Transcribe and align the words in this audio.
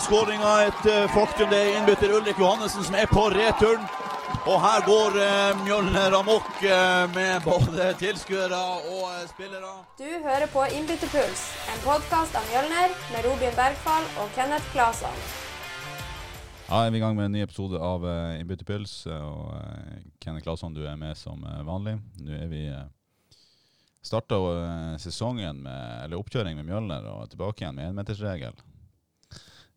skåringa 0.00 0.50
et 0.66 0.86
uh, 0.86 1.06
faktum. 1.14 1.48
Det 1.50 1.58
er 1.58 1.76
innbytter 1.78 2.12
Ulrik 2.16 2.38
Johannessen 2.40 2.84
som 2.84 2.96
er 2.98 3.08
på 3.10 3.28
returen. 3.32 3.84
Og 4.46 4.58
her 4.62 4.82
går 4.86 5.16
uh, 5.16 5.62
Mjølner 5.62 6.16
amok 6.18 6.50
uh, 6.62 7.06
med 7.14 7.40
både 7.46 7.88
tilskuere 8.00 8.58
og 8.92 9.24
spillere. 9.30 9.72
Du 9.98 10.08
hører 10.26 10.46
på 10.52 10.66
Innbytterpuls, 10.76 11.46
en 11.72 11.80
podkast 11.86 12.36
av 12.36 12.44
Mjølner 12.50 12.92
med 13.14 13.26
Robin 13.28 13.56
Bergfall 13.56 14.06
og 14.22 14.30
Kenneth 14.36 14.68
Claesson. 14.74 15.24
Ja, 16.66 16.82
er 16.82 16.90
vi 16.90 17.00
i 17.00 17.04
gang 17.04 17.16
med 17.16 17.30
en 17.30 17.36
ny 17.38 17.46
episode 17.46 17.80
av 17.80 18.04
Innbytterpuls. 18.36 18.94
og 19.06 19.54
Kenneth 20.20 20.44
Claesson, 20.44 20.74
du 20.74 20.84
er 20.84 20.96
med 21.00 21.16
som 21.16 21.42
vanlig. 21.66 21.96
Nå 22.20 22.36
er 22.36 22.48
vi 22.50 22.62
starta 24.02 24.38
sesongen 25.02 25.62
med, 25.62 26.04
eller 26.04 26.20
oppkjøring 26.20 26.58
med 26.58 26.66
Mjølner 26.68 27.12
og 27.16 27.30
tilbake 27.30 27.64
igjen 27.64 27.78
med 27.78 27.94
énmetersregel. 27.94 28.66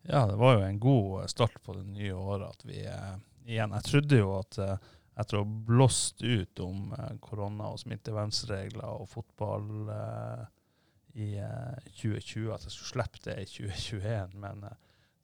Ja, 0.08 0.24
det 0.26 0.38
var 0.40 0.56
jo 0.56 0.64
en 0.64 0.80
god 0.80 1.28
start 1.30 1.58
på 1.62 1.74
det 1.76 1.84
nye 1.90 2.14
året 2.16 2.56
at 2.56 2.64
vi 2.64 2.80
igjen 2.80 3.74
Jeg 3.76 3.86
trodde 3.86 4.20
jo 4.22 4.32
at 4.38 4.58
etter 5.20 5.36
å 5.36 5.42
ha 5.42 5.58
blåst 5.68 6.22
ut 6.22 6.62
om 6.64 6.94
korona 7.20 7.72
og 7.74 7.82
smittevernregler 7.82 8.86
og 8.88 9.10
fotball 9.10 9.90
i 11.12 11.34
2020, 11.98 12.46
at 12.54 12.64
jeg 12.64 12.72
skulle 12.72 12.92
slippe 12.94 13.20
det 13.26 13.36
i 13.42 13.48
2021. 13.50 14.38
men 14.40 14.64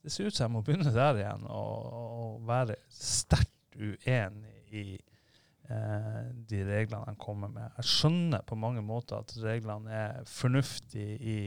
det 0.07 0.13
ser 0.13 0.29
ut 0.29 0.35
som 0.35 0.45
jeg 0.45 0.53
må 0.53 0.61
begynne 0.63 0.93
der 0.95 1.17
igjen 1.19 1.45
og, 1.51 1.87
og 1.91 2.35
være 2.47 2.77
sterkt 2.93 3.75
uenig 3.75 4.53
i 4.71 4.85
eh, 4.95 5.16
de 5.67 6.59
reglene 6.63 7.03
de 7.09 7.19
kommer 7.19 7.51
med. 7.51 7.71
Jeg 7.81 7.89
skjønner 7.91 8.43
på 8.47 8.55
mange 8.59 8.81
måter 8.85 9.19
at 9.19 9.33
reglene 9.43 9.91
er 9.91 10.27
fornuftige 10.29 11.17
i 11.19 11.37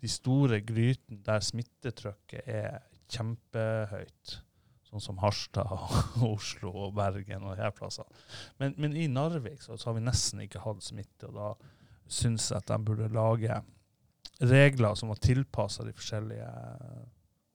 de 0.00 0.10
store 0.12 0.60
grytene 0.66 1.22
der 1.24 1.44
smittetrykket 1.44 2.48
er 2.52 2.82
kjempehøyt. 3.12 4.34
Sånn 4.90 5.04
som 5.04 5.20
Harstad 5.22 5.72
og 5.72 6.26
Oslo 6.34 6.74
og 6.86 6.96
Bergen 6.98 7.46
og 7.46 7.56
disse 7.56 7.72
plassene. 7.78 8.24
Men, 8.60 8.76
men, 8.76 8.96
i 8.96 9.08
Narvik 9.08 9.64
så, 9.64 9.78
så, 9.78 9.88
har 9.88 9.96
vi 9.96 10.04
nesten 10.04 10.44
ikke 10.44 10.64
hatt 10.66 10.84
smitte, 10.84 11.30
og 11.30 11.38
da 11.38 11.52
syns 12.12 12.50
jeg 12.50 12.60
at 12.60 12.68
de 12.68 12.78
burde 12.84 13.08
lage 13.14 13.56
regler 14.42 14.98
som 14.98 15.12
var 15.12 15.22
tilpassa 15.22 15.86
de 15.86 15.94
forskjellige 15.96 16.50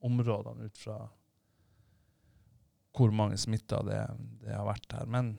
områdene 0.08 0.66
ut 0.66 0.82
fra 0.82 0.98
hvor 2.98 3.12
mange 3.14 3.38
smitta 3.38 3.84
det, 3.86 4.00
det, 4.42 4.54
har 4.56 4.66
vært 4.66 4.96
her. 4.96 5.06
Men 5.06 5.36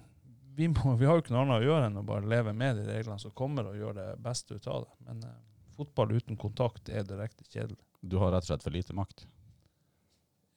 vi, 0.59 0.67
må, 0.67 0.95
vi, 0.99 1.05
har 1.07 1.15
jo 1.15 1.21
ikke 1.23 1.31
noe 1.31 1.45
annet 1.45 1.61
å 1.61 1.67
gjøre 1.69 1.87
enn 1.87 1.99
å 2.01 2.03
bare 2.03 2.27
leve 2.27 2.51
med 2.51 2.81
de 2.81 2.81
reglene 2.89 3.21
som 3.21 3.31
kommer, 3.31 3.69
og 3.69 3.77
gjøre 3.79 3.95
det 3.95 4.23
beste 4.25 4.57
ut 4.57 4.65
av 4.67 4.81
det. 4.83 5.05
Men 5.07 5.21
eh, 5.23 5.37
fotball 5.77 6.11
uten 6.17 6.39
kontakt 6.41 6.91
er 6.91 7.05
direkte 7.07 7.47
kjedelig. 7.47 7.79
Du 8.01 8.17
har 8.19 8.33
rett 8.33 8.43
og 8.43 8.49
slett 8.51 8.65
for 8.65 8.75
lite 8.75 8.95
makt? 8.97 9.23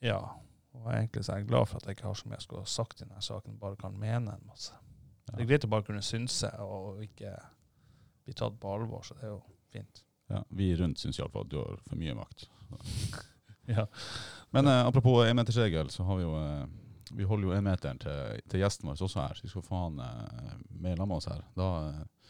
Ja. 0.02 0.18
Og 0.74 0.88
egentlig 0.90 1.22
så 1.22 1.36
er 1.36 1.44
jeg 1.44 1.52
glad 1.52 1.70
for 1.70 1.78
at 1.78 1.86
jeg 1.86 2.00
ikke 2.00 2.08
har 2.08 2.18
så 2.18 2.26
mye 2.26 2.40
jeg 2.40 2.46
skulle 2.48 2.64
ha 2.64 2.72
sagt 2.74 2.98
i 2.98 3.04
denne 3.04 3.22
saken, 3.22 3.60
bare 3.62 3.78
kan 3.78 3.94
mene 3.94 4.34
en 4.34 4.50
masse. 4.50 4.74
Ja. 5.28 5.36
Det 5.36 5.44
er 5.44 5.50
greit 5.52 5.68
å 5.68 5.72
bare 5.76 5.86
kunne 5.86 6.02
synse 6.02 6.50
og 6.66 6.98
ikke 7.06 7.36
bli 8.26 8.34
tatt 8.42 8.58
på 8.58 8.74
alvor, 8.74 9.06
så 9.06 9.14
det 9.20 9.28
er 9.28 9.34
jo 9.36 9.40
fint. 9.70 10.02
Ja, 10.32 10.42
Vi 10.50 10.72
rundt 10.82 10.98
syns 10.98 11.22
iallfall 11.22 11.46
at 11.46 11.54
du 11.54 11.60
har 11.62 11.78
for 11.86 12.02
mye 12.02 12.18
makt. 12.18 12.48
ja. 13.76 13.86
Men 14.50 14.66
eh, 14.66 14.82
apropos 14.82 15.22
énmetersregel, 15.28 15.94
så 15.94 16.10
har 16.10 16.18
vi 16.18 16.26
jo 16.26 16.34
eh, 16.42 16.64
vi 17.16 17.24
holder 17.24 17.48
jo 17.48 17.54
énmeteren 17.56 18.00
til, 18.02 18.42
til 18.50 18.62
gjesten 18.62 18.88
vår 18.88 19.02
også 19.04 19.20
her, 19.20 19.38
så 19.38 19.46
vi 19.46 19.52
skal 19.52 19.64
få 19.66 19.80
han 19.84 20.00
eh, 20.00 20.52
med 20.70 20.96
sammen 20.96 21.08
med 21.08 21.16
oss 21.16 21.28
her. 21.30 21.44
Da 21.58 21.68
eh, 21.88 22.28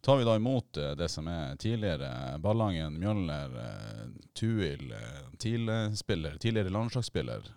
tar 0.00 0.16
vi 0.20 0.26
da 0.28 0.36
imot 0.36 0.76
eh, 0.76 0.92
det 0.98 1.08
som 1.12 1.28
er 1.28 1.56
tidligere 1.60 2.38
Ballangen, 2.38 2.98
Mjølner, 3.00 3.56
eh, 3.64 4.02
Tuil, 4.34 4.94
TIL-spiller, 5.38 6.36
tidligere 6.38 6.74
landslagsspiller. 6.74 7.54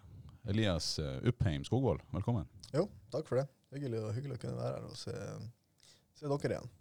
Elias 0.50 1.00
Uppheim 1.24 1.64
Skogvold, 1.64 2.02
velkommen. 2.12 2.48
Jo, 2.74 2.90
takk 3.12 3.30
for 3.30 3.40
det. 3.40 3.48
Hyggelig, 3.72 4.02
og 4.04 4.16
hyggelig 4.16 4.36
å 4.36 4.42
kunne 4.42 4.58
være 4.60 4.80
her 4.80 4.88
og 4.90 4.98
se, 5.00 5.14
se 6.20 6.28
dere 6.28 6.58
igjen. 6.58 6.72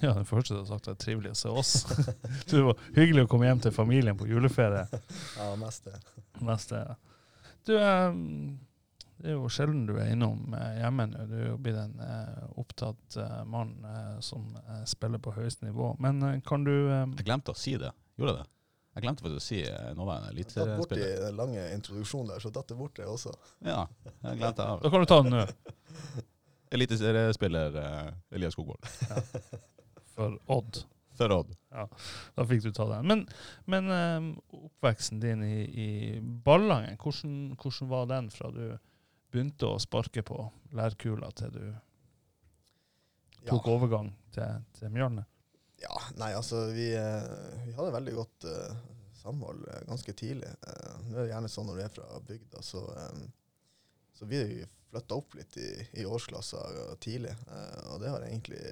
Ja, 0.00 0.12
det 0.12 0.26
første 0.28 0.54
du 0.54 0.60
har 0.60 0.68
sagt, 0.68 0.88
er 0.88 0.96
trivelig 1.00 1.32
å 1.32 1.38
se 1.40 1.52
oss. 1.52 1.74
det 2.50 2.62
var 2.64 2.80
hyggelig 2.96 3.26
å 3.26 3.30
komme 3.32 3.48
hjem 3.48 3.60
til 3.64 3.74
familien 3.76 4.16
på 4.18 4.28
juleferie. 4.28 4.86
Ja, 5.38 5.50
mest 5.60 5.88
det. 5.88 6.00
Mest 6.44 6.72
det, 6.72 6.82
ja. 6.84 6.96
Det 9.16 9.30
er 9.32 9.36
jo 9.38 9.48
sjelden 9.52 9.86
du 9.88 9.94
er 9.96 10.10
innom 10.12 10.52
hjemme 10.52 11.06
nå. 11.10 11.22
Du 11.30 11.36
er 11.38 11.46
jo 11.50 11.60
blitt 11.62 11.78
en 11.80 11.96
opptatt 12.60 13.16
mann 13.48 13.72
som 14.24 14.50
spiller 14.88 15.22
på 15.22 15.32
høyeste 15.36 15.64
nivå. 15.64 15.94
Men 16.04 16.42
kan 16.46 16.66
du 16.66 16.74
Jeg 16.74 17.24
glemte 17.24 17.54
å 17.54 17.58
si 17.58 17.78
det. 17.80 17.94
Gjorde 18.20 18.34
jeg 18.34 18.42
det? 18.42 18.50
Jeg 18.96 19.04
glemte 19.04 19.24
faktisk 19.24 19.40
å 19.40 19.46
si 19.46 19.60
nåværende 19.96 20.32
eliteseriespiller. 20.32 20.76
Datt 20.76 20.92
bort 20.92 21.00
i 21.00 21.24
den 21.24 21.38
lange 21.40 21.64
introduksjonen 21.74 22.30
der, 22.32 22.44
så 22.44 22.52
datt 22.52 22.68
det 22.72 22.76
bort, 22.78 22.94
det 22.96 23.08
også. 23.08 23.32
Ja, 23.64 23.82
jeg 24.04 24.40
glemte 24.40 24.64
det. 24.64 24.84
Da 24.84 24.92
kan 24.92 25.04
du 25.04 25.10
ta 25.10 25.18
den 25.24 25.36
nå. 25.36 25.46
Eliteseriespiller 26.76 27.80
Elias 28.36 28.56
Skogvold. 28.56 28.92
Ja 29.08 29.20
for 30.16 30.38
Odd. 30.46 30.84
For 31.16 31.32
Odd. 31.32 31.54
Ja, 31.70 31.88
Da 32.34 32.44
fikk 32.48 32.64
du 32.64 32.72
ta 32.72 32.88
den. 32.90 33.06
Men, 33.08 33.24
men 33.68 33.92
um, 33.92 34.28
oppveksten 34.68 35.20
din 35.20 35.44
i, 35.44 35.62
i 35.64 35.88
Ballangen, 36.20 36.96
hvordan, 37.00 37.56
hvordan, 37.60 37.90
var 37.92 38.08
den 38.12 38.30
fra 38.32 38.50
du 38.54 38.64
begynte 39.36 39.68
å 39.68 39.80
sparke 39.82 40.24
på 40.26 40.40
lærkula 40.76 41.30
til 41.36 41.54
du 41.54 41.64
tok 43.46 43.68
ja. 43.68 43.72
overgang 43.76 44.10
til, 44.34 44.62
til 44.78 44.92
Mjølne? 44.94 45.26
Ja, 45.82 45.96
nei, 46.16 46.32
altså 46.34 46.64
vi, 46.72 46.88
eh, 46.96 47.26
vi 47.66 47.74
hadde 47.76 47.92
veldig 47.94 48.14
godt 48.16 48.46
uh, 48.48 48.78
samhold 49.20 49.60
uh, 49.68 49.82
ganske 49.86 50.14
tidlig. 50.16 50.48
Uh, 50.64 50.94
det 51.10 51.18
er 51.20 51.34
gjerne 51.34 51.50
sånn 51.52 51.68
når 51.68 51.76
du 51.76 51.82
er 51.84 51.92
fra 51.92 52.20
bygda, 52.26 52.62
så, 52.64 52.80
um, 52.96 53.26
så 54.16 54.28
vi 54.30 54.40
flytta 54.88 55.20
opp 55.20 55.36
litt 55.36 55.60
i, 55.60 55.68
i 56.00 56.06
årsklasser 56.08 56.96
tidlig. 57.04 57.34
og 57.90 58.00
det 58.00 58.08
har 58.08 58.24
egentlig 58.24 58.62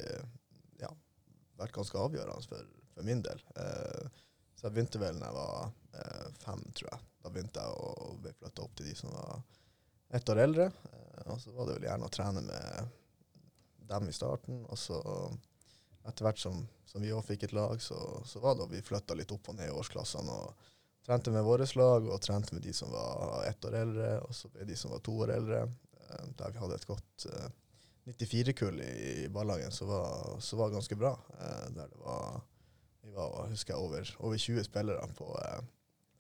vært 1.61 1.75
ganske 1.75 1.99
avgjørende 1.99 2.51
for, 2.51 2.71
for 2.95 3.07
min 3.07 3.23
del. 3.25 3.43
Eh, 3.57 4.23
så 4.55 4.69
jeg 4.69 4.77
begynte 4.77 5.03
vel 5.03 5.21
da 5.21 5.31
jeg 5.31 5.39
var 5.39 5.75
eh, 6.01 6.31
fem, 6.45 6.65
tror 6.79 6.91
jeg. 6.93 7.11
Da 7.25 7.33
begynte 7.33 7.65
jeg 7.65 7.85
å 7.89 8.15
bli 8.23 8.33
flytta 8.39 8.65
opp 8.65 8.79
til 8.79 8.91
de 8.91 8.97
som 8.99 9.15
var 9.15 9.43
ett 10.15 10.29
år 10.29 10.43
eldre. 10.45 10.69
Eh, 10.93 11.33
og 11.33 11.41
så 11.43 11.55
var 11.55 11.69
det 11.69 11.79
vel 11.79 11.89
gjerne 11.89 12.09
å 12.09 12.15
trene 12.15 12.45
med 12.47 12.95
dem 13.91 14.09
i 14.09 14.15
starten. 14.17 14.63
Og 14.69 14.79
så 14.81 15.01
etter 16.05 16.27
hvert 16.27 16.41
som, 16.41 16.63
som 16.89 17.03
vi 17.03 17.13
òg 17.15 17.25
fikk 17.27 17.47
et 17.47 17.57
lag, 17.57 17.81
så, 17.83 17.99
så 18.29 18.41
var 18.45 18.59
det 18.59 18.71
vi 18.73 18.85
flytta 18.85 19.17
litt 19.17 19.33
opp 19.35 19.51
og 19.53 19.59
ned 19.59 19.71
i 19.71 19.77
årsklassene. 19.77 20.39
og 20.45 20.71
Trente 21.05 21.33
med 21.33 21.45
vårt 21.45 21.75
lag 21.77 22.07
og 22.09 22.21
trente 22.25 22.55
med 22.57 22.65
de 22.65 22.73
som 22.73 22.93
var 22.93 23.45
ett 23.45 23.65
år 23.69 23.75
eldre, 23.83 24.09
og 24.25 24.33
så 24.33 24.49
med 24.55 24.71
de 24.71 24.77
som 24.81 24.95
var 24.95 25.03
to 25.05 25.19
år 25.27 25.35
eldre. 25.37 25.67
Eh, 26.01 26.27
der 26.39 26.55
vi 26.55 26.63
hadde 26.63 26.81
et 26.81 26.89
godt 26.89 27.29
eh, 27.29 27.53
94-kull 28.09 28.81
i, 28.85 28.95
i 29.25 29.29
Ballangen 29.33 29.73
som 29.73 29.89
var, 29.89 30.37
så 30.45 30.57
var 30.61 30.73
ganske 30.73 30.97
bra. 30.97 31.13
Eh, 31.41 31.71
der 31.77 31.93
det 31.93 32.01
var 32.01 32.43
vi 33.05 33.13
var 33.13 33.51
husker 33.51 33.75
jeg, 33.75 33.85
over, 33.85 34.15
over 34.25 34.41
20 34.41 34.65
spillere 34.65 35.09
på, 35.17 35.29
eh, 35.45 35.61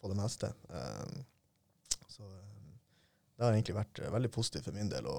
på 0.00 0.10
det 0.12 0.16
meste. 0.18 0.52
Eh, 0.68 1.14
så 2.12 2.28
eh, 2.28 2.53
det 3.34 3.44
har 3.44 3.52
egentlig 3.54 3.76
vært 3.76 4.00
eh, 4.00 4.12
veldig 4.14 4.30
positivt 4.34 4.68
for 4.68 4.76
min 4.76 4.90
del 4.92 5.08
å 5.10 5.18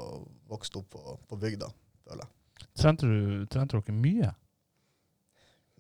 vokse 0.51 0.73
opp 0.79 0.89
på, 0.95 1.19
på 1.29 1.39
bygda, 1.41 1.69
føler 2.07 2.25
jeg. 2.25 2.67
Trente, 2.79 3.07
du, 3.07 3.45
trente 3.51 3.75
dere 3.75 3.95
mye? 3.95 4.31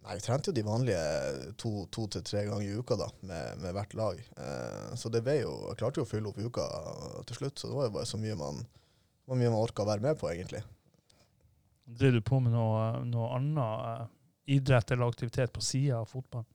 Nei, 0.05 0.17
vi 0.19 0.21
trente 0.21 0.51
jo 0.51 0.53
de 0.53 0.63
vanlige 0.65 1.53
to, 1.57 1.71
to 1.93 2.03
til 2.13 2.23
tre 2.27 2.43
ganger 2.45 2.67
i 2.67 2.75
uka 2.77 2.97
da, 2.99 3.07
med, 3.25 3.61
med 3.63 3.73
hvert 3.73 3.95
lag. 3.97 4.19
Eh, 4.21 4.91
så 4.99 5.09
det 5.09 5.23
ble 5.25 5.39
jo, 5.39 5.53
jeg 5.71 5.79
klarte 5.79 6.01
jo 6.01 6.05
å 6.05 6.09
fylle 6.09 6.29
opp 6.29 6.41
uka 6.41 6.65
til 7.29 7.39
slutt, 7.39 7.57
så 7.57 7.71
det 7.71 7.79
var 7.79 7.87
jo 7.87 7.95
bare 7.95 8.09
så 8.09 8.19
mye 8.21 8.35
man, 8.39 8.59
hvor 9.25 9.39
mye 9.39 9.53
man 9.53 9.63
orka 9.63 9.85
å 9.85 9.89
være 9.89 10.05
med 10.05 10.19
på, 10.19 10.29
egentlig. 10.33 10.61
Driver 11.85 12.19
du 12.19 12.27
på 12.27 12.41
med 12.41 12.53
noe, 12.53 12.83
noe 13.07 13.31
annet 13.37 13.63
uh, 13.63 14.05
idrett 14.49 14.91
eller 14.93 15.09
aktivitet 15.09 15.53
på 15.53 15.63
sida 15.63 16.01
av 16.01 16.09
fotballen? 16.09 16.49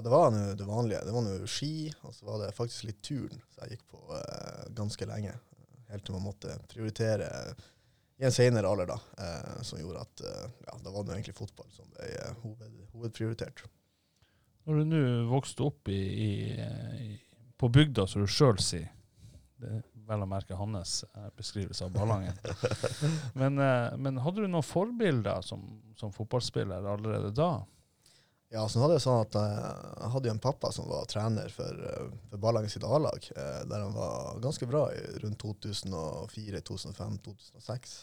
Ja, 0.00 0.04
det 0.06 0.12
var 0.14 0.30
det 0.56 0.64
vanlige. 0.64 1.02
Det 1.04 1.12
var 1.12 1.24
noe 1.26 1.48
ski, 1.50 1.90
og 2.08 2.14
så 2.16 2.24
var 2.24 2.38
det 2.40 2.54
faktisk 2.56 2.86
litt 2.88 3.02
turn 3.04 3.34
som 3.52 3.66
jeg 3.66 3.74
gikk 3.74 3.82
på 3.92 4.00
uh, 4.08 4.62
ganske 4.78 5.08
lenge. 5.10 5.34
Helt 5.90 6.06
til 6.06 6.16
man 6.16 6.24
måtte 6.24 6.54
prioritere 6.70 7.28
i 8.16 8.24
en 8.24 8.32
senere 8.32 8.70
alder, 8.70 8.88
da, 8.88 8.96
uh, 9.20 9.58
som 9.66 9.82
gjorde 9.82 10.06
at 10.06 10.22
ja, 10.24 10.78
da 10.80 10.94
var 10.94 11.04
det 11.04 11.18
egentlig 11.18 11.36
fotball 11.36 11.68
som 11.74 11.92
ble 11.92 12.08
hoved, 12.46 12.80
hovedprioritert. 12.94 13.66
Når 14.64 14.80
du 14.80 14.88
nå 14.88 15.04
vokste 15.28 15.68
opp 15.68 15.92
i, 15.92 16.00
i, 16.00 16.32
i, 17.04 17.12
på 17.60 17.68
bygda, 17.68 18.08
som 18.08 18.24
du 18.24 18.32
sjøl 18.32 18.56
sier, 18.64 18.88
det 19.60 19.76
er 19.76 19.84
vel 20.10 20.24
å 20.24 20.28
merke 20.28 20.56
hans 20.58 21.02
eh, 21.04 21.28
beskrivelse 21.36 21.86
av 21.86 21.92
Ballangen. 21.94 22.36
men, 23.40 23.58
eh, 23.60 23.96
men, 24.00 24.20
hadde 24.24 24.44
du 24.44 24.48
noen 24.48 24.66
forbilder 24.66 25.44
som, 25.46 25.62
som, 26.00 26.12
fotballspiller 26.14 26.88
allerede 26.88 27.32
da? 27.36 27.52
Ja, 28.50 28.64
så 28.66 28.82
hadde 28.82 28.96
jeg 28.96 29.04
sånn 29.04 29.20
at 29.22 29.36
eh, 29.38 29.58
jeg 30.00 30.12
hadde 30.14 30.30
jo 30.30 30.34
en 30.34 30.42
pappa 30.42 30.72
som 30.74 30.88
var 30.90 31.06
trener 31.10 31.52
for, 31.54 31.84
for 32.30 32.42
Ballangen 32.42 32.72
sitt 32.72 32.86
A-lag, 32.86 33.28
der 33.70 33.84
han 33.84 33.94
var 33.94 34.40
ganske 34.42 34.66
bra 34.66 34.88
rundt 35.22 35.38
2004, 35.38 36.62
2005, 36.66 37.18
2006. 37.28 37.94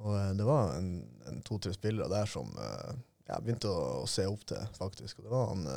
Og 0.00 0.16
det 0.38 0.46
var 0.48 0.72
en, 0.78 0.88
en 1.28 1.42
to-tre 1.46 1.74
spillere 1.76 2.08
der 2.10 2.26
som 2.26 2.48
jeg 2.56 3.44
begynte 3.44 3.68
å, 3.68 3.84
å, 4.02 4.08
se 4.10 4.24
opp 4.26 4.48
til, 4.48 4.64
faktisk. 4.78 5.20
Og 5.20 5.28
det 5.28 5.34
var 5.36 5.52
han 5.52 5.68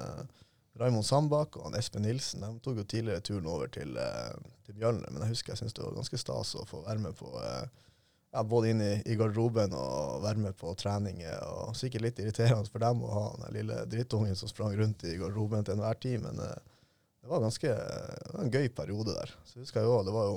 Raymond 0.78 1.06
Sandbakk 1.06 1.58
og 1.58 1.68
han 1.68 1.78
Espen 1.78 2.06
Nilsen 2.06 2.44
de 2.44 2.52
tok 2.64 2.82
jo 2.82 2.86
tidligere 2.86 3.24
turen 3.26 3.50
over 3.50 3.70
til, 3.74 3.98
eh, 3.98 4.34
til 4.66 4.78
Mjølner, 4.78 5.10
men 5.12 5.24
jeg 5.24 5.36
husker 5.36 5.54
jeg 5.54 5.64
syntes 5.64 5.78
det 5.78 5.86
var 5.86 5.98
ganske 5.98 6.22
stas 6.22 6.56
å 6.58 6.66
få 6.70 6.84
være 6.86 7.04
med 7.08 7.18
på 7.18 7.32
eh, 7.42 7.86
ja, 8.38 8.44
både 8.46 8.70
inn 8.70 8.82
i, 8.86 8.92
i 9.10 9.16
garderoben 9.18 9.72
og 9.74 10.20
være 10.22 10.44
med 10.44 10.54
på 10.60 10.70
treninger. 10.78 11.40
og 11.42 11.74
Sikkert 11.78 12.04
litt 12.06 12.20
irriterende 12.22 12.70
for 12.70 12.84
dem 12.84 13.02
å 13.02 13.14
ha 13.16 13.24
den 13.42 13.56
lille 13.56 13.80
drittungen 13.90 14.38
som 14.38 14.52
sprang 14.52 14.76
rundt 14.78 15.08
i 15.10 15.16
garderoben 15.18 15.66
til 15.66 15.74
enhver 15.74 15.98
tid, 16.04 16.22
men 16.22 16.38
eh, 16.46 16.60
det 17.24 17.32
var 17.32 17.42
ganske 17.42 17.72
det 17.74 18.36
var 18.36 18.44
en 18.44 18.54
gøy 18.54 18.70
periode 18.78 19.16
der. 19.18 19.34
Så 19.50 19.64
husker 19.64 19.82
jeg 19.82 19.90
jo, 19.90 20.04
Det 20.06 20.14
var 20.14 20.26
jo 20.30 20.36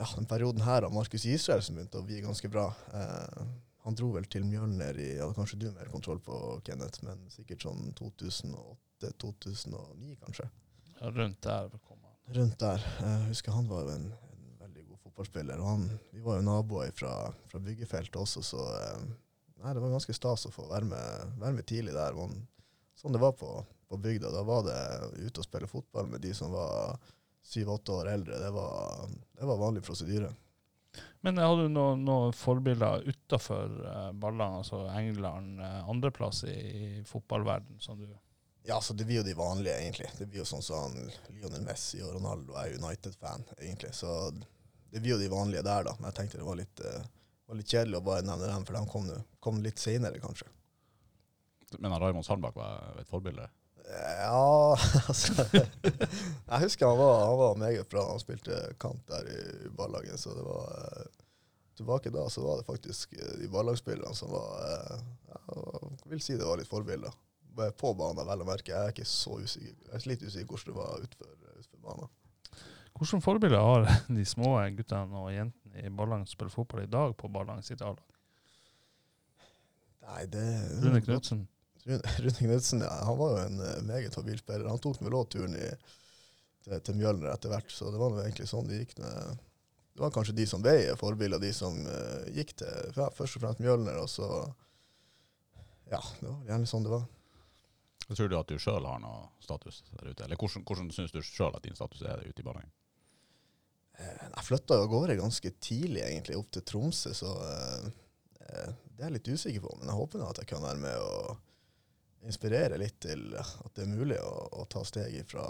ja, 0.00 0.06
den 0.16 0.26
perioden 0.26 0.62
her 0.66 0.82
av 0.88 0.94
Markus 0.94 1.24
Israel 1.28 1.62
som 1.62 1.78
begynte 1.78 2.00
å 2.00 2.08
bli 2.08 2.18
ganske 2.24 2.48
bra. 2.50 2.66
Eh, 2.98 3.42
han 3.86 3.94
dro 3.98 4.08
vel 4.16 4.26
til 4.30 4.44
Mjølner 4.46 4.98
i 4.98 5.18
ja, 5.20 5.26
Kanskje 5.36 5.60
du 5.62 5.68
mer 5.70 5.88
kontroll 5.92 6.20
på, 6.22 6.34
Kenneth, 6.66 7.04
men 7.06 7.18
sikkert 7.30 7.62
sånn 7.66 7.94
2008-2009, 7.98 10.16
kanskje. 10.22 10.46
Ja, 10.98 11.06
rundt 11.14 11.40
der. 11.46 11.70
Rundt 12.32 12.58
der. 12.62 12.80
Jeg 13.02 13.28
husker 13.30 13.52
han 13.54 13.68
var 13.70 13.80
jo 13.86 13.90
en, 13.96 14.06
fotballspiller. 15.12 15.60
og 15.60 15.66
han, 15.66 15.98
Vi 16.10 16.20
var 16.20 16.36
jo 16.36 16.42
naboer 16.42 16.92
fra, 16.96 17.32
fra 17.46 17.60
byggefeltet 17.60 18.16
også, 18.16 18.42
så 18.42 18.62
eh, 18.80 19.02
nei, 19.62 19.74
det 19.74 19.80
var 19.80 19.92
ganske 19.92 20.14
stas 20.16 20.46
å 20.46 20.52
få 20.52 20.68
være 20.70 20.88
med, 20.88 21.34
være 21.38 21.56
med 21.58 21.66
tidlig 21.66 21.94
der. 21.94 22.16
Man, 22.16 22.46
sånn 22.96 23.12
det 23.12 23.20
var 23.20 23.32
på, 23.36 23.64
på 23.88 23.98
bygda. 24.00 24.32
Da 24.32 24.42
var 24.42 24.64
det 24.66 24.78
ute 25.26 25.42
og 25.42 25.44
spille 25.44 25.68
fotball 25.68 26.08
med 26.08 26.24
de 26.24 26.32
som 26.34 26.52
var 26.52 26.96
syv-åtte 27.42 27.92
år 27.92 28.08
eldre. 28.14 28.38
Det 28.38 28.50
var, 28.54 29.12
det 29.38 29.46
var 29.46 29.60
vanlig 29.60 29.84
prosedyre. 29.84 30.32
Men 31.24 31.38
hadde 31.38 31.68
du 31.68 31.72
noen, 31.72 32.02
noen 32.04 32.34
forbilder 32.36 33.06
utafor 33.06 33.70
uh, 33.86 34.10
ballene, 34.12 34.60
altså 34.60 34.82
England, 34.92 35.60
uh, 35.62 35.88
andreplass 35.88 36.42
i, 36.44 36.56
i 36.56 37.04
fotballverden 37.08 37.80
som 37.80 38.00
du 38.00 38.08
Ja, 38.68 38.80
så 38.80 38.94
det 38.94 39.06
blir 39.08 39.22
jo 39.22 39.26
de 39.26 39.34
vanlige, 39.34 39.78
egentlig. 39.80 40.10
Det 40.18 40.26
blir 40.26 40.42
jo 40.42 40.46
sånn 40.46 40.62
som 40.62 40.92
Lionel 41.32 41.64
Messi 41.64 42.02
og 42.04 42.12
Ronaldo 42.18 42.58
er 42.60 42.76
United-fan, 42.76 43.46
egentlig. 43.56 43.94
Så 43.96 44.12
det 44.92 45.00
blir 45.00 45.14
jo 45.14 45.20
de 45.22 45.30
vanlige 45.32 45.64
der, 45.66 45.86
da. 45.88 45.96
Men 45.98 46.10
jeg 46.10 46.18
tenkte 46.20 46.40
det 46.40 46.46
var 46.46 46.58
litt, 46.60 46.84
uh, 46.84 47.00
var 47.48 47.58
litt 47.58 47.72
kjedelig 47.72 47.98
å 47.98 48.04
bare 48.06 48.26
nevne 48.26 48.50
dem, 48.50 48.66
for 48.68 48.76
de 48.78 48.84
kom, 48.92 49.08
kom 49.44 49.62
litt 49.64 49.80
seinere, 49.82 50.20
kanskje. 50.22 50.50
Men 51.80 51.96
Raymond 51.96 52.26
Sandbakk 52.26 52.56
var 52.56 53.00
et 53.00 53.08
forbilde? 53.08 53.48
Ja, 53.92 54.76
altså 55.08 55.44
Jeg 55.52 56.60
husker 56.62 56.86
han 56.86 56.98
var, 56.98 57.26
han 57.26 57.38
var 57.38 57.58
meget 57.60 57.88
bra. 57.88 58.04
Han 58.10 58.22
spilte 58.22 58.60
kant 58.80 59.02
der 59.08 59.28
i 59.28 59.68
ballaget, 59.76 60.20
så 60.20 60.36
det 60.36 60.46
var 60.46 60.70
eh, 60.78 61.10
Tilbake 61.76 62.12
da 62.12 62.26
så 62.30 62.42
var 62.44 62.60
det 62.60 62.68
faktisk 62.68 63.12
eh, 63.16 63.36
de 63.40 63.48
ballagsspillerne 63.52 64.14
som 64.16 64.32
var 64.32 64.64
eh, 64.68 65.04
Jeg 66.04 66.12
vil 66.14 66.24
si 66.24 66.36
det 66.36 66.48
var 66.48 66.60
litt 66.60 66.70
forbilder. 66.70 67.12
På 67.76 67.92
banen, 67.92 68.24
vel 68.24 68.44
å 68.44 68.48
merke. 68.48 68.72
Jeg 68.72 68.80
er 68.80 68.94
ikke 68.94 69.08
så 69.08 69.36
usikker. 69.42 69.74
Jeg 69.88 69.96
er 69.98 70.08
litt 70.08 70.22
usikker 70.24 70.54
hvordan 70.54 70.70
det 70.70 70.78
var 70.78 71.02
utenfor, 71.04 71.80
banen. 71.82 72.12
Hvilke 73.02 73.18
forbilder 73.24 73.58
har 73.58 73.88
de 74.16 74.24
små 74.28 74.54
guttene 74.76 75.22
og 75.24 75.32
jentene 75.34 75.82
i 75.82 75.90
Ballang 75.90 76.22
som 76.26 76.36
spiller 76.36 76.54
fotball 76.54 76.84
i 76.84 76.90
dag, 76.90 77.16
på 77.18 77.30
Ballang 77.32 77.62
sitt 77.66 77.82
A-lag? 77.82 78.04
Nei, 80.06 80.26
det 80.30 80.44
Rune 80.82 81.00
Knutsen? 81.02 81.46
Rune 81.86 82.34
Knutsen 82.36 82.84
ja, 82.84 82.92
han 83.08 83.18
var 83.18 83.32
jo 83.34 83.46
en 83.46 83.62
uh, 83.62 83.78
meget 83.86 84.14
habil 84.18 84.38
spiller. 84.38 84.68
Han 84.70 84.82
tok 84.82 85.00
vel 85.02 85.16
òg 85.18 85.30
turen 85.34 85.56
i, 85.58 85.70
til, 86.62 86.76
til, 86.78 86.98
Mjølner 86.98 87.32
etter 87.32 87.50
hvert, 87.50 87.70
så 87.74 87.90
det 87.90 88.02
var 88.02 88.20
egentlig 88.22 88.46
sånn 88.50 88.68
det 88.70 88.82
gikk. 88.82 88.94
Med, 89.02 89.40
det 89.96 90.04
var 90.04 90.12
kanskje 90.14 90.36
de 90.38 90.46
som 90.48 90.62
ble 90.62 90.76
forbilder, 91.00 91.42
de 91.42 91.50
som 91.56 91.78
uh, 91.86 92.28
gikk 92.34 92.54
til 92.62 92.98
ja, 92.98 93.08
først 93.14 93.38
og 93.38 93.46
fremst 93.46 93.64
Mjølner, 93.64 93.98
og 94.02 94.10
så 94.10 94.28
Ja, 95.90 95.98
det 96.20 96.28
var 96.28 96.46
gjerne 96.52 96.70
sånn 96.70 96.86
det 96.86 96.94
var. 96.94 97.08
Tror 98.12 98.28
du 98.28 98.36
at 98.36 98.50
du 98.50 98.58
sjøl 98.60 98.86
har 98.86 99.02
noe 99.02 99.26
status 99.42 99.82
der 99.90 100.12
ute? 100.12 100.24
Eller 100.26 100.38
hvordan, 100.38 100.64
hvordan 100.68 100.94
syns 100.94 101.14
du 101.14 101.22
sjøl 101.24 101.54
at 101.56 101.64
din 101.64 101.78
status 101.78 102.02
er 102.04 102.22
ute 102.26 102.42
i 102.42 102.46
Ballangen? 102.46 102.70
Eh, 103.98 104.26
jeg 104.28 104.46
flytta 104.48 104.80
av 104.80 104.90
gårde 104.92 105.18
ganske 105.20 105.54
tidlig, 105.60 106.02
egentlig, 106.06 106.38
opp 106.40 106.50
til 106.54 106.64
Tromsø, 106.68 107.14
så 107.16 107.32
det 108.42 109.00
er 109.00 109.08
jeg 109.08 109.14
litt 109.16 109.28
usikker 109.32 109.64
på. 109.64 109.72
Men 109.80 109.90
jeg 109.90 109.98
håper 109.98 110.24
at 110.26 110.42
jeg 110.42 110.50
kan 110.50 110.64
være 110.64 110.80
med 110.82 110.98
og 111.02 111.40
inspirere 112.22 112.78
litt 112.78 113.00
til 113.02 113.32
at 113.38 113.72
det 113.74 113.84
er 113.84 113.90
mulig 113.90 114.18
å, 114.22 114.32
å 114.62 114.66
ta 114.70 114.84
steg 114.86 115.16
fra, 115.28 115.46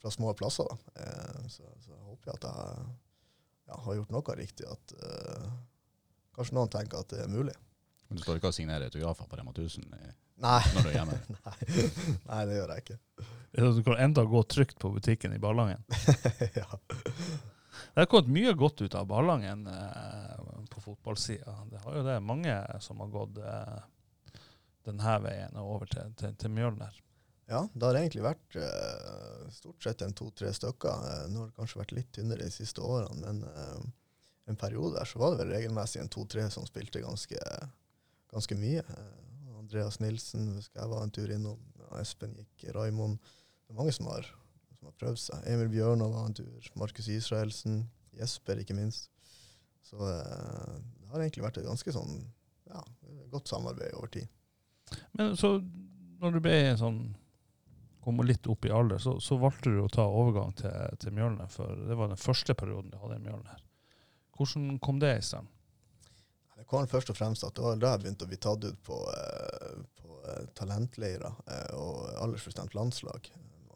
fra, 0.00 0.12
små 0.12 0.32
plasser. 0.38 0.70
Eh, 0.96 1.44
så, 1.52 1.68
så, 1.84 1.92
jeg 1.92 2.06
håper 2.08 2.34
at 2.34 2.48
jeg 2.48 2.86
ja, 3.68 3.78
har 3.86 3.98
gjort 4.00 4.14
noe 4.14 4.36
riktig. 4.38 4.68
At 4.68 4.96
uh, 5.00 5.48
kanskje 6.36 6.56
noen 6.58 6.72
tenker 6.72 7.00
at 7.04 7.12
det 7.12 7.22
er 7.24 7.32
mulig. 7.32 7.54
Men 8.08 8.18
du 8.18 8.24
står 8.24 8.40
ikke 8.40 8.52
og 8.52 8.56
signerer 8.56 8.90
autografer 8.90 9.28
på 9.28 9.40
Rema 9.40 9.54
1000 9.54 9.88
Nei. 10.44 10.60
når 10.74 10.84
du 10.84 10.90
er 10.90 10.96
hjemme? 10.98 11.18
Nei. 11.46 11.88
Nei, 12.28 12.42
det 12.50 12.58
gjør 12.58 12.74
jeg 12.74 12.84
ikke. 12.84 12.98
Du 13.54 13.82
kan 13.86 14.00
enda 14.02 14.24
gå 14.28 14.42
trygt 14.50 14.80
på 14.82 14.90
butikken 14.92 15.36
i 15.36 15.40
Ballangen. 15.40 15.84
ja. 16.60 16.68
Det 17.94 18.02
har 18.02 18.10
kommet 18.10 18.34
mye 18.34 18.52
godt 18.58 18.82
ut 18.82 18.94
av 18.98 19.06
Ballangen 19.06 19.66
eh, 19.70 20.38
på 20.70 20.80
fotballsida. 20.82 21.52
Det 21.70 21.82
har 21.84 21.96
jo 21.96 22.02
det 22.02 22.16
mange 22.26 22.56
som 22.82 22.98
har 23.04 23.12
gått 23.12 23.38
eh, 23.38 24.40
denne 24.84 25.18
veien 25.22 25.54
og 25.62 25.76
over 25.76 25.92
til, 25.92 26.14
til, 26.18 26.34
til 26.40 26.50
Mjølner? 26.56 26.96
Ja, 27.46 27.60
det 27.70 27.86
har 27.86 27.98
egentlig 27.98 28.24
vært 28.24 28.56
uh, 28.56 29.44
stort 29.52 29.84
sett 29.84 30.00
en 30.02 30.14
to-tre 30.16 30.48
stykker. 30.56 31.28
Nå 31.28 31.42
har 31.42 31.50
det 31.50 31.58
kanskje 31.58 31.80
vært 31.82 31.92
litt 31.92 32.10
tynnere 32.16 32.46
de 32.46 32.54
siste 32.54 32.80
årene, 32.80 33.20
men 33.20 33.42
uh, 33.44 33.82
en 34.48 34.58
periode 34.60 34.96
der 34.96 35.08
så 35.08 35.20
var 35.20 35.34
det 35.34 35.42
vel 35.42 35.52
regelmessig 35.52 36.00
en 36.00 36.08
to-tre 36.12 36.46
som 36.52 36.64
spilte 36.64 37.04
ganske, 37.04 37.40
ganske 38.32 38.56
mye. 38.58 38.84
Andreas 39.60 40.00
Nilsen 40.00 40.54
husker 40.56 40.80
jeg 40.80 40.92
var 40.94 41.04
en 41.04 41.12
tur 41.14 41.32
innom. 41.36 41.60
Espen 42.00 42.32
gikk, 42.36 42.70
Raimond. 42.74 43.20
Det 43.20 43.74
er 43.74 43.78
mange 43.78 43.92
som 43.94 44.08
har, 44.08 44.26
som 44.84 44.92
har 44.92 45.00
prøvd 45.00 45.20
seg. 45.20 45.44
Emil 45.48 45.70
Bjørnov 45.72 46.12
var 46.12 46.28
en 46.28 46.36
tur. 46.36 46.70
Markus 46.76 47.08
Israelsen. 47.08 47.84
Jesper, 48.14 48.60
ikke 48.60 48.76
minst. 48.76 49.08
Så 49.82 49.96
det 49.96 51.08
har 51.10 51.22
egentlig 51.22 51.44
vært 51.44 51.58
et 51.58 51.66
ganske 51.66 51.92
sånn, 51.92 52.20
ja, 52.68 52.82
godt 53.32 53.48
samarbeid 53.50 53.96
over 53.96 54.12
tid. 54.12 54.28
Men 55.16 55.34
så 55.40 55.56
når 56.20 56.36
du 56.36 56.40
ble 56.44 56.58
sånn 56.78 57.00
kom 58.04 58.20
litt 58.28 58.44
opp 58.52 58.66
i 58.68 58.72
alder, 58.74 59.00
så, 59.00 59.16
så 59.20 59.38
valgte 59.40 59.72
du 59.72 59.80
å 59.80 59.88
ta 59.88 60.04
overgang 60.04 60.52
til, 60.58 60.72
til 61.00 61.14
Mjølner. 61.16 61.48
For 61.48 61.72
det 61.88 61.96
var 61.96 62.10
den 62.12 62.20
første 62.20 62.52
perioden 62.52 62.92
du 62.92 62.98
hadde 63.00 63.16
i 63.16 63.24
Mjølner. 63.24 63.62
Hvordan 64.36 64.76
kom 64.84 65.00
det 65.00 65.14
i 65.16 65.24
stand? 65.24 65.48
Det 66.54 66.66
kom 66.68 66.84
først 66.88 67.10
og 67.14 67.16
fremst 67.16 67.46
at 67.48 67.56
det 67.56 67.64
var 67.64 67.80
da 67.80 67.94
jeg 67.94 68.04
begynte 68.04 68.26
å 68.26 68.30
bli 68.30 68.40
tatt 68.44 68.66
ut 68.68 68.82
på, 68.84 68.98
eh, 69.08 69.80
på 70.02 70.20
eh, 70.20 70.44
talentleirer 70.58 71.40
eh, 71.48 71.72
og 71.80 72.12
aldersbestemt 72.20 72.76
landslag. 72.76 73.32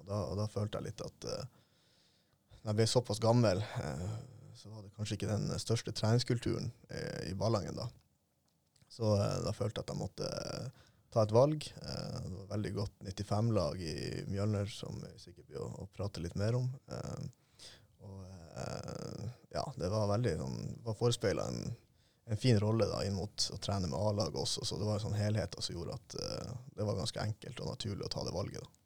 Da, 0.08 0.22
og 0.24 0.38
da, 0.40 0.48
følte 0.48 0.80
jeg 0.80 0.88
litt 0.88 1.04
at 1.04 1.28
når 1.28 2.70
jeg 2.72 2.78
ble 2.80 2.86
såpass 2.88 3.20
gammel, 3.22 3.60
så 4.56 4.70
var 4.72 4.82
det 4.82 4.94
kanskje 4.96 5.18
ikke 5.18 5.30
den 5.30 5.50
største 5.60 5.92
treningskulturen 5.92 6.70
i 7.28 7.34
Ballangen 7.38 7.76
da. 7.76 7.84
Så 8.88 9.12
da 9.44 9.52
følte 9.52 9.82
jeg 9.82 9.84
at 9.84 9.92
jeg 9.92 10.00
måtte 10.00 10.30
ta 11.10 11.22
et 11.22 11.32
valg. 11.32 11.74
Eh, 11.82 12.20
det 12.24 12.34
var 12.36 12.46
veldig 12.46 12.72
godt 12.74 12.92
95-lag 13.00 13.82
i 13.82 14.24
Mjølner, 14.28 14.66
som 14.66 15.00
vi 15.02 15.12
sikkert 15.20 15.56
å, 15.60 15.88
prate 15.94 16.22
litt 16.22 16.36
mer 16.38 16.58
om. 16.58 16.70
Eh, 16.92 17.20
og 18.04 18.24
eh, 18.28 19.28
ja, 19.54 19.64
det 19.76 19.92
var 19.92 20.10
veldig 20.12 20.34
sånn, 20.42 20.58
var 20.84 20.98
forespeila 20.98 21.48
en, 21.48 21.62
en, 22.28 22.40
fin 22.40 22.60
rolle 22.60 22.88
da, 22.90 23.02
inn 23.06 23.16
mot 23.16 23.48
å 23.54 23.60
trene 23.62 23.88
med 23.88 23.98
A-laget 23.98 24.40
også, 24.42 24.66
så 24.68 24.78
det 24.78 24.88
var 24.88 24.98
en 24.98 25.06
sånn 25.08 25.18
helhet 25.18 25.56
som 25.58 25.74
gjorde 25.74 25.96
at 25.96 26.18
det 26.76 26.86
var 26.86 26.98
ganske 26.98 27.22
enkelt 27.24 27.64
og 27.64 27.72
naturlig 27.72 28.06
å 28.06 28.12
ta 28.12 28.24
det 28.26 28.34
valget. 28.36 28.62
da. 28.62 28.77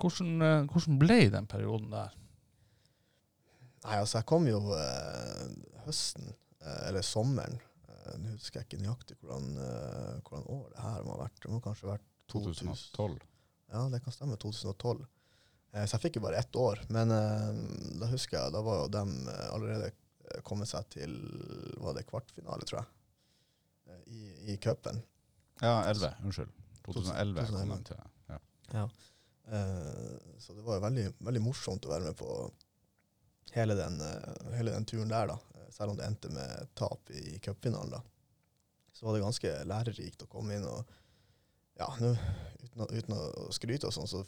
Hvordan, 0.00 0.66
hvordan 0.70 0.98
ble 1.00 1.20
den 1.32 1.46
perioden 1.50 1.92
der? 1.92 2.14
Nei, 3.84 3.98
altså 4.00 4.18
Jeg 4.18 4.26
kom 4.28 4.48
jo 4.48 4.58
eh, 4.74 5.46
høsten, 5.84 6.32
eh, 6.64 6.82
eller 6.88 7.04
sommeren, 7.04 7.58
Eh, 8.04 8.16
nå 8.20 8.34
husker 8.34 8.60
jeg 8.60 8.68
ikke 8.68 8.82
nøyaktig 8.82 9.16
hvordan, 9.20 9.50
eh, 9.64 10.16
hvordan, 10.26 10.46
år 10.52 10.64
det 10.72 10.84
her 10.84 11.04
må 11.06 11.14
ha 11.14 11.20
vært. 11.24 11.38
Det 11.40 11.52
må 11.52 11.60
kanskje 11.64 11.86
ha 11.86 11.94
vært 11.94 12.08
2012. 12.32 13.18
Ja, 13.72 13.84
det 13.92 14.00
kan 14.04 14.14
stemme. 14.14 14.38
2012. 14.40 15.04
Uh, 15.04 15.06
eh, 15.74 15.86
så 15.86 15.96
jeg 15.96 16.04
fikk 16.04 16.18
jo 16.18 16.24
bare 16.26 16.40
ett 16.42 16.58
år. 16.58 16.82
Men 16.94 17.12
da 17.12 18.10
husker 18.12 18.38
jeg, 18.38 18.54
da 18.54 18.62
var 18.64 18.82
jo 18.82 18.90
dem 18.92 19.14
allerede 19.50 19.92
kommet 20.46 20.70
seg 20.70 20.86
til 20.92 21.16
var 21.82 21.96
det 21.96 22.06
kvartfinale, 22.08 22.64
tror 22.68 22.80
jeg, 22.80 23.98
i, 24.08 24.20
i 24.54 24.58
cupen. 24.62 25.02
Ja, 25.60 25.82
11. 25.90 26.14
Unnskyld. 26.24 26.54
2011 26.84 27.48
kom 27.50 27.74
de 27.74 27.80
til. 27.88 28.06
Ja. 28.30 28.38
ja. 28.72 28.86
Så 29.44 30.54
det 30.56 30.62
var 30.64 30.80
veldig, 30.80 31.08
veldig 31.20 31.42
morsomt 31.44 31.84
å 31.84 31.90
være 31.92 32.06
med 32.08 32.16
på 32.16 32.28
hele 33.52 33.74
den, 33.76 33.98
hele 34.56 34.72
den 34.72 34.86
turen 34.88 35.12
der, 35.12 35.34
da 35.34 35.36
selv 35.74 35.90
om 35.90 35.98
det 35.98 36.06
endte 36.06 36.30
med 36.30 36.68
tap 36.78 37.10
i 37.10 37.38
cupfinalen, 37.42 38.02
så 38.94 39.06
var 39.06 39.16
det 39.16 39.24
ganske 39.24 39.52
lærerikt 39.66 40.22
å 40.22 40.30
komme 40.30 40.58
inn 40.58 40.68
og 40.70 40.84
Ja, 41.74 41.88
nå, 41.98 42.12
uten, 42.62 42.84
uten, 42.86 43.14
å 43.18 43.48
skryte 43.50 43.88
og 43.88 43.94
sånn, 43.96 44.06
så 44.06 44.20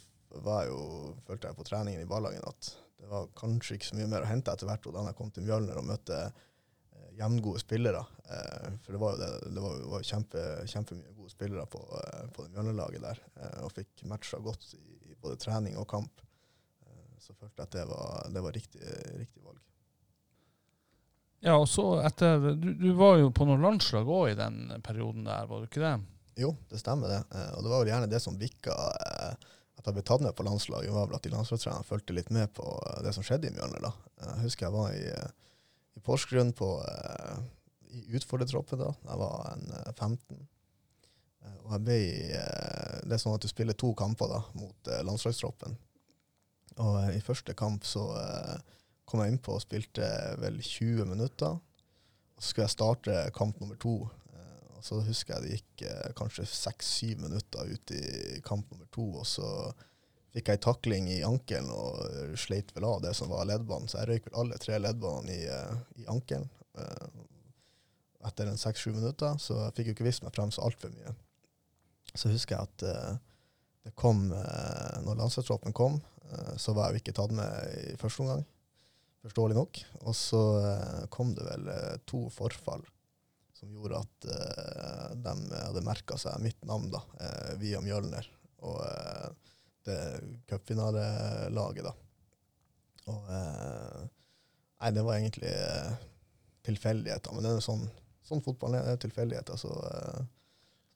var 0.43 0.65
jeg 0.65 0.73
jo, 0.73 1.13
følte 1.23 1.47
jeg 1.47 1.55
på 1.55 1.65
treningen 1.69 2.01
i 2.03 2.09
ballagen 2.09 2.43
at 2.43 2.73
det 2.99 3.07
var 3.07 3.29
kanskje 3.39 3.77
ikke 3.77 3.87
så 3.87 3.95
mye 3.95 4.09
mer 4.11 4.25
å 4.25 4.27
hente 4.27 4.51
etter 4.51 4.67
hvert. 4.67 4.89
Da 4.91 5.05
jeg 5.05 5.15
kom 5.15 5.29
til 5.31 5.45
Mjølner 5.47 5.79
og 5.79 5.85
møtte 5.87 6.17
eh, 6.25 7.07
jevngode 7.15 7.61
spillere. 7.63 8.01
Eh, 8.27 8.67
for 8.83 8.97
det 8.97 8.99
var 8.99 9.15
jo, 9.15 9.21
det, 9.21 9.29
det 9.55 9.63
var, 9.63 9.77
jo- 9.79 10.01
kjempe, 10.09 10.43
kjempemye 10.73 11.15
gode 11.15 11.31
spillere 11.31 11.63
på, 11.71 11.85
eh, 12.01 12.25
på 12.35 12.43
det 12.43 12.51
Mjølner-laget 12.57 13.05
der, 13.05 13.23
eh, 13.39 13.59
og 13.63 13.71
fikk 13.77 14.03
matcha 14.11 14.41
godt 14.43 14.67
i 14.75 14.96
både 15.23 15.39
trening 15.41 15.77
og 15.81 15.87
kamp. 15.91 16.21
Eh, 16.85 17.15
så 17.23 17.33
følte 17.33 17.61
jeg 17.63 17.67
at 17.69 17.77
det 17.79 17.85
var, 17.89 18.27
det 18.35 18.43
var 18.45 18.55
riktig, 18.55 18.81
riktig 19.17 19.43
valg. 19.45 19.61
Ja, 21.45 21.53
og 21.61 21.67
så 21.69 21.83
etter 22.01 22.39
Du, 22.57 22.71
du 22.73 22.87
var 22.97 23.19
jo 23.21 23.29
på 23.35 23.45
noen 23.45 23.61
landslag 23.61 24.07
òg 24.09 24.31
i 24.31 24.37
den 24.39 24.63
perioden 24.83 25.27
der, 25.27 25.45
var 25.49 25.61
du 25.61 25.67
ikke 25.69 25.83
det? 25.83 25.95
Jo, 26.37 26.51
det 26.69 26.79
stemmer 26.81 27.09
det. 27.13 27.19
Eh, 27.33 27.51
og 27.57 27.63
det 27.65 27.71
var 27.73 27.83
vel 27.83 27.91
gjerne 27.93 28.09
det 28.11 28.21
som 28.23 28.37
bikka 28.41 28.73
eh, 28.73 29.53
at 29.77 29.85
jeg 29.85 29.93
ble 29.93 30.03
tatt 30.05 30.23
med 30.25 30.33
på 30.37 30.45
landslaget, 30.47 30.89
var 30.93 31.05
vel 31.09 31.17
at 31.19 31.25
de 31.27 31.31
landslagstrenerne 31.33 31.85
fulgte 31.85 32.15
litt 32.17 32.31
med 32.33 32.49
på 32.57 32.65
eh, 32.89 32.99
det 33.05 33.13
som 33.13 33.25
skjedde 33.25 33.49
i 33.51 33.53
Mjølner. 33.55 33.85
da. 33.85 33.91
Eh, 34.21 34.31
Jeg 34.33 34.43
husker 34.47 34.67
jeg 34.67 34.75
var 34.77 34.97
i, 34.97 35.03
eh, 35.13 35.53
i 35.97 36.03
Porsgrunn 36.05 36.53
på, 36.57 36.71
eh, 36.89 37.39
i 37.97 38.03
utfordrertroppen 38.17 38.81
da. 38.81 38.91
Jeg 39.09 39.21
var 39.21 39.51
en 39.53 39.67
eh, 39.77 39.91
15. 39.93 40.41
Eh, 41.47 41.65
Og 41.65 41.75
jeg 41.75 41.83
ble 41.85 41.99
eh, 42.37 42.99
Det 43.07 43.15
er 43.15 43.21
sånn 43.21 43.37
at 43.37 43.43
du 43.43 43.49
spiller 43.51 43.77
to 43.77 43.93
kamper 43.97 44.31
da, 44.31 44.41
mot 44.59 44.91
eh, 44.91 45.03
landslagstroppen. 45.07 45.77
Og 46.83 46.97
i 47.15 47.23
første 47.25 47.55
kamp 47.57 47.85
så 47.89 48.03
kom 49.09 49.23
jeg 49.23 49.33
innpå 49.33 49.55
og 49.55 49.63
spilte 49.63 50.05
vel 50.37 50.59
20 50.61 51.07
minutter. 51.09 51.55
Og 51.57 52.43
så 52.43 52.51
skulle 52.51 52.67
jeg 52.67 52.75
starte 52.75 53.15
kamp 53.33 53.57
nummer 53.57 53.79
to. 53.81 53.95
Og 54.75 54.83
så 54.85 54.99
husker 55.01 55.33
jeg 55.33 55.41
det 55.41 55.55
gikk 55.55 56.13
kanskje 56.19 56.45
seks-syv 56.45 57.23
minutter 57.23 57.71
ut 57.71 57.93
i 57.97 58.37
kamp 58.45 58.69
nummer 58.69 58.85
to, 58.93 59.07
og 59.23 59.25
så 59.25 59.47
fikk 60.35 60.51
jeg 60.53 60.61
takling 60.67 61.09
i 61.09 61.23
ankelen 61.25 61.71
og 61.73 62.37
sleit 62.37 62.69
vel 62.75 62.85
av 62.91 63.01
det 63.07 63.15
som 63.17 63.33
var 63.33 63.49
leddbanen. 63.49 63.89
Så 63.89 64.03
jeg 64.03 64.11
røyk 64.11 64.29
vel 64.29 64.37
alle 64.43 64.61
tre 64.61 64.77
leddbanene 64.77 65.33
i, 65.33 66.03
i 66.03 66.05
ankelen 66.13 66.45
etter 68.27 68.51
en 68.51 68.61
seks-sju 68.61 68.91
minutter, 68.93 69.33
så 69.41 69.63
jeg 69.63 69.79
fikk 69.79 69.89
jo 69.89 69.97
ikke 69.97 70.11
vist 70.11 70.27
meg 70.27 70.37
frem 70.37 70.53
så 70.53 70.67
altfor 70.67 70.93
mye. 70.93 71.17
Så 72.17 72.31
husker 72.33 72.57
jeg 72.57 72.69
at 72.69 72.85
eh, 72.89 73.15
det 73.87 73.93
kom 73.95 74.27
eh, 74.35 74.99
Når 75.05 75.19
landslagstroppen 75.21 75.75
kom, 75.77 75.99
eh, 76.27 76.53
så 76.59 76.75
var 76.75 76.89
jeg 76.89 76.97
jo 76.97 77.03
ikke 77.05 77.17
tatt 77.19 77.35
med 77.37 77.73
i 77.93 77.97
første 78.01 78.25
omgang, 78.25 78.43
forståelig 79.25 79.57
nok. 79.57 79.81
Og 80.03 80.15
så 80.17 80.43
kom 81.13 81.33
det 81.37 81.45
vel 81.47 81.71
to 82.09 82.25
forfall 82.33 82.85
som 83.57 83.71
gjorde 83.73 83.97
at 83.97 84.25
uh, 84.29 85.15
de 85.17 85.31
hadde 85.49 85.81
merka 85.81 86.13
seg 86.21 86.43
mitt 86.43 86.59
navn 86.69 86.91
da, 86.93 86.99
uh, 87.17 87.55
via 87.57 87.79
Mjølner 87.81 88.27
og 88.61 88.83
uh, 88.85 89.31
det 89.87 89.97
cupfinalelaget. 90.45 91.87
da. 91.87 91.95
Og 93.09 93.31
uh, 93.31 94.03
Nei, 94.77 94.91
det 94.93 95.01
var 95.01 95.17
egentlig 95.17 95.53
tilfeldigheter. 96.67 97.33
Men 97.33 97.45
det 97.45 97.53
er 97.55 97.63
sånn, 97.65 97.85
sånn 98.25 98.43
fotball 98.45 98.77
er, 98.77 98.91
er 98.91 98.99
tilfeldigheter. 99.01 99.57
Så 99.59 99.71
eh, 99.73 100.19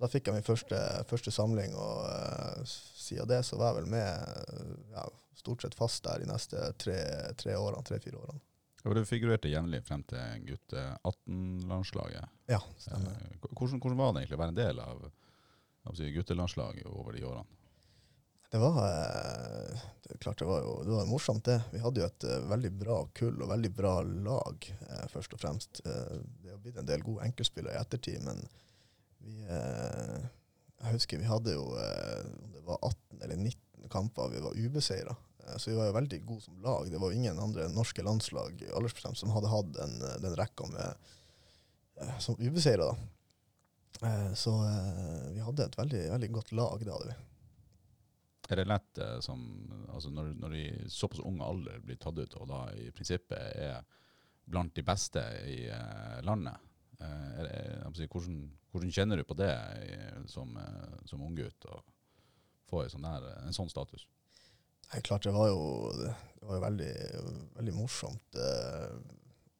da 0.02 0.10
fikk 0.10 0.30
jeg 0.30 0.40
min 0.40 0.46
første, 0.46 0.78
første 1.10 1.34
samling, 1.34 1.76
og 1.78 2.06
uh, 2.10 2.62
siden 2.66 3.30
det 3.30 3.44
så 3.46 3.60
var 3.60 3.72
jeg 3.72 3.82
vel 3.84 3.92
med 3.94 4.08
eh, 4.08 4.72
ja, 4.96 5.04
stort 5.38 5.62
sett 5.62 5.78
fast 5.78 6.04
der 6.08 6.24
de 6.24 6.30
neste 6.30 6.72
tre, 6.82 6.98
tre 7.38 7.58
årene, 7.60 7.84
tre-fire 7.86 8.18
årene. 8.18 8.42
Og 8.82 8.96
du 8.98 9.04
figurerte 9.06 9.52
jevnlig 9.52 9.84
frem 9.86 10.02
til 10.10 10.46
gutte 10.48 10.86
18-landslaget. 11.06 12.32
Ja, 12.50 12.62
stemmer. 12.82 13.14
Eh, 13.14 13.50
Hvordan, 13.52 13.82
hvordan 13.84 14.00
var 14.00 14.14
det 14.16 14.24
egentlig 14.24 14.40
å 14.40 14.42
være 14.42 14.56
en 14.56 14.62
del 14.62 14.82
av, 14.82 15.04
av 15.92 16.02
guttelandslaget 16.16 16.88
over 16.90 17.18
de 17.18 17.28
årene? 17.30 17.58
Det 18.52 18.60
var, 18.60 18.80
det 20.04 20.18
klart 20.20 20.42
det 20.42 20.48
var 20.50 20.66
jo 20.66 20.72
det 20.84 20.92
var 20.92 21.06
morsomt, 21.08 21.46
det. 21.48 21.62
Vi 21.72 21.80
hadde 21.80 22.02
jo 22.02 22.08
et 22.10 22.26
veldig 22.50 22.72
bra 22.82 22.98
kull 23.16 23.38
og 23.38 23.48
veldig 23.54 23.70
bra 23.78 23.94
lag, 24.04 24.66
først 25.14 25.38
og 25.38 25.40
fremst. 25.40 25.80
Det 25.86 26.52
har 26.52 26.60
blitt 26.60 26.82
en 26.82 26.90
del 26.90 27.06
gode 27.06 27.30
enkeltspillere 27.30 27.78
i 27.78 27.80
ettertid, 27.80 28.20
men 28.26 28.42
vi 29.26 29.36
eh, 29.48 30.30
Jeg 30.82 30.96
husker 30.96 31.22
vi 31.22 31.30
hadde 31.30 31.54
jo 31.56 31.68
eh, 31.78 32.24
det 32.56 32.64
var 32.66 32.82
18 32.82 33.22
eller 33.22 33.38
19 33.38 33.90
kamper 33.92 34.30
vi 34.34 34.44
var 34.44 34.58
ubeseira. 34.58 35.16
Eh, 35.46 35.58
så 35.58 35.72
vi 35.72 35.78
var 35.78 35.90
jo 35.90 35.98
veldig 35.98 36.22
gode 36.26 36.46
som 36.46 36.62
lag. 36.62 36.92
Det 36.92 37.02
var 37.02 37.12
jo 37.12 37.22
ingen 37.22 37.40
andre 37.40 37.70
norske 37.74 38.06
landslag 38.06 38.64
aldersbestemt 38.70 39.20
som 39.20 39.34
hadde 39.36 39.52
hatt 39.52 39.74
den, 39.78 39.98
den 40.26 40.38
rekka 40.40 40.70
med 40.74 41.10
eh, 42.02 42.16
som 42.20 42.40
ubeseira. 42.40 42.92
Eh, 44.02 44.34
så 44.34 44.56
eh, 44.66 45.28
vi 45.36 45.44
hadde 45.46 45.68
et 45.68 45.78
veldig, 45.78 46.06
veldig 46.16 46.32
godt 46.38 46.56
lag, 46.58 46.86
det 46.86 46.94
hadde 46.96 47.12
vi. 47.12 47.20
Er 48.52 48.60
det 48.60 48.68
lett 48.68 48.98
eh, 49.00 49.20
som, 49.24 49.42
altså 49.94 50.10
når, 50.12 50.34
når 50.42 50.56
i 50.58 50.66
såpass 50.92 51.22
ung 51.24 51.40
alder 51.46 51.80
blir 51.86 52.00
tatt 52.02 52.18
ut, 52.20 52.36
og 52.42 52.50
da 52.50 52.66
i 52.76 52.90
prinsippet 52.96 53.38
er 53.62 53.86
blant 54.52 54.74
de 54.76 54.84
beste 54.84 55.22
i 55.48 55.64
eh, 55.72 56.18
landet, 56.28 56.58
eh, 57.02 57.86
si, 57.98 58.08
hvordan, 58.08 58.42
hvordan 58.72 58.94
kjenner 58.96 59.22
du 59.22 59.26
på 59.28 59.38
det 59.40 59.52
som, 60.32 60.56
eh, 60.58 60.98
som 61.10 61.24
unggutt, 61.26 61.68
å 61.68 61.82
få 62.72 62.86
en 62.86 62.94
sånn, 62.94 63.08
der, 63.08 63.30
en 63.46 63.58
sånn 63.58 63.72
status? 63.72 64.08
Nei, 64.92 65.02
klart 65.08 65.24
det 65.24 65.32
var 65.36 65.48
jo, 65.48 65.92
det 65.96 66.48
var 66.48 66.58
jo 66.58 66.64
veldig, 66.66 66.94
veldig 67.58 67.76
morsomt 67.78 68.40
eh, 68.40 68.90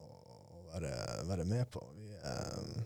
å 0.04 0.64
være, 0.72 0.92
være 1.30 1.46
med 1.48 1.70
på. 1.72 1.84
Vi, 1.96 2.10
eh, 2.12 2.82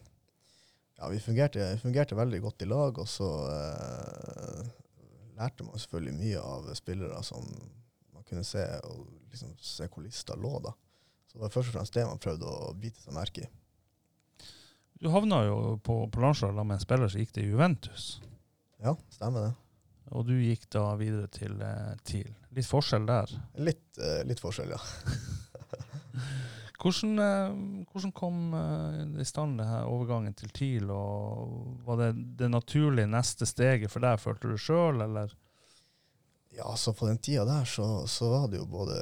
ja, 0.97 1.09
vi 1.13 1.21
fungerte, 1.21 1.73
fungerte 1.83 2.19
veldig 2.19 2.41
godt 2.45 2.63
i 2.63 2.71
lag, 2.71 3.01
og 3.03 3.09
så 3.11 3.31
eh, 3.51 4.61
lærte 5.37 5.67
man 5.67 5.83
selvfølgelig 5.83 6.17
mye 6.21 6.45
av 6.55 6.71
spillere 6.79 7.19
som 7.27 7.51
man 8.15 8.25
kunne 8.29 8.47
se, 8.47 8.63
og 8.87 9.05
liksom 9.33 9.57
se 9.61 9.91
hvor 9.91 10.07
lista 10.07 10.39
lå. 10.39 10.55
da. 10.65 10.73
Så 11.27 11.37
det 11.37 11.45
var 11.45 11.55
først 11.59 11.73
og 11.73 11.79
fremst 11.81 11.99
det 11.99 12.07
man 12.09 12.23
prøvde 12.23 12.49
å 12.49 12.73
bite 12.79 13.03
seg 13.03 13.17
merke 13.17 13.45
i. 13.45 13.51
Du 15.01 15.11
havna 15.13 15.43
jo 15.45 15.57
på, 15.85 15.99
på 16.09 16.21
landslaget 16.21 16.67
med 16.67 16.79
en 16.79 16.85
spiller 16.85 17.13
som 17.13 17.21
gikk 17.21 17.35
til 17.37 17.51
Juventus. 17.51 18.09
Ja, 18.83 18.97
stemmer 19.13 19.49
det. 19.49 19.53
Og 20.15 20.27
du 20.29 20.37
gikk 20.39 20.69
da 20.73 20.89
videre 20.97 21.29
til 21.33 21.57
eh, 21.61 21.95
TIL. 22.07 22.31
Litt 22.57 22.69
forskjell 22.69 23.09
der. 23.09 23.33
Litt, 23.59 23.87
eh, 23.99 24.23
litt 24.29 24.41
forskjell, 24.41 24.73
ja. 24.73 24.81
Hvordan, 26.77 27.19
eh, 27.19 27.85
hvordan 27.91 28.13
kom 28.15 28.55
eh, 28.55 29.01
i 29.21 29.27
stand 29.27 29.59
det 29.59 29.67
her 29.67 29.89
overgangen 29.91 30.37
til 30.39 30.53
TIL, 30.55 30.93
og 30.93 31.81
var 31.87 31.99
det 32.03 32.11
det 32.39 32.51
naturlige 32.53 33.11
neste 33.11 33.49
steget 33.49 33.91
for 33.91 34.05
deg, 34.05 34.21
følte 34.23 34.53
du 34.53 34.61
sjøl, 34.61 35.01
eller? 35.03 35.33
Ja, 36.57 36.77
så 36.77 36.93
på 36.97 37.09
den 37.09 37.19
tida 37.19 37.45
der 37.45 37.65
så, 37.69 38.07
så 38.09 38.29
var 38.31 38.47
det 38.49 38.61
jo 38.63 38.69
både 38.71 38.97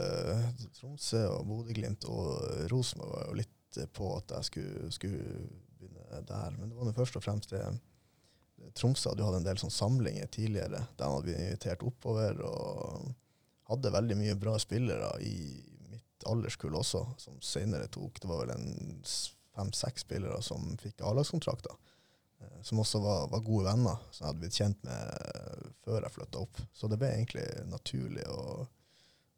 Tromsø 0.75 1.27
og 1.37 1.45
Bodø-Glimt 1.47 2.07
og 2.11 2.71
Rosenborg 2.73 3.13
var 3.15 3.29
jo 3.29 3.37
litt 3.43 3.79
eh, 3.79 3.91
på 3.95 4.11
at 4.17 4.33
jeg 4.39 4.49
skulle, 4.49 4.91
skulle 4.95 5.35
der. 6.23 6.57
Men 6.59 6.71
det 6.71 6.79
var 6.79 6.97
først 6.97 7.19
og 7.19 7.25
fremst 7.25 7.53
det 7.55 7.65
Tromsø 8.79 9.11
hadde 9.11 9.23
jo 9.23 9.29
hatt 9.29 9.41
en 9.41 9.47
del 9.47 9.61
sånn 9.61 9.73
samlinger 9.75 10.29
tidligere 10.33 10.81
han 10.99 11.13
hadde 11.17 11.27
blitt 11.27 11.41
invitert 11.43 11.83
oppover, 11.85 12.41
og 12.47 13.11
hadde 13.71 13.95
veldig 13.95 14.19
mye 14.21 14.37
bra 14.41 14.55
spillere 14.63 15.11
i 15.25 15.35
mitt 15.91 16.27
alderskull 16.31 16.77
også, 16.79 17.05
som 17.21 17.41
senere 17.45 17.91
tok 17.93 18.21
Det 18.21 18.31
var 18.31 18.45
vel 18.45 18.55
en 18.55 19.03
fem-seks 19.55 20.07
spillere 20.07 20.41
som 20.43 20.65
fikk 20.81 21.03
A-lagskontrakter 21.05 21.75
eh, 22.41 22.63
som 22.67 22.81
også 22.83 23.01
var, 23.05 23.29
var 23.33 23.45
gode 23.47 23.69
venner, 23.69 24.01
som 24.11 24.25
jeg 24.25 24.31
hadde 24.31 24.43
blitt 24.43 24.59
kjent 24.59 24.87
med 24.87 25.13
eh, 25.19 25.69
før 25.85 26.01
jeg 26.01 26.17
flytta 26.17 26.43
opp. 26.43 26.63
Så 26.75 26.91
det 26.91 26.99
ble 27.01 27.13
egentlig 27.13 27.47
naturlig 27.71 28.27
å 28.31 28.65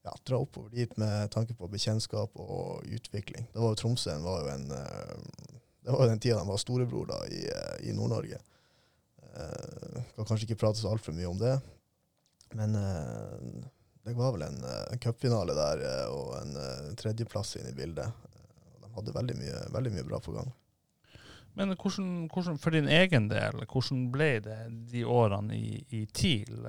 ja, 0.07 0.15
dra 0.25 0.41
oppover 0.41 0.71
dit 0.73 0.97
med 1.01 1.31
tanke 1.35 1.57
på 1.59 1.69
bekjentskap 1.71 2.39
og 2.41 2.87
utvikling. 2.87 3.49
Det 3.53 3.61
var 3.61 3.75
jo 3.75 3.81
Tromsø 3.83 4.15
var 4.25 4.45
jo 4.45 4.53
en 4.55 4.69
eh, 4.79 5.61
Det 5.87 5.93
var 5.93 6.03
jo 6.03 6.11
den 6.11 6.21
tida 6.21 6.39
de 6.39 6.49
var 6.49 6.57
storebror 6.59 7.07
da, 7.07 7.17
i, 7.31 7.45
eh, 7.47 7.89
i 7.89 7.93
Nord-Norge. 7.95 8.39
Eh, 9.23 9.99
kan 10.17 10.27
kanskje 10.27 10.49
ikke 10.49 10.59
prate 10.59 10.81
så 10.81 10.91
altfor 10.91 11.15
mye 11.15 11.29
om 11.31 11.39
det, 11.39 11.53
men 12.59 12.75
eh, 12.75 13.37
det 14.03 14.15
var 14.19 14.33
vel 14.35 14.43
en, 14.49 14.57
en 14.67 15.03
cupfinale 15.05 15.55
der 15.55 15.85
og 16.11 16.33
en 16.41 16.59
tredjeplass 16.99 17.55
inn 17.61 17.69
i 17.71 17.75
bildet. 17.77 18.27
De 18.83 18.91
hadde 18.97 19.15
veldig 19.15 19.37
mye, 19.39 19.61
veldig 19.77 19.93
mye 19.95 20.07
bra 20.09 20.21
på 20.25 20.35
gang. 20.35 20.51
Men 21.55 21.77
hvordan, 21.77 22.11
hvordan, 22.35 22.59
for 22.59 22.75
din 22.75 22.91
egen 22.91 23.31
del, 23.31 23.63
hvordan 23.71 24.09
ble 24.15 24.31
det 24.43 24.59
de 24.91 25.05
årene 25.07 25.55
i, 25.55 25.79
i 25.95 26.03
TIL 26.11 26.67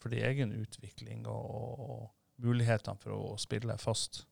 for 0.00 0.16
din 0.16 0.24
egen 0.30 0.56
utvikling 0.56 1.28
og, 1.28 1.76
og 1.76 2.44
mulighetene 2.44 3.04
for 3.04 3.20
å 3.20 3.36
spille 3.40 3.76
fast? 3.84 4.24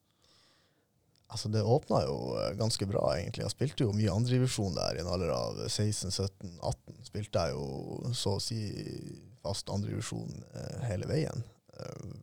Altså, 1.32 1.48
det 1.50 1.64
åpna 1.64 2.02
jo 2.04 2.18
eh, 2.38 2.52
ganske 2.58 2.86
bra, 2.86 3.02
egentlig. 3.16 3.42
Jeg 3.42 3.54
spilte 3.54 3.86
jo 3.86 3.94
mye 3.96 4.12
andredivisjon 4.12 4.76
der 4.76 4.98
i 4.98 5.02
en 5.02 5.10
alder 5.10 5.32
av 5.34 5.62
16-17-18. 5.66 7.00
Spilte 7.08 7.46
jeg 7.46 7.56
jo 7.56 8.12
så 8.14 8.36
å 8.36 8.42
si 8.42 8.60
fast 9.42 9.72
andredivisjon 9.72 10.44
eh, 10.52 10.84
hele 10.88 11.08
veien. 11.10 11.42
Eh, 11.74 12.14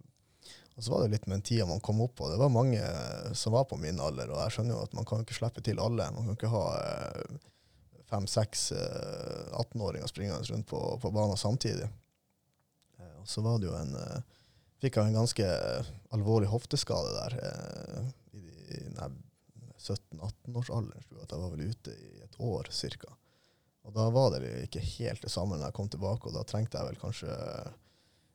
og 0.75 0.85
så 0.85 0.93
var 0.93 1.03
det 1.03 1.11
litt 1.13 1.25
med 1.27 1.35
den 1.39 1.45
tida 1.45 1.67
man 1.69 1.81
kom 1.83 1.99
opp 2.01 2.15
på. 2.17 2.29
Det 2.31 2.39
var 2.39 2.53
mange 2.53 2.79
eh, 2.81 3.31
som 3.37 3.53
var 3.53 3.67
på 3.69 3.77
min 3.81 3.99
alder, 4.01 4.31
og 4.31 4.39
jeg 4.45 4.55
skjønner 4.55 4.77
jo 4.77 4.83
at 4.85 4.95
man 4.97 5.07
kan 5.09 5.25
ikke 5.25 5.37
slippe 5.37 5.63
til 5.65 5.81
alle. 5.83 6.07
Man 6.15 6.29
kan 6.29 6.37
ikke 6.37 6.53
ha 6.53 6.65
eh, 6.79 7.39
fem-seks 8.11 8.71
eh, 8.77 9.57
18-åringer 9.59 10.07
springende 10.07 10.47
rundt 10.53 10.67
på, 10.71 10.79
på 11.01 11.11
banen 11.11 11.37
samtidig. 11.37 11.89
Eh, 12.99 13.17
og 13.19 13.27
så 13.29 13.43
var 13.45 13.59
det 13.59 13.69
jo 13.69 13.79
en 13.79 13.97
eh, 13.99 14.21
Fikk 14.81 14.95
jeg 14.97 15.11
en 15.11 15.19
ganske 15.19 15.47
alvorlig 16.09 16.47
hofteskade 16.49 17.11
der. 17.13 17.33
Eh, 19.89 19.97
i 19.97 20.11
de 20.11 20.17
nei, 20.17 20.29
17-18-årsalderen. 20.29 21.03
tror 21.07 21.19
jeg 21.19 21.25
at 21.25 21.31
Jeg 21.35 21.41
var 21.43 21.51
vel 21.55 21.69
ute 21.69 21.91
i 21.91 22.23
et 22.23 22.39
år 22.39 22.71
cirka. 22.71 23.13
Og 23.83 23.93
da 23.93 24.09
var 24.13 24.35
det 24.35 24.67
ikke 24.67 24.83
helt 24.99 25.21
det 25.21 25.31
samme 25.33 25.57
når 25.57 25.69
jeg 25.69 25.77
kom 25.79 25.89
tilbake, 25.89 26.29
og 26.29 26.35
da 26.35 26.43
trengte 26.45 26.77
jeg 26.77 26.91
vel 26.91 27.01
kanskje 27.01 27.37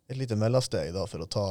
et 0.07 0.19
lite 0.19 0.39
mellomsteg 0.39 0.95
for 1.11 1.23
å 1.23 1.31
ta, 1.31 1.47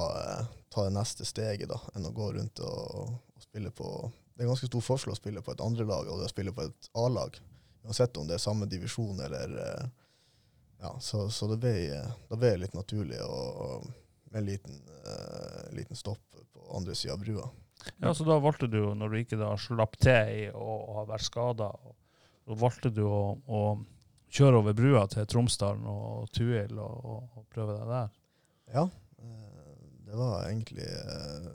ta 0.71 0.85
det 0.87 0.95
neste 0.95 1.25
steget, 1.27 1.69
da, 1.71 1.79
enn 1.95 2.07
å 2.07 2.13
gå 2.15 2.31
rundt 2.35 2.59
og, 2.63 3.11
og 3.35 3.43
spille 3.43 3.71
på 3.71 3.89
Det 4.35 4.43
er 4.43 4.49
ganske 4.51 4.67
stor 4.67 4.83
forskjell 4.83 5.13
å 5.13 5.19
spille 5.19 5.41
på 5.43 5.53
et 5.53 5.61
andrelag 5.63 6.09
og 6.11 6.19
det 6.19 6.27
å 6.27 6.31
spille 6.31 6.51
på 6.51 6.65
et 6.67 6.89
A-lag. 6.99 7.37
Uansett 7.85 8.17
om 8.17 8.27
det 8.27 8.35
er 8.35 8.43
samme 8.43 8.67
divisjon 8.67 9.19
eller 9.19 9.59
eh, 9.63 9.85
Ja, 10.83 10.91
så, 10.99 11.29
så 11.31 11.47
det 11.47 11.61
ble, 11.63 11.75
da 12.27 12.35
ble 12.35 12.51
det 12.51 12.65
litt 12.65 12.75
naturlig 12.75 13.21
og 13.23 13.85
med 14.35 14.41
en 14.41 14.45
liten, 14.49 14.81
uh, 15.07 15.71
liten 15.71 15.95
stopp 15.95 16.35
på 16.51 16.65
andre 16.75 16.95
sida 16.95 17.13
av 17.13 17.21
brua. 17.21 17.45
Ja, 18.01 18.13
så 18.13 18.25
da 18.27 18.37
valgte 18.41 18.69
du, 18.71 18.81
når 18.97 19.11
du 19.11 19.17
ikke 19.19 19.39
da 19.39 19.51
slapp 19.59 19.97
til 20.01 20.31
i 20.33 20.45
å, 20.53 20.77
ha 20.97 21.05
vært 21.09 21.27
skada, 21.27 21.71
så 22.45 22.57
valgte 22.59 22.91
du 22.93 23.03
å, 23.07 23.21
å 23.45 23.61
kjøre 24.35 24.61
over 24.61 24.77
brua 24.77 25.05
til 25.11 25.27
Tromsdalen 25.29 25.85
og 25.89 26.29
Tuil 26.35 26.73
og, 26.77 26.95
og, 27.05 27.43
prøve 27.53 27.77
deg 27.77 27.91
der? 27.91 28.15
Ja, 28.75 28.87
eh, 29.21 29.75
det 30.07 30.17
var 30.19 30.47
egentlig 30.49 30.87
eh, 30.87 31.51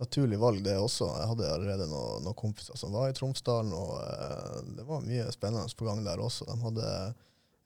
naturlig 0.00 0.40
valg, 0.40 0.62
det 0.64 0.78
også. 0.80 1.10
Jeg 1.20 1.32
hadde 1.34 1.50
allerede 1.54 1.88
noen, 1.90 2.24
noen 2.24 2.38
kompiser 2.38 2.78
som 2.80 2.94
var 2.96 3.10
i 3.10 3.16
Tromsdalen, 3.16 3.74
og 3.76 3.98
eh, 4.00 4.60
det 4.78 4.86
var 4.88 5.04
mye 5.06 5.28
spennende 5.34 5.76
på 5.76 5.88
gang 5.88 6.02
der 6.06 6.22
også. 6.22 6.48
De 6.48 6.56
hadde 6.64 6.88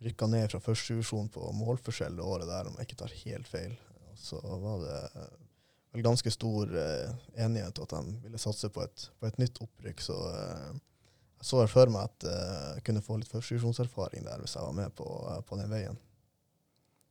rykka 0.04 0.28
ned 0.28 0.50
fra 0.52 0.60
første 0.60 0.96
divisjon 0.96 1.30
på 1.32 1.52
målforskjell 1.56 2.18
det 2.18 2.26
året 2.26 2.50
der, 2.50 2.68
om 2.68 2.76
jeg 2.78 2.88
ikke 2.88 3.02
tar 3.04 3.18
helt 3.22 3.48
feil. 3.48 3.76
Og 4.10 4.20
så 4.20 4.40
var 4.42 4.82
det 4.82 4.98
vel 5.94 6.04
ganske 6.06 6.30
stor 6.34 6.70
enighet 7.38 7.78
at 7.78 7.94
de 7.94 8.16
ville 8.24 8.40
satse 8.42 8.68
på 8.74 8.82
et, 8.82 9.06
på 9.20 9.28
et 9.28 9.38
nytt 9.38 9.60
opprykk. 9.62 10.02
Så 10.02 10.16
jeg 10.28 11.46
så 11.46 11.60
for 11.70 11.92
meg 11.92 12.08
at 12.08 12.26
jeg 12.26 12.84
kunne 12.86 13.04
få 13.04 13.20
litt 13.20 13.30
førstedivisjonserfaring 13.30 14.26
der 14.26 14.42
hvis 14.42 14.56
jeg 14.56 14.66
var 14.66 14.76
med 14.76 14.94
på, 14.98 15.06
på 15.46 15.60
den 15.60 15.70
veien. 15.70 15.98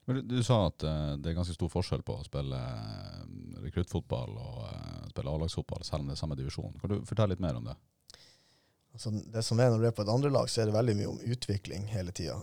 Men 0.05 0.15
du, 0.15 0.21
du, 0.21 0.43
sa 0.43 0.65
at 0.67 0.83
uh, 0.83 1.15
det 1.15 1.31
er 1.31 1.37
ganske 1.37 1.55
stor 1.55 1.71
forskjell 1.71 2.03
på 2.03 2.17
å 2.19 2.25
spille 2.27 2.59
uh, 2.59 3.23
rekruttfotball 3.63 4.35
og 4.35 4.61
uh, 4.67 5.03
spille 5.13 5.31
A-lagsfotball, 5.31 5.85
selv 5.87 6.03
om 6.03 6.09
det 6.09 6.17
er 6.17 6.19
samme 6.19 6.37
divisjon. 6.39 6.75
Kan 6.81 6.91
du 6.91 6.97
fortelle 7.07 7.31
litt 7.35 7.43
mer 7.43 7.59
om 7.59 7.69
det? 7.69 7.77
Altså, 8.93 9.13
det 9.33 9.41
som 9.47 9.61
er 9.63 9.71
Når 9.71 9.79
du 9.79 9.87
er 9.87 9.95
på 9.95 10.03
et 10.03 10.11
andre 10.11 10.29
lag, 10.33 10.49
så 10.51 10.61
er 10.61 10.69
det 10.69 10.75
veldig 10.75 10.97
mye 10.99 11.13
om 11.13 11.21
utvikling 11.33 11.87
hele 11.93 12.11
tida. 12.13 12.35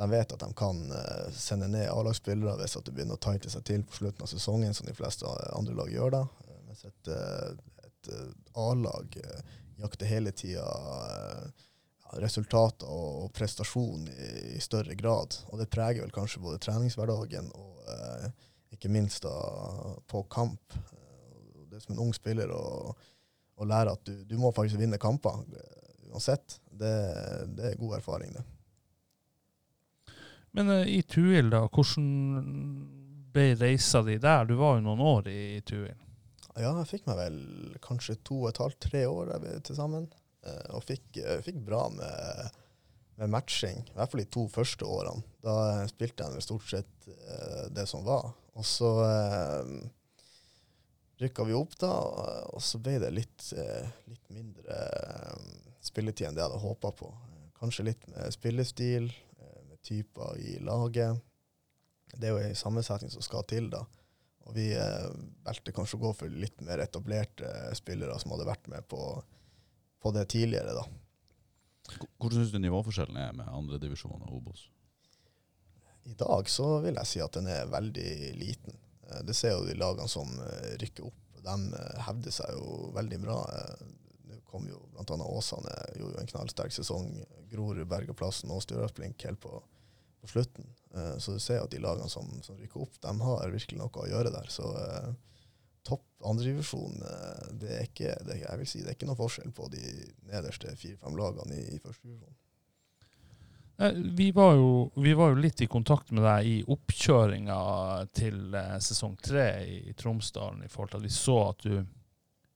De 0.00 0.08
vet 0.08 0.32
at 0.32 0.40
de 0.40 0.48
kan 0.56 0.78
sende 1.36 1.68
ned 1.68 1.90
A-lagsspillere 1.92 2.56
hvis 2.56 2.78
at 2.78 2.86
det 2.86 2.94
begynner 2.96 3.18
å 3.18 3.20
tighte 3.20 3.52
seg 3.52 3.66
til 3.68 3.82
på 3.84 3.98
slutten 3.98 4.24
av 4.24 4.30
sesongen, 4.32 4.72
som 4.76 4.88
de 4.88 4.96
fleste 4.96 5.28
andre 5.52 5.76
lag 5.76 5.92
gjør 5.92 6.14
da. 6.14 6.20
Mens 6.64 6.86
et, 6.88 7.10
et 7.84 8.12
A-lag 8.56 9.18
jakter 9.80 10.08
hele 10.08 10.32
tida 10.32 10.64
resultater 12.18 12.90
og 12.90 13.30
prestasjon 13.36 14.08
i, 14.10 14.58
større 14.62 14.96
grad. 14.98 15.36
Og 15.50 15.60
det 15.60 15.70
preger 15.70 16.02
vel 16.02 16.14
kanskje 16.14 16.42
både 16.42 16.60
treningshverdagen 16.62 17.50
og 17.54 17.90
eh, 17.92 18.30
ikke 18.74 18.90
minst 18.90 19.24
da 19.26 19.34
på 20.10 20.24
kamp. 20.32 20.74
Det 21.70 21.78
er 21.78 21.84
som 21.84 21.94
en 21.94 22.04
ung 22.06 22.14
spiller 22.16 22.50
å, 22.54 22.96
lære 23.60 23.92
at 23.92 24.06
du, 24.08 24.24
du, 24.24 24.38
må 24.40 24.50
faktisk 24.56 24.80
vinne 24.80 24.98
kamper 24.98 25.42
eh, 25.54 25.92
uansett. 26.10 26.58
Det, 26.66 26.94
det, 27.54 27.70
er 27.70 27.80
god 27.80 27.98
erfaring, 28.00 28.34
det. 28.34 28.44
Men 30.56 30.70
uh, 30.70 30.86
i 30.88 31.02
Tuil, 31.02 31.50
da, 31.52 31.64
hvordan 31.70 32.06
ble 33.30 33.52
reisa 33.58 34.02
di 34.06 34.16
der? 34.22 34.48
Du 34.48 34.56
var 34.58 34.78
jo 34.78 34.86
noen 34.88 35.02
år 35.04 35.28
i, 35.30 35.40
i 35.58 35.60
Tuil. 35.66 35.94
Ja, 36.58 36.72
jeg 36.80 36.88
fikk 36.90 37.06
meg 37.06 37.20
vel 37.20 37.36
kanskje 37.84 38.18
to 38.26 38.42
og 38.42 38.50
et 38.50 38.60
halvt, 38.60 38.80
tre 38.90 39.04
år 39.06 39.36
til 39.66 39.78
sammen. 39.78 40.08
Uh, 40.46 40.76
og 40.78 40.84
fikk, 40.88 41.06
uh, 41.22 41.38
fikk 41.44 41.60
bra 41.66 41.84
med, 41.94 42.58
med, 43.20 43.30
matching, 43.30 43.84
i 43.86 43.96
hvert 43.96 44.10
fall 44.10 44.24
de 44.24 44.28
to 44.34 44.48
første 44.50 44.88
årene. 44.88 45.22
Da 45.44 45.86
spilte 45.90 46.26
jeg 46.26 46.44
stort 46.44 46.68
sett 46.68 47.10
det 47.72 47.86
som 47.88 48.02
var. 48.04 48.28
Og 48.58 48.66
så 48.66 48.90
rykka 51.20 51.44
vi 51.46 51.54
opp, 51.56 51.72
da, 51.80 51.90
og 52.52 52.60
så 52.64 52.80
ble 52.82 52.98
det 53.00 53.10
litt, 53.14 53.46
litt 54.08 54.26
mindre 54.32 54.76
spilletid 55.84 56.28
enn 56.28 56.36
det 56.36 56.42
jeg 56.42 56.50
hadde 56.50 56.62
håpa 56.64 56.92
på. 56.96 57.08
Kanskje 57.60 57.86
litt 57.88 58.04
med 58.12 58.34
spillestil, 58.34 59.08
typer 59.86 60.38
i 60.38 60.58
laget. 60.64 61.18
Det 62.14 62.28
er 62.28 62.34
jo 62.34 62.44
en 62.44 62.58
sammensetning 62.58 63.12
som 63.12 63.24
skal 63.24 63.46
til, 63.48 63.68
da. 63.72 63.84
Og 64.48 64.56
vi 64.56 64.70
eh, 64.74 65.10
valgte 65.46 65.74
kanskje 65.76 65.98
å 65.98 66.04
gå 66.06 66.14
for 66.22 66.40
litt 66.42 66.62
mer 66.66 66.82
etablerte 66.82 67.50
spillere 67.78 68.16
som 68.18 68.34
hadde 68.34 68.48
vært 68.48 68.70
med 68.72 68.88
på 68.90 69.02
på 70.00 70.10
det 70.10 70.24
tidligere, 70.32 70.74
da. 70.74 70.84
Hvordan 72.20 72.40
syns 72.40 72.52
du 72.54 72.60
nivåforskjellen 72.62 73.18
er 73.20 73.32
med 73.36 73.48
andredivisjon 73.52 74.22
og 74.22 74.36
Obos? 74.38 74.68
I 76.08 76.14
dag 76.18 76.48
så 76.48 76.78
vil 76.84 76.96
jeg 76.96 77.10
si 77.10 77.20
at 77.20 77.36
den 77.36 77.50
er 77.50 77.70
veldig 77.70 78.12
liten. 78.38 78.78
Eh, 79.08 79.22
det 79.26 79.36
ser 79.36 79.56
jo 79.56 79.66
de 79.68 79.76
lagene 79.78 80.08
som 80.08 80.30
eh, 80.46 80.76
rykker 80.80 81.10
opp. 81.10 81.18
De 81.40 81.56
eh, 81.76 81.98
hevder 82.06 82.34
seg 82.34 82.54
jo 82.56 82.92
veldig 82.96 83.20
bra. 83.26 83.40
Kom 84.50 84.66
jo 84.68 84.82
bl.a. 84.92 85.16
Åsane 85.30 85.72
gjorde 85.94 86.18
jo 86.18 86.22
en 86.22 86.32
knallsterk 86.34 86.74
sesong. 86.74 87.08
Grorud, 87.50 87.86
Bergaplassen 87.90 88.52
og 88.52 88.64
Stjørdalsblink 88.64 89.22
helt 89.28 89.40
på, 89.42 89.62
på, 90.20 90.30
slutten. 90.30 90.66
Så 91.22 91.36
du 91.36 91.42
ser 91.42 91.62
at 91.62 91.70
de 91.70 91.78
lagene 91.78 92.10
som, 92.10 92.26
som, 92.42 92.56
rykker 92.58 92.82
opp, 92.82 92.96
de 92.98 93.12
har 93.22 93.52
virkelig 93.54 93.78
noe 93.78 94.02
å 94.02 94.08
gjøre 94.10 94.32
der. 94.34 94.48
Så 94.50 94.66
topp 95.82 96.04
andredivisjon, 96.24 97.02
eh, 97.02 97.48
det 97.60 97.72
er 97.76 97.88
ikke 97.88 98.14
det, 98.26 98.68
si, 98.68 98.82
det 98.82 98.92
er 98.92 98.98
ikke 98.98 99.08
noe 99.08 99.18
forskjell 99.18 99.52
på 99.56 99.70
de 99.72 99.82
nederste 100.28 100.74
fire-fem 100.76 101.16
lagene 101.18 101.56
i, 101.56 101.66
i 101.76 101.82
første 101.82 102.08
divisjon. 102.08 102.36
Vi 104.16 104.26
var, 104.36 104.58
jo, 104.58 104.90
vi 105.00 105.14
var, 105.16 105.30
jo, 105.32 105.40
litt 105.40 105.62
i 105.64 105.66
kontakt 105.70 106.10
med 106.12 106.26
deg 106.26 106.48
i 106.50 106.56
oppkjøringa 106.68 107.60
til 108.12 108.52
eh, 108.52 108.76
sesong 108.84 109.16
tre 109.24 109.46
i 109.64 109.94
Tromsdalen, 109.96 110.66
i 110.66 110.68
forhold 110.68 110.92
til 110.92 111.00
at 111.00 111.06
vi 111.06 111.14
så 111.14 111.38
at 111.46 111.64
du 111.64 111.78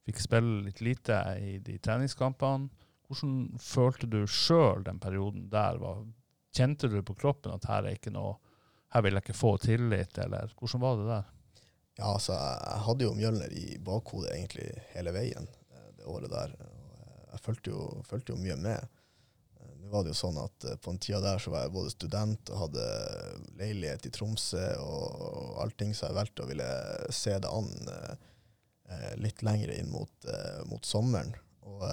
fikk 0.05 0.21
spille 0.21 0.65
litt 0.67 0.83
lite 0.85 1.21
i 1.41 1.59
de 1.65 1.79
treningskampene. 1.83 2.71
Hvordan 3.05 3.59
følte 3.61 4.09
du 4.09 4.23
sjøl 4.31 4.85
den 4.87 5.01
perioden 5.01 5.49
der? 5.53 5.81
Kjente 6.55 6.89
du 6.89 7.01
på 7.05 7.17
kroppen 7.19 7.55
at 7.57 7.69
her 7.69 7.85
er 7.85 7.99
ikke 7.99 8.13
noe, 8.15 8.39
her 8.95 9.05
vil 9.05 9.17
jeg 9.17 9.27
ikke 9.27 9.37
få 9.37 9.57
tillit, 9.61 10.19
eller 10.23 10.53
hvordan 10.59 10.83
var 10.85 11.01
det 11.01 11.09
der? 11.11 11.31
Ja, 11.95 12.11
altså, 12.11 12.35
jeg 12.35 12.83
hadde 12.89 13.07
jo 13.07 13.15
Mjølner 13.15 13.53
i 13.55 13.79
bakhodet 13.83 14.33
egentlig 14.35 14.67
hele 14.95 15.13
veien 15.15 15.47
eh, 15.47 15.89
det 15.99 16.07
året 16.11 16.33
der. 16.33 16.55
Jeg 17.31 17.43
fulgte 17.43 17.71
jo, 17.75 18.03
jo 18.33 18.39
mye 18.41 18.57
med. 18.59 18.89
Eh, 19.61 19.75
nå 19.79 19.93
var 19.93 20.03
det 20.03 20.11
jo 20.11 20.19
sånn 20.19 20.41
at 20.43 20.67
eh, 20.67 20.79
På 20.83 20.91
den 20.91 20.99
tida 21.03 21.21
der 21.23 21.43
så 21.43 21.53
var 21.55 21.67
jeg 21.67 21.75
både 21.77 21.93
student 21.95 22.51
og 22.51 22.65
hadde 22.65 22.89
leilighet 23.61 24.09
i 24.09 24.15
Tromsø 24.15 24.65
og 24.83 25.61
allting, 25.63 25.95
så 25.95 26.09
jeg 26.09 26.19
valgte 26.19 26.47
å 26.47 26.51
ville 26.51 26.71
se 27.15 27.37
det 27.39 27.53
an 27.53 27.71
litt 29.17 29.41
lenger 29.43 29.71
inn 29.73 29.89
mot, 29.91 30.27
mot 30.69 30.85
sommeren. 30.85 31.31
Og, 31.65 31.85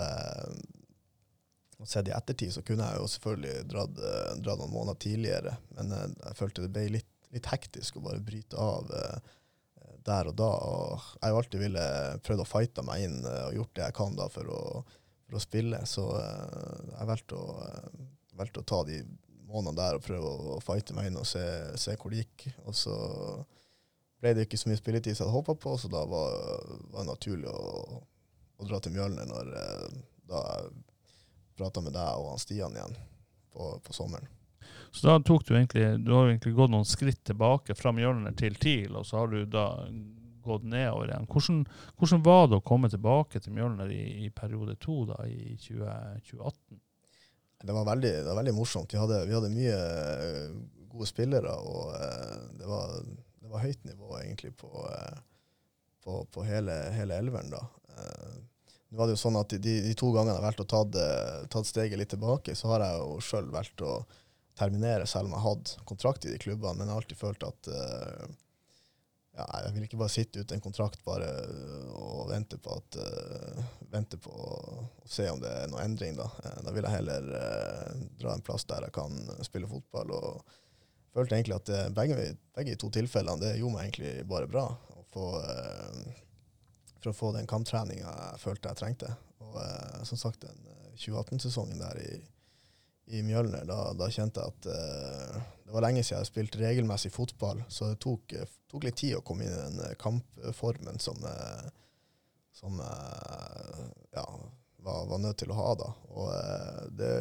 og 1.79 1.87
sett 1.87 2.09
i 2.11 2.13
ettertid 2.13 2.51
så 2.53 2.63
kunne 2.67 2.89
jeg 2.89 2.99
jo 2.99 3.11
selvfølgelig 3.13 3.67
dratt, 3.71 4.01
dratt 4.43 4.59
noen 4.59 4.73
måneder 4.73 4.99
tidligere, 5.01 5.53
men 5.77 5.93
jeg 5.95 6.37
følte 6.37 6.65
det 6.65 6.73
ble 6.75 6.83
litt, 6.97 7.11
litt 7.31 7.47
hektisk 7.47 7.97
å 7.97 8.03
bare 8.09 8.25
bryte 8.25 8.59
av 8.59 8.91
der 10.05 10.29
og 10.31 10.37
da. 10.37 10.49
Og 10.49 11.07
jeg 11.19 11.29
har 11.29 11.39
alltid 11.39 11.63
ville 11.63 11.87
prøvd 12.25 12.43
å 12.43 12.49
fighte 12.49 12.85
meg 12.87 13.07
inn 13.07 13.19
eh, 13.25 13.47
og 13.47 13.57
gjort 13.59 13.75
det 13.77 13.87
jeg 13.87 13.97
kan 13.97 14.17
da 14.17 14.27
for 14.33 14.51
å, 14.51 14.61
for 15.27 15.37
å 15.37 15.43
spille. 15.43 15.81
Så 15.89 16.07
jeg 16.17 17.09
valgte 17.09 17.39
å, 17.39 17.57
valgte 18.39 18.63
å, 18.63 18.69
ta 18.73 18.83
de 18.87 19.01
månedene 19.51 19.77
der 19.81 19.99
og 19.99 20.05
prøve 20.05 20.35
å 20.55 20.61
fighte 20.63 20.95
meg 20.97 21.09
inn 21.09 21.19
og 21.19 21.27
se, 21.27 21.43
se, 21.79 21.97
hvor 21.99 22.13
det 22.13 22.23
gikk. 22.23 22.49
Og 22.65 22.77
så 22.77 22.95
ble 24.21 24.33
det 24.37 24.45
ikke 24.45 24.59
så 24.61 24.69
mye 24.69 24.79
spilletid 24.79 25.17
som 25.17 25.25
jeg 25.25 25.31
hadde 25.31 25.39
håpa 25.39 25.55
på, 25.63 25.75
så 25.81 25.89
da 25.91 26.03
var, 26.09 26.35
var 26.93 27.03
det 27.03 27.09
naturlig 27.09 27.49
å, 27.49 28.01
å, 28.57 28.67
dra 28.69 28.79
til 28.81 28.93
Mjølner 28.95 29.29
når 29.29 29.49
uh, 29.55 29.87
da 30.31 30.43
jeg 30.45 30.69
prata 31.57 31.83
med 31.83 31.95
deg 31.97 32.21
og 32.21 32.37
Stian 32.41 32.77
igjen 32.77 32.95
på, 33.53 33.73
på 33.83 33.95
sommeren. 33.95 34.29
Så 34.91 35.07
da 35.07 35.17
tok 35.23 35.45
du 35.47 35.53
egentlig 35.55 35.85
Du 36.03 36.11
har 36.13 36.27
egentlig 36.27 36.53
gått 36.55 36.71
noen 36.73 36.87
skritt 36.87 37.21
tilbake 37.27 37.75
fra 37.79 37.93
Mjølner 37.95 38.35
til 38.37 38.57
TIL, 38.59 38.95
og 38.99 39.05
så 39.07 39.21
har 39.21 39.31
du 39.31 39.45
da 39.45 39.67
gått 40.41 40.63
nedover 40.65 41.11
igjen. 41.11 41.27
Hvordan, 41.29 41.65
hvordan 41.99 42.23
var 42.25 42.47
det 42.49 42.59
å 42.59 42.65
komme 42.65 42.89
tilbake 42.91 43.41
til 43.41 43.55
Mjølner 43.55 43.91
i, 43.93 44.03
i 44.25 44.29
periode 44.33 44.75
to 44.81 45.03
da, 45.09 45.19
i 45.29 45.55
2018? 45.61 46.81
Det 47.61 47.73
var, 47.77 47.85
veldig, 47.85 48.13
det 48.23 48.25
var 48.25 48.39
veldig, 48.39 48.55
morsomt. 48.57 48.93
Vi 48.93 48.97
hadde, 48.97 49.19
vi 49.29 49.35
hadde 49.37 49.51
mye 49.53 49.75
eh, 49.77 50.53
gode 50.89 51.07
spillere, 51.09 51.53
og 51.61 51.91
uh, 51.93 52.47
det, 52.57 52.65
var, 52.65 52.95
det, 53.41 53.49
var, 53.49 53.65
høyt 53.65 53.83
nivå 53.89 54.13
egentlig 54.21 54.53
på, 54.61 54.71
uh, 54.85 55.19
på, 56.05 56.21
på 56.31 56.45
hele, 56.47 56.77
hele, 56.95 57.17
elveren 57.19 57.51
da. 57.53 57.65
Det 57.91 58.95
nå 58.95 58.99
var 58.99 59.07
det 59.07 59.15
jo 59.15 59.21
sånn 59.21 59.39
at 59.39 59.53
de, 59.55 59.75
de 59.85 59.93
to 59.95 60.09
gangene 60.11 60.33
jeg 60.33 60.41
har 60.41 60.47
valgt 60.49 60.63
å 60.65 61.47
ta 61.51 61.61
steget 61.63 61.99
litt 61.99 62.11
tilbake, 62.11 62.55
så 62.59 62.73
har 62.73 62.83
jeg 62.83 62.99
jo 62.99 63.19
sjøl 63.23 63.47
valgt 63.53 63.83
å 63.87 64.01
terminere, 64.59 65.07
selv 65.07 65.29
om 65.29 65.35
jeg 65.37 65.45
hadde 65.45 65.83
kontrakt 65.87 66.25
i 66.25 66.33
de 66.33 66.39
klubbene. 66.41 66.75
Men 66.77 66.89
jeg 66.89 66.93
har 66.93 67.03
alltid 67.03 67.21
følt 67.21 67.45
at 67.47 67.69
uh, 67.71 68.25
ja, 69.31 69.45
jeg 69.63 69.75
vil 69.75 69.85
ikke 69.87 69.99
bare 70.01 70.11
sitte 70.11 70.43
ute 70.43 70.57
en 70.57 70.63
kontrakt 70.63 71.03
bare 71.07 71.29
og 71.95 72.25
vente 72.31 72.59
på 72.59 72.73
at 72.75 72.97
uh, 72.99 73.61
vente 73.93 74.19
på 74.19 74.31
å 74.31 74.81
se 75.07 75.29
om 75.31 75.39
det 75.39 75.51
er 75.61 75.71
noe 75.71 75.83
endring. 75.85 76.17
Da 76.19 76.27
Da 76.65 76.73
vil 76.75 76.83
jeg 76.83 76.97
heller 76.97 77.29
uh, 77.31 78.01
dra 78.19 78.35
en 78.35 78.43
plass 78.45 78.67
der 78.67 78.89
jeg 78.89 78.95
kan 78.97 79.15
spille 79.47 79.71
fotball. 79.71 80.11
Og 80.17 80.57
følte 81.15 81.37
egentlig 81.37 81.57
at 81.59 81.71
begge, 81.95 82.33
begge 82.57 82.77
to 82.79 82.91
tilfellene 82.93 83.41
det 83.41 83.55
gjorde 83.59 83.75
meg 83.75 83.87
egentlig 83.89 84.13
bare 84.29 84.49
bra. 84.51 84.65
Få, 85.11 85.25
for 87.01 87.11
å 87.11 87.17
få 87.17 87.31
den 87.35 87.49
kamptreninga 87.49 88.07
jeg 88.07 88.43
følte 88.43 88.71
jeg 88.71 88.79
trengte. 88.79 89.09
Og 89.43 89.57
som 90.07 90.19
sagt, 90.19 90.45
den 90.45 90.61
2018-sesongen 90.95 91.81
der 91.81 91.99
i 91.99 92.11
i 93.11 93.23
Mjølner, 93.23 93.65
da, 93.67 93.91
da, 93.97 94.07
kjente 94.11 94.39
jeg 94.39 94.53
at 94.53 94.67
det 95.65 95.73
var 95.73 95.83
lenge 95.83 96.03
siden 96.03 96.21
jeg 96.21 96.29
spilte 96.29 96.61
regelmessig 96.61 97.11
fotball, 97.11 97.63
så 97.67 97.91
det 97.91 97.99
tok, 98.03 98.35
tok, 98.71 98.85
litt 98.85 98.99
tid 99.01 99.17
å 99.17 99.23
komme 99.25 99.45
inn 99.45 99.51
i 99.51 99.61
den 99.61 99.97
kampformen 99.99 100.99
som, 101.01 101.19
som 102.55 102.79
ja, 102.79 104.25
var, 104.79 105.09
var, 105.09 105.19
nødt 105.23 105.41
til 105.43 105.51
å 105.51 105.59
ha 105.59 105.73
da. 105.81 105.89
Og 106.13 106.95
det 106.99 107.11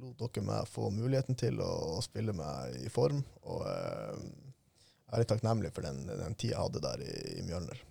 lot 0.00 0.34
dere 0.34 0.46
meg 0.46 0.70
få 0.70 0.88
muligheten 0.94 1.38
til 1.38 1.60
å, 1.62 1.70
å 1.96 2.00
spille 2.04 2.34
meg 2.36 2.80
i 2.84 2.90
form, 2.92 3.20
og 3.44 3.66
jeg 3.66 5.16
er 5.16 5.22
litt 5.22 5.32
takknemlig 5.32 5.72
for 5.74 5.86
den, 5.86 6.04
den 6.06 6.36
tida 6.38 6.54
jeg 6.54 6.64
hadde 6.64 6.82
der 6.84 7.04
i, 7.04 7.14
i 7.40 7.46
Mjølner. 7.46 7.86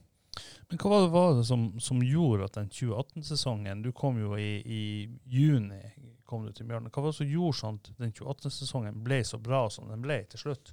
Men 0.70 0.80
hva 0.80 0.92
var 0.92 1.02
det, 1.02 1.10
var 1.12 1.34
det 1.40 1.46
som, 1.50 1.64
som, 1.82 2.04
gjorde 2.06 2.46
at 2.46 2.60
den 2.60 2.70
2018-sesongen 2.72 3.82
Du 3.84 3.90
kom 3.98 4.20
jo 4.22 4.38
i, 4.38 4.62
i 4.62 4.84
juni 5.26 5.82
kom 6.30 6.46
du 6.46 6.54
til 6.54 6.68
Mjølner. 6.70 6.94
Hva 6.94 7.02
var 7.02 7.12
det 7.12 7.18
som 7.18 7.32
gjorde 7.32 7.58
sånn 7.58 7.80
at 7.82 7.90
den 7.98 8.14
2018-sesongen 8.14 9.02
ble 9.04 9.18
så 9.26 9.40
bra 9.42 9.64
som 9.74 9.90
den 9.90 10.04
ble 10.06 10.22
til 10.30 10.44
slutt? 10.44 10.72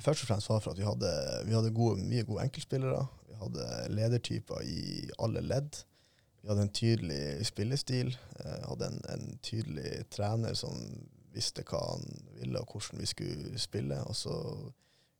Først 0.00 0.24
og 0.24 0.30
fremst 0.30 0.48
var 0.48 0.56
det 0.56 0.64
for 0.64 0.72
at 0.72 0.80
vi 0.80 0.88
hadde, 0.88 1.12
vi 1.44 1.56
hadde 1.58 1.74
gode, 1.76 2.06
mye 2.08 2.24
gode 2.24 2.46
enkeltspillere. 2.46 3.02
Vi 3.28 3.36
hadde 3.36 3.66
ledertyper 3.92 4.64
i 4.64 4.80
alle 5.20 5.44
ledd. 5.44 5.82
Vi 6.40 6.48
hadde 6.48 6.66
en 6.66 6.74
tydelig 6.74 7.46
spillestil. 7.48 8.12
Eh, 8.40 8.60
hadde 8.68 8.90
en, 8.90 9.00
en, 9.12 9.38
tydelig 9.44 10.06
trener 10.12 10.56
som 10.58 10.76
visste 11.34 11.64
hva 11.68 11.80
han 11.92 12.06
ville, 12.40 12.60
og 12.60 12.72
hvordan 12.72 13.02
vi 13.02 13.08
skulle 13.10 13.60
spille. 13.60 13.98
Og 14.08 14.16
så 14.16 14.36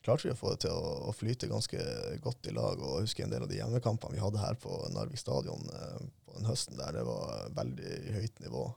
klarte 0.05 0.29
vi 0.29 0.35
å 0.35 0.39
få 0.39 0.55
det 0.55 0.65
til 0.65 0.75
å, 0.75 0.95
å 1.11 1.15
flyte 1.15 1.51
ganske 1.51 1.81
godt 2.25 2.49
i 2.49 2.55
lag. 2.57 2.81
Og 2.81 2.99
jeg 2.99 3.11
husker 3.11 3.27
en 3.27 3.35
del 3.35 3.45
av 3.45 3.53
de 3.53 3.61
hjemmekampene 3.61 4.17
vi 4.17 4.25
hadde 4.25 4.43
her 4.43 4.57
på 4.61 4.79
Narvik 4.95 5.21
stadion 5.21 5.69
eh, 5.77 5.99
på 6.25 6.39
den 6.39 6.49
høsten 6.49 6.81
der, 6.81 6.97
det 6.97 7.05
var 7.09 7.53
veldig 7.59 7.99
høyt 8.17 8.45
nivå. 8.47 8.69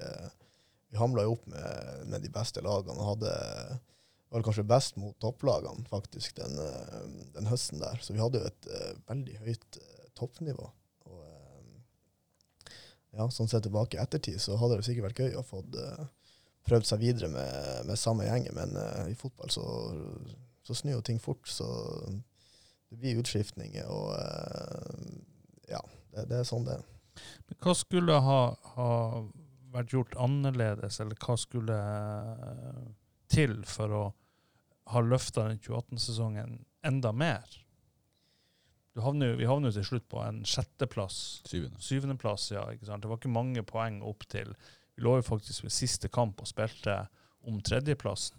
Eh, 0.00 0.30
vi 0.94 1.00
hamla 1.00 1.26
jo 1.26 1.34
opp 1.34 1.48
med, 1.50 2.06
med, 2.06 2.22
de 2.22 2.30
beste 2.32 2.62
lagene 2.64 3.00
og 3.02 3.16
hadde 3.16 3.34
var 4.34 4.42
kanskje 4.42 4.66
best 4.66 4.96
mot 4.98 5.14
topplagene 5.22 5.84
faktisk 5.86 6.36
den, 6.40 6.56
eh, 6.58 7.02
den, 7.36 7.46
høsten 7.46 7.82
der. 7.82 8.00
Så 8.02 8.16
vi 8.16 8.22
hadde 8.22 8.40
jo 8.40 8.48
et 8.50 8.68
uh, 8.70 8.96
veldig 9.06 9.36
høyt 9.44 9.78
uh, 9.78 10.08
toppnivå. 10.18 10.66
Uh, 13.14 13.20
ja, 13.22 13.30
sånn 13.30 13.50
sett 13.50 13.64
tilbake 13.66 13.98
i 13.98 14.02
ettertid 14.02 14.40
så 14.42 14.58
hadde 14.60 14.80
det 14.80 14.86
sikkert 14.88 15.08
vært 15.10 15.24
gøy 15.24 15.38
å 15.38 15.46
få 15.46 15.62
prøvd 16.64 16.88
seg 16.88 17.02
videre 17.02 17.28
med, 17.32 17.86
med 17.88 18.00
samme 18.00 18.26
gjengen, 18.26 18.56
men 18.56 19.10
i 19.10 19.16
fotball 19.18 19.50
så, 19.52 19.64
så 20.64 20.76
snur 20.78 20.96
jo 20.96 21.02
ting 21.04 21.18
fort. 21.20 21.44
Så 21.44 21.66
det 22.88 22.96
blir 23.02 23.20
utskiftninger, 23.20 23.84
og 23.84 24.14
ja, 25.68 25.82
det, 26.14 26.24
det, 26.30 26.38
er 26.38 26.48
sånn 26.48 26.64
det 26.64 26.78
er. 26.78 26.86
Men 27.50 27.60
hva 27.66 27.74
skulle 27.76 28.16
ha, 28.24 28.38
ha 28.78 28.90
vært 29.74 29.92
gjort 29.92 30.16
annerledes, 30.20 31.00
eller 31.04 31.20
hva 31.20 31.36
skulle 31.40 31.78
til 33.32 33.60
for 33.68 33.98
å 33.98 34.04
ha 34.92 35.02
løfta 35.04 35.48
den 35.48 35.60
2018-sesongen 35.64 36.58
enda 36.86 37.12
mer? 37.12 37.44
Havner, 39.02 39.34
vi 39.34 39.46
havner 39.50 39.72
jo 39.72 39.80
til 39.80 39.88
slutt 39.88 40.06
på 40.10 40.20
en 40.22 40.44
sjetteplass. 40.46 41.18
Syvende. 41.48 41.82
Syvendeplass, 41.82 42.50
ja. 42.54 42.62
ikke 42.70 42.86
sant? 42.86 43.02
Det 43.02 43.10
var 43.10 43.18
ikke 43.18 43.34
mange 43.34 43.64
poeng 43.66 44.00
opp 44.06 44.26
til 44.30 44.54
Vi 44.94 45.02
lå 45.02 45.16
jo 45.18 45.26
faktisk 45.26 45.64
ved 45.64 45.74
siste 45.74 46.08
kamp 46.08 46.38
og 46.40 46.46
spilte 46.46 47.00
om 47.42 47.58
tredjeplassen. 47.66 48.38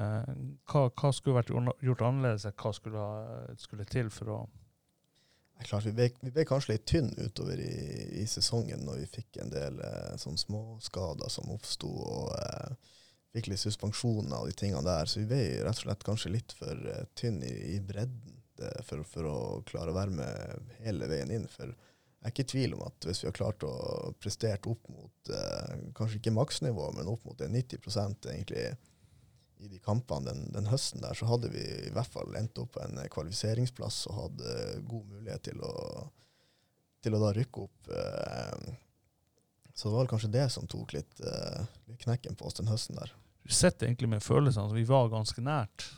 Eh, 0.00 0.30
hva, 0.70 0.86
hva, 0.88 1.10
skulle 1.12 1.36
vært 1.36 1.52
gjort 1.52 2.04
annerledes? 2.06 2.48
Hva 2.56 2.72
skulle, 2.72 3.08
skulle 3.60 3.84
til 3.84 4.08
for 4.10 4.32
å 4.32 4.38
klart, 5.68 5.84
vi 5.86 5.92
ble, 5.94 6.08
vi 6.24 6.32
ble, 6.32 6.44
kanskje 6.48 6.72
litt 6.72 6.86
tynn 6.88 7.12
utover 7.20 7.60
i, 7.60 7.74
i, 8.22 8.24
sesongen 8.28 8.82
når 8.84 9.04
vi 9.04 9.10
fikk 9.20 9.38
en 9.42 9.52
del 9.52 9.78
eh, 9.84 10.16
sånn 10.20 10.40
småskader 10.40 11.30
som 11.32 11.52
oppsto, 11.54 11.88
og 11.88 12.32
eh, 12.40 12.96
fikk 13.36 13.52
litt 13.52 13.62
suspensjoner 13.62 14.34
og 14.40 14.50
de 14.50 14.56
tingene 14.58 14.84
der. 14.84 15.08
Så 15.08 15.22
vi 15.22 15.28
ble 15.30 15.42
rett 15.60 15.76
og 15.76 15.84
slett 15.86 16.08
kanskje 16.08 16.34
litt 16.34 16.56
for 16.58 16.88
eh, 16.90 17.04
tynn 17.20 17.38
i, 17.46 17.54
i 17.76 17.78
bredden 17.84 18.34
det, 18.34 18.43
for, 18.86 19.02
for, 19.08 19.28
å 19.28 19.38
klare 19.66 19.92
å 19.92 19.96
være 19.96 20.14
med 20.14 20.72
hele 20.84 21.08
veien 21.10 21.32
inn. 21.34 21.46
For 21.50 21.70
jeg 22.24 22.30
er 22.30 22.32
ikke 22.32 22.46
i 22.46 22.50
tvil 22.54 22.74
om 22.76 22.86
at 22.86 23.04
hvis 23.04 23.22
vi 23.22 23.28
har 23.28 23.36
klart 23.36 23.64
å 23.68 23.74
prestere 24.16 24.60
opp 24.70 24.88
mot 24.88 25.32
eh, 25.34 25.72
kanskje 25.96 26.20
ikke 26.20 26.32
maksnivå, 26.32 26.86
men 26.96 27.10
opp 27.12 27.26
mot 27.28 27.40
90% 27.40 28.30
egentlig 28.32 28.68
i 29.64 29.68
de 29.68 29.80
kampene 29.84 30.30
den, 30.30 30.46
den, 30.52 30.68
høsten 30.68 31.04
der, 31.04 31.16
så 31.16 31.28
hadde 31.28 31.50
vi 31.52 31.62
i 31.62 31.92
hvert 31.94 32.10
fall 32.12 32.32
endt 32.38 32.58
opp 32.60 32.74
på 32.76 32.82
en 32.84 32.98
kvalifiseringsplass 33.12 34.06
og 34.10 34.18
hadde 34.18 34.54
god 34.88 35.10
mulighet 35.12 35.44
til 35.50 35.60
å, 35.64 35.74
til 37.04 37.16
å 37.16 37.20
da 37.22 37.34
rykke 37.36 37.66
opp. 37.66 37.92
Eh, 37.92 38.72
så 39.74 39.90
det 39.90 39.96
var 39.98 40.10
kanskje 40.14 40.32
det 40.32 40.46
som 40.54 40.70
tok 40.70 40.94
litt, 40.96 41.20
eh, 41.20 41.60
litt 41.90 42.02
knekken 42.06 42.36
på 42.38 42.48
oss 42.48 42.56
den 42.60 42.70
høsten 42.70 42.98
der. 43.00 43.12
Du 43.44 43.52
sitter 43.52 43.88
egentlig 43.88 44.08
med 44.08 44.24
følelsene 44.24 44.70
at 44.70 44.76
vi 44.76 44.86
var 44.88 45.12
ganske 45.12 45.44
nært? 45.44 45.90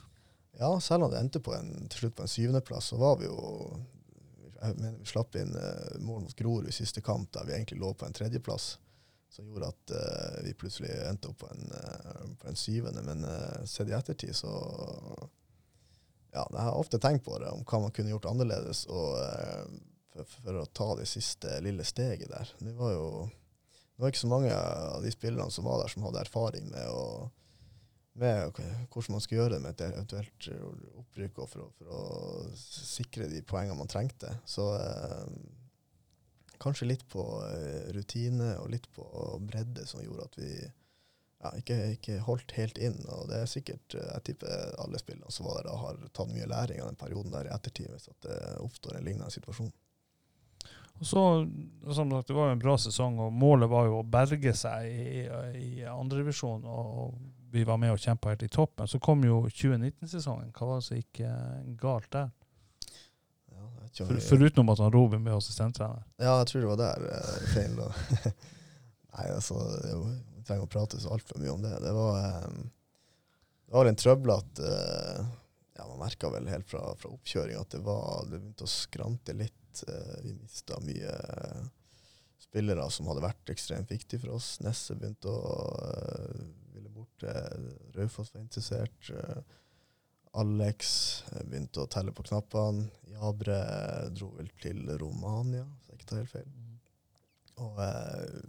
Ja, 0.58 0.70
selv 0.80 1.04
om 1.04 1.12
det 1.12 1.20
endte 1.20 1.42
på 1.44 1.52
en, 1.54 1.88
til 1.92 2.06
slutt 2.06 2.16
på 2.16 2.24
en 2.24 2.32
syvendeplass, 2.32 2.90
så 2.92 2.98
var 3.00 3.20
vi 3.20 3.28
jo 3.28 3.36
jeg 4.56 4.78
mener 4.80 4.98
Vi 5.02 5.10
slapp 5.10 5.36
inn 5.36 5.52
uh, 5.52 5.98
mål 6.00 6.22
mot 6.24 6.36
Grorud 6.36 6.68
i 6.68 6.74
siste 6.74 7.02
kamp, 7.04 7.28
der 7.36 7.44
vi 7.44 7.52
egentlig 7.54 7.76
lå 7.82 7.92
på 7.94 8.06
en 8.06 8.16
tredjeplass 8.16 8.78
som 9.36 9.48
gjorde 9.50 9.68
at 9.68 9.92
uh, 9.92 10.44
vi 10.46 10.54
plutselig 10.56 10.94
endte 11.04 11.28
opp 11.28 11.42
på 11.42 11.50
en, 11.52 11.66
uh, 11.68 12.22
på 12.40 12.48
en 12.48 12.56
syvende. 12.56 13.02
Men 13.04 13.26
uh, 13.28 13.64
sett 13.68 13.90
i 13.90 13.96
ettertid 13.96 14.36
så 14.36 14.52
Ja, 16.32 16.44
jeg 16.52 16.60
har 16.60 16.76
ofte 16.76 17.00
tenkt 17.00 17.24
på 17.24 17.36
det, 17.40 17.50
om 17.52 17.64
hva 17.64 17.82
man 17.84 17.92
kunne 17.96 18.12
gjort 18.12 18.28
annerledes 18.28 18.82
og, 18.92 19.16
for, 20.12 20.32
for, 20.32 20.58
å 20.60 20.66
ta 20.72 20.88
det 20.98 21.06
siste 21.08 21.54
lille 21.64 21.84
steget 21.84 22.28
der. 22.32 22.50
Det 22.60 22.74
var 22.76 22.92
jo 22.92 23.06
det 23.96 24.02
var 24.02 24.12
ikke 24.12 24.20
så 24.20 24.28
mange 24.28 24.50
av 24.52 25.00
de 25.00 25.10
spillerne 25.14 25.52
som 25.52 25.64
var 25.64 25.80
der, 25.80 25.88
som 25.88 26.04
hadde 26.04 26.20
erfaring 26.20 26.66
med, 26.68 26.90
å, 26.92 27.30
med 28.16 28.48
hvordan 28.56 29.14
man 29.14 29.22
skulle 29.22 29.42
gjøre 29.42 29.54
det 29.56 29.62
med 29.64 29.74
et 29.74 29.84
eventuelt 29.86 30.48
opprykk, 31.02 31.42
og 31.44 31.50
for 31.52 31.66
å, 31.66 31.68
for 31.76 31.92
å 31.92 32.02
sikre 32.56 33.28
de 33.30 33.42
poengene 33.46 33.78
man 33.78 33.92
trengte. 33.92 34.32
Så 34.48 34.66
kanskje 36.58 36.88
litt 36.88 37.04
på 37.08 37.22
eh, 37.50 37.92
rutine 37.94 38.56
og 38.60 38.70
litt 38.72 38.88
på 38.94 39.04
bredde 39.44 39.86
som 39.86 40.02
gjorde 40.04 40.28
at 40.28 40.38
vi 40.40 40.50
ja, 40.56 41.52
ikke, 41.58 41.76
ikke, 41.96 42.18
holdt 42.26 42.54
helt 42.56 42.78
inn. 42.80 42.98
Og 43.12 43.28
det 43.30 43.42
er 43.42 43.50
sikkert, 43.50 43.96
eh, 43.96 44.12
jeg 44.14 44.26
tipper 44.30 44.76
alle 44.82 45.00
spillerne 45.02 45.32
som 45.32 45.48
var 45.48 45.62
der, 45.62 45.74
har 45.82 46.00
tatt 46.16 46.32
mye 46.32 46.48
læring 46.50 46.82
av 46.82 46.92
den 46.92 47.00
perioden 47.00 47.34
der 47.34 47.50
i 47.50 47.54
ettertid, 47.54 47.90
hvis 47.92 48.08
at 48.12 48.28
det 48.28 48.38
oppstår 48.64 48.98
en 48.98 49.08
lignende 49.08 49.32
situasjon. 49.34 49.72
Og 50.96 51.04
så, 51.04 51.22
som 51.92 52.10
sagt, 52.10 52.28
Det 52.28 52.34
var 52.34 52.48
jo 52.48 52.56
en 52.56 52.62
bra 52.62 52.78
sesong, 52.80 53.18
og 53.20 53.32
målet 53.32 53.68
var 53.68 53.84
jo 53.84 53.98
å 54.00 54.06
berge 54.08 54.54
seg 54.56 54.86
i, 54.88 55.26
i 55.60 55.84
andredivisjon. 55.84 56.64
Og 56.64 57.18
vi 57.56 57.64
var 57.64 57.78
med 57.80 57.94
og 57.94 58.00
kjempa 58.00 58.34
helt 58.34 58.42
i 58.44 58.50
toppen. 58.52 58.88
Så 58.88 59.00
kom 59.00 59.22
jo 59.24 59.46
2019-sesongen. 59.48 60.50
Hva 60.52 60.68
var 60.68 60.80
det 60.82 60.84
som 60.84 60.98
gikk 60.98 61.22
eh, 61.24 61.62
galt 61.80 62.10
der? 62.12 62.28
For, 63.96 64.18
foruten 64.20 64.68
at 64.68 64.80
han 64.82 64.92
Robin 64.92 65.24
ble 65.24 65.32
assistenttrener? 65.38 66.02
Ja, 66.20 66.34
jeg 66.42 66.50
tror 66.50 66.64
det 66.64 66.70
var 66.74 66.80
der 66.82 67.06
eh, 67.14 67.46
feil. 67.54 67.78
Nei, 69.16 69.24
altså, 69.32 69.56
Vi 69.56 70.42
trenger 70.44 70.66
å 70.66 70.72
prate 70.74 71.00
så 71.00 71.14
altfor 71.16 71.40
mye 71.40 71.54
om 71.54 71.64
det. 71.64 71.72
Det 71.80 71.94
var, 71.96 72.18
um, 72.44 72.66
det 73.64 73.78
var 73.78 73.88
en 73.88 74.00
trøblete 74.02 74.74
uh, 74.74 75.22
ja, 75.78 75.86
Man 75.88 76.02
merka 76.02 76.28
vel 76.34 76.50
helt 76.52 76.68
fra, 76.68 76.82
fra 77.00 77.14
oppkjøring 77.14 77.56
at 77.56 77.72
det, 77.72 77.80
var, 77.86 78.28
det 78.28 78.42
begynte 78.42 78.68
å 78.68 78.74
skrante 78.74 79.38
litt. 79.38 79.80
Uh, 79.88 80.12
vi 80.26 80.36
mista 80.42 80.76
mye 80.84 81.16
spillere 82.44 82.84
som 82.92 83.08
hadde 83.08 83.24
vært 83.24 83.56
ekstremt 83.56 83.96
viktige 83.96 84.26
for 84.26 84.36
oss. 84.36 84.58
Nesse 84.60 84.98
begynte 85.00 85.32
å 85.32 85.56
uh. 85.80 86.46
Raufoss 87.96 88.34
var 88.34 88.42
interessert. 88.42 89.10
Uh, 89.10 89.40
Alex 90.36 90.90
eh, 91.32 91.44
begynte 91.48 91.82
å 91.82 91.90
telle 91.90 92.12
på 92.12 92.24
knappene. 92.26 92.90
Jabre 93.16 93.56
dro 94.12 94.32
vel 94.36 94.50
til 94.60 94.84
Romania, 95.00 95.64
så 95.80 95.92
jeg 95.92 96.00
ikke 96.00 96.10
tar 96.10 96.20
helt 96.20 96.34
feil. 96.34 96.50
Og 97.64 97.80
eh, 97.80 98.42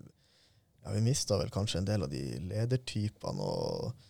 ja, 0.83 0.91
vi 0.97 1.05
mista 1.05 1.39
vel 1.39 1.53
kanskje 1.53 1.81
en 1.81 1.87
del 1.87 2.03
av 2.03 2.11
de 2.11 2.23
ledertypene 2.49 3.47
og 3.47 4.03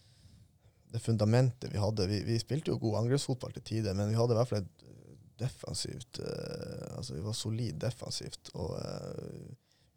det 0.94 1.04
fundamentet 1.04 1.70
vi 1.74 1.82
hadde. 1.82 2.08
Vi, 2.10 2.24
vi 2.26 2.40
spilte 2.42 2.74
jo 2.74 2.80
god 2.82 3.04
angrepsfotball 3.04 3.54
til 3.58 3.68
tider, 3.74 3.98
men 3.98 4.10
vi 4.10 4.18
hadde 4.18 4.34
i 4.34 4.40
hvert 4.40 4.54
fall 4.54 4.64
et 4.64 4.84
defensivt 5.38 6.18
Altså 6.18 7.14
vi 7.14 7.22
var 7.22 7.36
solid 7.38 7.76
defensivt, 7.84 8.50
og 8.58 8.72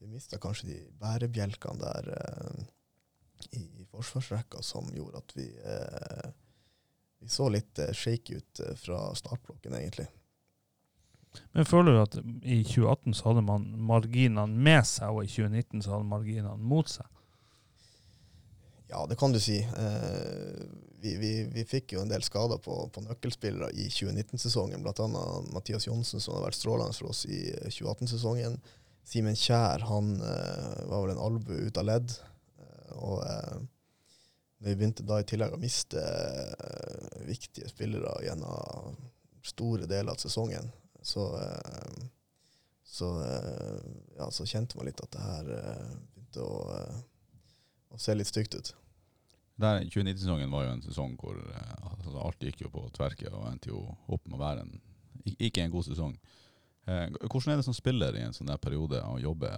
vi 0.03 0.11
mista 0.11 0.37
kanskje 0.43 0.67
de 0.69 0.81
bærebjelkene 1.01 1.81
der 1.81 2.11
i, 3.51 3.65
i 3.83 3.87
forsvarsrekka 3.91 4.63
som 4.63 4.89
gjorde 4.95 5.23
at 5.23 5.37
vi 5.37 5.49
eh, 5.49 6.31
vi 7.21 7.29
så 7.29 7.49
litt 7.49 7.79
eh, 7.79 7.93
shaky 7.93 8.35
ut 8.35 8.61
eh, 8.61 8.75
fra 8.77 9.15
startblokken, 9.15 9.75
egentlig. 9.75 10.07
Men 11.53 11.67
føler 11.69 11.93
du 11.93 12.01
at 12.03 12.17
i 12.43 12.63
2018 12.65 13.15
så 13.15 13.31
hadde 13.31 13.47
man 13.47 13.67
marginene 13.87 14.49
med 14.51 14.87
seg, 14.89 15.13
og 15.13 15.27
i 15.27 15.31
2019 15.31 15.85
så 15.85 15.95
hadde 15.95 16.09
marginene 16.11 16.57
mot 16.57 16.89
seg? 16.91 17.07
Ja, 18.91 19.05
det 19.07 19.21
kan 19.21 19.35
du 19.37 19.39
si. 19.39 19.61
Eh, 19.61 20.65
vi, 21.01 21.15
vi, 21.21 21.33
vi 21.53 21.67
fikk 21.69 21.95
jo 21.95 22.03
en 22.03 22.11
del 22.11 22.25
skader 22.27 22.59
på, 22.65 22.81
på 22.91 23.05
nøkkelspillere 23.05 23.71
i 23.77 23.87
2019-sesongen, 23.93 24.83
bl.a. 24.83 25.07
Mathias 25.53 25.87
Johnsen, 25.87 26.25
som 26.25 26.39
har 26.39 26.49
vært 26.49 26.59
strålende 26.59 26.97
for 26.97 27.13
oss 27.13 27.27
i 27.29 27.45
2018-sesongen. 27.69 28.59
Simen 29.07 29.39
Kjær 29.39 29.85
han 29.93 30.17
eh, 30.25 30.83
var 30.89 31.05
vel 31.05 31.15
en 31.15 31.23
albue 31.29 31.69
ut 31.69 31.79
av 31.81 31.87
ledd. 31.93 32.17
Og 32.99 33.23
eh, 33.27 33.61
vi 34.67 34.75
begynte 34.75 35.07
da 35.07 35.21
i 35.21 35.27
tillegg 35.29 35.55
å 35.57 35.61
miste 35.61 36.01
eh, 36.01 37.23
viktige 37.29 37.71
spillere 37.71 38.17
gjennom 38.25 38.99
store 39.47 39.89
deler 39.89 40.13
av 40.13 40.21
sesongen, 40.21 40.69
så, 41.03 41.31
eh, 41.41 42.03
så, 42.85 43.09
ja, 44.19 44.29
så 44.35 44.45
kjente 44.45 44.77
man 44.77 44.91
litt 44.91 45.01
at 45.01 45.15
det 45.15 45.25
her 45.25 45.49
begynte 45.49 46.45
å, 46.45 46.85
å 47.95 48.01
se 48.01 48.17
litt 48.17 48.29
stygt 48.29 48.59
ut. 48.59 48.75
2019-sesongen 49.61 50.53
var 50.53 50.65
jo 50.65 50.73
en 50.73 50.85
sesong 50.85 51.17
hvor 51.21 51.37
altså, 51.37 52.15
alt 52.17 52.45
gikk 52.45 52.63
jo 52.65 52.71
på 52.73 52.87
tverke 52.97 53.29
og 53.29 53.49
endte 53.51 53.69
jo 53.73 53.83
opp 54.09 54.25
med 54.25 54.39
å 54.39 54.41
være 54.41 54.65
en 54.65 54.79
ikke 55.39 55.65
en 55.65 55.73
god 55.73 55.85
sesong. 55.85 56.15
Eh, 56.91 57.07
hvordan 57.31 57.53
er 57.55 57.61
det 57.61 57.67
som 57.69 57.77
spiller 57.77 58.17
i 58.19 58.25
en 58.27 58.35
sånn 58.35 58.51
der 58.51 58.59
periode 58.63 58.99
å 59.07 59.19
jobbe? 59.23 59.51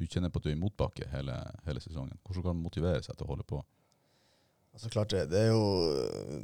Du 0.00 0.06
kjenner 0.08 0.32
på 0.32 0.40
at 0.40 0.46
du 0.46 0.50
er 0.52 0.56
i 0.56 0.60
motbakke 0.62 1.08
hele, 1.12 1.34
hele 1.66 1.82
sesongen. 1.84 2.16
Hvordan 2.24 2.46
kan 2.46 2.54
man 2.56 2.64
motivere 2.64 3.02
seg 3.04 3.18
til 3.18 3.26
å 3.26 3.32
holde 3.34 3.44
på? 3.50 3.60
Altså 4.70 4.88
klart 4.94 5.10
det, 5.10 5.24
det 5.32 5.40
er 5.42 5.48
jo 5.50 5.64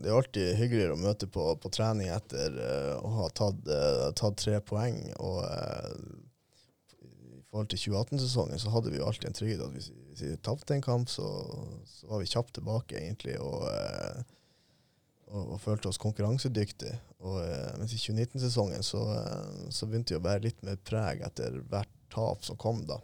det 0.03 0.11
er 0.11 0.17
alltid 0.19 0.49
hyggeligere 0.59 0.97
å 0.97 1.01
møte 1.01 1.29
på, 1.31 1.45
på 1.63 1.71
trening 1.73 2.09
etter 2.11 2.57
eh, 2.59 2.95
å 2.99 3.13
ha 3.21 3.29
tatt, 3.31 3.61
eh, 3.71 4.07
tatt 4.19 4.37
tre 4.43 4.59
poeng. 4.67 4.99
Og 5.23 5.39
i 6.99 7.41
forhold 7.47 7.71
til 7.73 7.81
2018-sesongen 7.87 8.61
så 8.61 8.73
hadde 8.75 8.91
vi 8.93 8.99
jo 9.01 9.07
alltid 9.09 9.31
en 9.31 9.37
trygghet 9.39 9.63
at 9.65 9.73
hvis, 9.79 9.89
vi- 10.21 10.35
tapte 10.43 10.75
en 10.75 10.83
kamp, 10.85 11.09
så, 11.09 11.25
så 11.87 12.11
var 12.11 12.21
vi 12.21 12.29
kjapt 12.29 12.53
tilbake, 12.59 12.99
egentlig, 12.99 13.39
og, 13.41 13.63
og, 15.37 15.57
og 15.57 15.61
følte 15.63 15.91
oss 15.91 16.01
konkurransedyktige. 16.01 16.97
Og, 17.27 17.41
eh, 17.45 17.73
mens 17.81 17.95
i 17.95 18.01
2019-sesongen 18.01 18.85
så, 18.87 19.03
eh, 19.17 19.67
så 19.75 19.89
begynte 19.89 20.15
det 20.15 20.21
å 20.21 20.27
være 20.27 20.47
litt 20.49 20.63
mer 20.67 20.79
preg 20.87 21.25
etter 21.27 21.61
hvert 21.71 21.93
tap 22.13 22.45
som 22.47 22.59
kom, 22.61 22.85
da. 22.89 23.01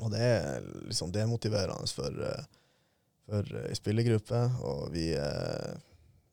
Og 0.00 0.10
det 0.12 0.22
er 0.24 0.66
liksom 0.88 1.12
demotiverende 1.14 1.90
for 1.92 2.26
eh, 2.28 2.50
for 3.22 3.46
ei 3.62 3.74
spillergruppe, 3.78 4.38
og 4.66 4.88
vi, 4.92 5.04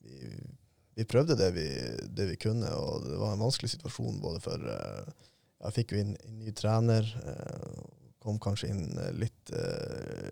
vi, 0.01 0.31
vi 0.97 1.05
prøvde 1.07 1.35
det 1.37 1.51
vi, 1.53 1.67
det 2.17 2.25
vi 2.31 2.37
kunne, 2.41 2.71
og 2.75 3.05
det 3.05 3.19
var 3.21 3.35
en 3.35 3.43
vanskelig 3.43 3.69
situasjon 3.75 4.17
både 4.23 4.41
for 4.43 4.65
Jeg 4.65 5.75
fikk 5.75 5.93
jo 5.93 6.01
inn 6.01 6.15
en 6.17 6.39
ny 6.41 6.51
trener, 6.57 7.11
kom 8.25 8.41
kanskje 8.41 8.71
inn 8.73 8.97
litt, 9.21 9.53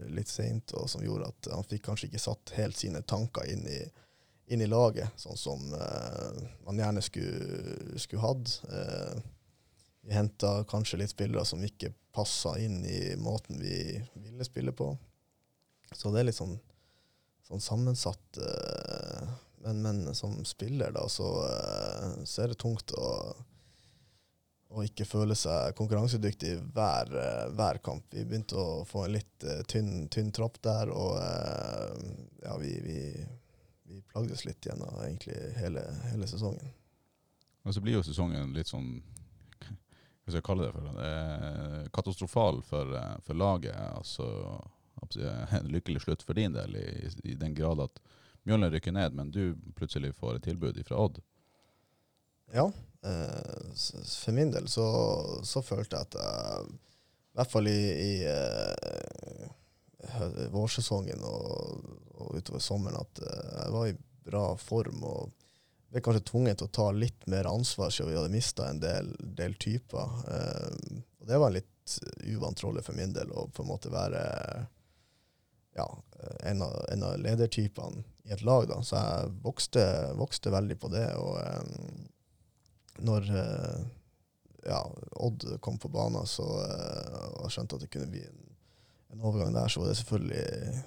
litt 0.10 0.34
seint, 0.34 0.73
og 0.73 0.89
som 0.89 1.06
gjorde 1.06 1.30
at 1.30 1.51
han 1.53 1.69
fikk 1.69 1.86
kanskje 1.91 2.10
ikke 2.10 2.25
satt 2.25 2.56
helt 2.58 2.82
sine 2.82 3.06
tanker 3.06 3.47
inn 3.53 3.63
i, 3.69 3.80
inn 4.47 4.63
i 4.63 4.69
laget, 4.69 5.12
sånn 5.19 5.39
som 5.39 5.65
eh, 5.75 6.43
man 6.65 6.79
gjerne 6.79 7.03
skulle, 7.03 7.99
skulle 7.99 8.23
hatt. 8.23 8.53
Eh, 8.71 9.17
vi 10.07 10.15
henta 10.15 10.62
kanskje 10.69 11.01
litt 11.01 11.12
spillere 11.12 11.43
som 11.45 11.63
ikke 11.63 11.91
passa 12.15 12.55
inn 12.63 12.79
i 12.88 13.15
måten 13.19 13.60
vi 13.60 13.97
ville 14.15 14.47
spille 14.47 14.71
på. 14.71 14.93
Så 15.91 16.13
det 16.13 16.21
er 16.21 16.29
litt 16.29 16.39
sånn, 16.39 16.55
sånn 17.47 17.63
sammensatt 17.63 18.39
eh, 18.39 19.27
men, 19.67 19.81
men 19.81 20.15
som 20.15 20.45
spiller, 20.45 20.91
da, 20.91 21.10
så, 21.10 21.45
eh, 21.45 22.23
så 22.23 22.43
er 22.43 22.51
det 22.51 22.60
tungt 22.62 22.91
å, 22.95 23.07
å 24.69 24.83
ikke 24.86 25.07
føle 25.07 25.36
seg 25.36 25.75
konkurransedyktig 25.75 26.53
hver, 26.75 27.12
eh, 27.12 27.47
hver 27.57 27.81
kamp. 27.83 28.05
Vi 28.13 28.25
begynte 28.25 28.60
å 28.62 28.86
få 28.88 29.05
en 29.05 29.17
litt 29.17 29.43
eh, 29.43 29.63
tynn, 29.67 30.07
tynn 30.13 30.31
tropp 30.36 30.62
der, 30.63 30.91
og 30.93 31.17
ja, 32.43 32.55
vi, 32.62 32.77
vi, 32.86 33.01
vi 33.88 34.02
plagdes 34.12 34.45
litt 34.45 34.65
gjennom 34.65 35.00
egentlig 35.04 35.38
hele, 35.58 35.84
hele 36.12 36.28
sesongen. 36.28 36.73
Og 37.63 37.76
så 37.76 37.84
blir 37.84 37.97
jo 37.97 38.04
sesongen 38.06 38.54
litt 38.56 38.69
sånn 38.69 38.97
Hva 38.97 40.32
skal 40.32 40.39
jeg 40.39 40.45
kalle 40.47 40.67
det 40.67 40.73
for? 40.76 41.02
Eh, 41.04 41.88
katastrofal 41.95 42.62
for, 42.67 42.95
eh, 43.00 43.15
for 43.23 43.39
laget. 43.39 43.76
Altså 43.95 44.28
en 45.08 45.71
lykkelig 45.71 46.02
slutt 46.04 46.23
for 46.26 46.34
din 46.34 46.56
del, 46.56 46.76
i, 46.76 47.10
i 47.32 47.36
den 47.39 47.56
grad 47.56 47.80
at 47.84 48.02
Mjølner 48.47 48.71
rykker 48.71 48.91
ned, 48.95 49.13
men 49.13 49.32
du 49.32 49.56
plutselig 49.76 50.13
får 50.15 50.38
et 50.38 50.45
tilbud 50.47 50.78
fra 50.88 51.00
Odd. 51.04 51.19
Ja, 52.56 52.71
eh, 53.04 53.71
for 54.23 54.32
min 54.32 54.52
del 54.52 54.69
så, 54.71 54.86
så 55.43 55.62
følte 55.62 56.00
jeg 56.00 56.08
at 56.08 56.15
jeg, 56.15 56.78
i 57.36 57.39
hvert 57.39 57.52
fall 57.52 57.67
i, 57.67 57.82
i 57.91 58.13
eh, 58.32 59.50
vårsesongen 60.54 61.24
og, 61.28 61.82
og 62.17 62.38
utover 62.38 62.63
sommeren, 62.63 63.02
at 63.02 63.22
eh, 63.24 63.52
jeg 63.63 63.74
var 63.76 63.89
i 63.89 63.98
bra 64.28 64.46
form 64.60 65.04
og 65.08 65.34
ble 65.88 66.04
kanskje 66.04 66.26
tvunget 66.28 66.60
til 66.60 66.67
å 66.67 66.76
ta 66.76 66.88
litt 66.91 67.28
mer 67.32 67.48
ansvar 67.48 67.93
siden 67.93 68.12
vi 68.12 68.17
hadde 68.20 68.34
mista 68.34 68.67
en 68.67 68.82
del, 68.84 69.13
del 69.39 69.56
typer. 69.60 70.17
Eh, 70.34 71.04
og 71.22 71.30
det 71.30 71.39
var 71.39 71.52
en 71.52 71.60
litt 71.60 72.00
uvant 72.28 72.63
rolle 72.63 72.84
for 72.84 72.98
min 72.98 73.13
del, 73.15 73.32
å 73.32 73.48
på 73.48 73.63
en 73.63 73.72
måte 73.72 73.91
være 73.93 74.24
ja, 75.78 75.88
en, 76.43 76.62
av, 76.65 76.76
en 76.91 77.06
av 77.08 77.17
ledertypene 77.22 78.04
i 78.28 78.34
et 78.36 78.43
lag. 78.43 78.67
Da. 78.70 78.82
Så 78.84 78.98
jeg 78.98 79.32
vokste, 79.46 79.86
vokste 80.20 80.52
veldig 80.54 80.80
på 80.82 80.91
det. 80.91 81.08
og 81.15 81.38
eh, 81.43 82.04
når 83.08 83.30
eh, 83.30 83.80
ja, 84.67 84.82
Odd 85.12 85.46
kom 85.62 85.78
på 85.80 85.91
banen 85.93 86.26
så, 86.28 86.48
eh, 86.65 87.17
jeg 87.43 87.54
skjønte 87.56 87.78
at 87.78 87.86
det 87.86 87.91
kunne 87.93 88.12
bli 88.12 88.24
en, 88.26 88.43
en 89.13 89.22
overgang 89.22 89.54
der, 89.56 89.67
så 89.67 89.82
var 89.82 89.91
det 89.91 90.00
selvfølgelig 90.00 90.84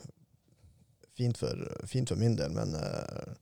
fint 1.16 1.38
for, 1.38 1.86
fint 1.86 2.08
for 2.08 2.20
min 2.20 2.36
del, 2.36 2.52
men 2.54 2.74
uh, 2.74 3.32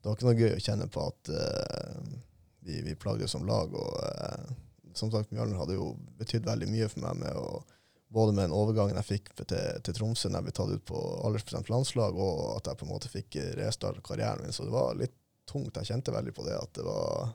det 0.00 0.08
var 0.08 0.16
ikke 0.16 0.28
noe 0.28 0.38
gøy 0.38 0.56
å 0.56 0.64
kjenne 0.64 0.88
på 0.92 1.04
at 1.08 1.30
uh, 1.32 2.00
vi, 2.64 2.80
vi 2.84 2.96
plagdes 3.00 3.32
som 3.36 3.46
lag. 3.48 3.72
og 3.72 3.94
uh, 4.00 4.50
Som 4.96 5.12
sagt, 5.12 5.32
Mjølner 5.32 5.60
hadde 5.60 5.78
jo 5.78 5.94
betydd 6.20 6.48
veldig 6.48 6.68
mye 6.72 6.90
for 6.92 7.04
meg, 7.06 7.22
med 7.22 7.38
å, 7.40 7.62
både 8.14 8.34
med 8.34 8.46
den 8.46 8.56
overgangen 8.56 9.00
jeg 9.00 9.10
fikk 9.10 9.32
til, 9.44 9.80
til 9.84 9.96
Tromsø 9.96 10.28
når 10.28 10.40
jeg 10.40 10.48
ble 10.48 10.56
tatt 10.60 10.74
ut 10.74 10.88
på 10.90 11.04
aldersbestemt 11.28 11.72
landslag, 11.72 12.18
og 12.20 12.58
at 12.58 12.68
jeg 12.70 12.80
på 12.80 12.88
en 12.88 12.92
måte 12.92 13.12
fikk 13.12 13.40
restarte 13.60 14.04
karrieren 14.04 14.44
min. 14.44 14.56
Så 14.56 14.68
det 14.68 14.76
var 14.76 14.98
litt 14.98 15.16
tungt. 15.48 15.76
Jeg 15.76 15.92
kjente 15.92 16.12
veldig 16.14 16.36
på 16.36 16.44
det 16.46 16.58
at 16.60 16.76
det 16.76 16.84
var 16.86 17.32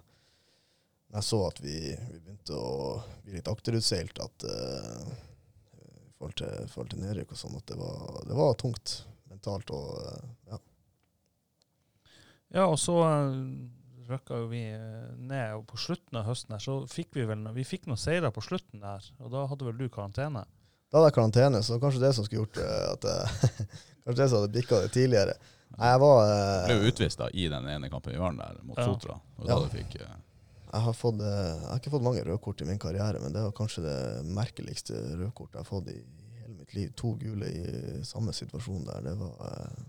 jeg 1.09 1.25
så 1.25 1.39
at 1.47 1.57
vi, 1.63 1.77
vi 1.89 2.19
begynte 2.21 2.53
å 2.53 2.99
bli 3.25 3.39
litt 3.39 3.49
akterutseilt 3.49 4.19
at 4.21 4.45
uh, 4.45 5.07
forhold 6.19 6.35
til, 6.41 6.67
forhold 6.73 6.91
til 6.93 7.01
nedrykk 7.05 7.31
og 7.33 7.39
sånn, 7.39 7.57
at 7.59 7.65
det 7.71 7.77
var, 7.79 8.19
det 8.27 8.37
var 8.37 8.55
tungt 8.59 8.95
mentalt 9.31 9.71
og 9.71 9.89
eh, 10.03 10.29
ja. 10.51 10.59
Ja, 12.49 12.63
og 12.65 12.79
så 12.81 12.95
uh, 13.05 13.33
røkka 14.09 14.39
jo 14.41 14.47
vi 14.49 14.63
eh, 14.73 15.09
ned, 15.21 15.51
og 15.59 15.67
på 15.69 15.77
slutten 15.77 16.17
av 16.17 16.25
høsten 16.25 16.55
her, 16.55 16.63
så 16.63 16.79
fikk 16.89 17.13
vi 17.19 17.27
vel 17.29 17.43
vi 17.53 17.65
fikk 17.67 17.85
noen 17.89 17.99
seire 18.01 18.31
på 18.33 18.41
slutten 18.41 18.81
der, 18.81 19.05
og 19.21 19.29
da 19.35 19.43
hadde 19.51 19.67
vel 19.67 19.77
du 19.77 19.85
karantene? 19.93 20.41
Da 20.89 20.97
hadde 20.97 21.11
jeg 21.11 21.17
karantene, 21.19 21.61
så 21.61 21.77
kanskje 21.81 22.01
det 22.01 22.11
som 22.17 22.25
skulle 22.25 22.47
gjort 22.47 22.57
eh, 22.63 22.85
at 22.95 23.09
jeg, 23.11 23.69
Kanskje 24.09 24.23
det 24.23 24.29
som 24.31 24.39
hadde 24.39 24.53
bikka 24.55 24.79
det 24.81 24.89
tidligere. 24.95 25.33
Nei, 25.77 25.89
jeg 25.91 25.99
var 26.01 26.19
Jeg 26.25 26.63
ble 26.65 26.75
jo 26.79 26.89
utvist 26.89 27.19
da 27.21 27.27
i 27.37 27.43
den 27.51 27.67
ene 27.69 27.89
kampen 27.93 28.15
vi 28.15 28.21
var 28.23 28.33
der, 28.39 28.55
mot 28.65 28.79
Ja. 28.81 28.87
Sotra. 28.89 29.19
Og 29.37 29.45
da 29.45 29.53
Ja. 29.53 29.59
du 29.61 29.69
fikk 29.75 29.99
eh, 30.01 30.15
jeg 30.71 30.81
har, 30.85 30.93
fått, 30.93 31.21
eh, 31.25 31.35
jeg 31.53 31.67
har 31.67 31.79
ikke 31.81 31.93
fått 31.95 32.05
mange 32.05 32.23
røde 32.25 32.41
kort 32.43 32.61
i 32.61 32.67
min 32.69 32.81
karriere, 32.81 33.21
men 33.23 33.33
det 33.33 33.45
var 33.45 33.55
kanskje 33.57 33.85
det 33.85 33.99
merkeligste 34.29 34.97
røde 35.15 35.31
kortet 35.37 35.59
jeg 35.59 35.63
har 35.63 35.69
fått 35.69 35.89
i 35.93 35.97
hele 36.43 36.57
mitt 36.57 36.75
liv. 36.77 36.91
To 36.99 37.13
gule 37.19 37.49
i 37.49 37.63
samme 38.07 38.35
situasjon 38.35 38.85
der. 38.89 39.07
Det 39.07 39.15
var, 39.19 39.39
eh, 39.47 39.87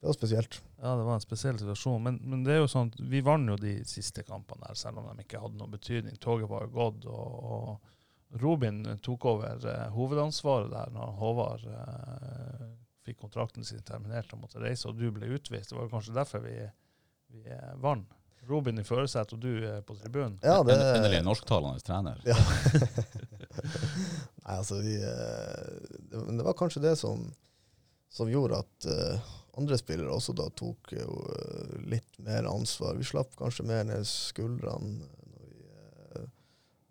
det 0.00 0.10
var 0.10 0.16
spesielt. 0.16 0.60
Ja, 0.80 0.96
det 0.96 1.06
var 1.08 1.14
en 1.14 1.24
spesiell 1.24 1.58
situasjon, 1.60 2.02
men, 2.02 2.20
men 2.24 2.44
det 2.44 2.56
er 2.56 2.62
jo 2.62 2.68
sånn 2.72 2.92
at 2.92 3.00
vi 3.12 3.24
vant 3.24 3.52
jo 3.52 3.56
de 3.60 3.78
siste 3.88 4.24
kampene 4.28 4.68
der, 4.68 4.78
selv 4.80 5.00
om 5.00 5.08
de 5.08 5.24
ikke 5.24 5.40
hadde 5.42 5.60
noen 5.60 5.74
betydning. 5.74 6.20
Toget 6.20 6.48
var 6.52 6.68
jo 6.68 6.76
gått, 6.76 7.08
og, 7.08 7.40
og 7.54 8.40
Robin 8.44 8.84
tok 9.02 9.26
over 9.26 9.66
eh, 9.66 9.88
hovedansvaret 9.96 10.70
der 10.70 10.92
når 10.94 11.16
Håvard 11.18 11.66
eh, 11.66 12.68
fikk 13.06 13.18
kontrakten 13.24 13.66
sin 13.66 13.82
terminert 13.86 14.30
og 14.36 14.44
måtte 14.44 14.62
reise, 14.62 14.88
og 14.88 15.00
du 15.00 15.08
ble 15.14 15.32
utvist. 15.34 15.72
Det 15.72 15.78
var 15.78 15.90
kanskje 15.90 16.16
derfor 16.16 16.44
vi, 16.44 16.56
vi 17.32 17.44
eh, 17.48 17.72
vant. 17.82 18.12
Robin 18.50 18.78
i 18.80 18.84
førersetet 18.86 19.36
og 19.36 19.42
du 19.44 19.50
er 19.70 19.80
på 19.86 19.94
tribunen. 20.00 20.36
Ja, 20.44 20.58
det, 20.66 20.74
en- 20.76 20.96
Endelig 20.98 21.20
en 21.22 21.28
norsktalende 21.30 21.80
trener. 21.86 22.20
Ja. 22.26 22.36
Nei, 24.44 24.56
altså 24.56 24.80
vi 24.82 24.94
eh, 24.96 25.70
det, 26.10 26.22
det 26.38 26.46
var 26.46 26.56
kanskje 26.58 26.82
det 26.84 26.94
som, 27.00 27.22
som 28.12 28.30
gjorde 28.30 28.60
at 28.64 28.88
eh, 28.90 29.30
andre 29.60 29.76
spillere 29.80 30.12
også 30.14 30.34
da 30.38 30.46
tok 30.56 30.92
jo 30.96 31.16
eh, 31.36 31.74
litt 31.92 32.18
mer 32.24 32.48
ansvar. 32.50 32.96
Vi 32.98 33.06
slapp 33.06 33.34
kanskje 33.38 33.66
mer 33.68 33.84
ned 33.88 34.06
skuldrene 34.08 35.00
når 35.00 35.48
vi 35.50 36.28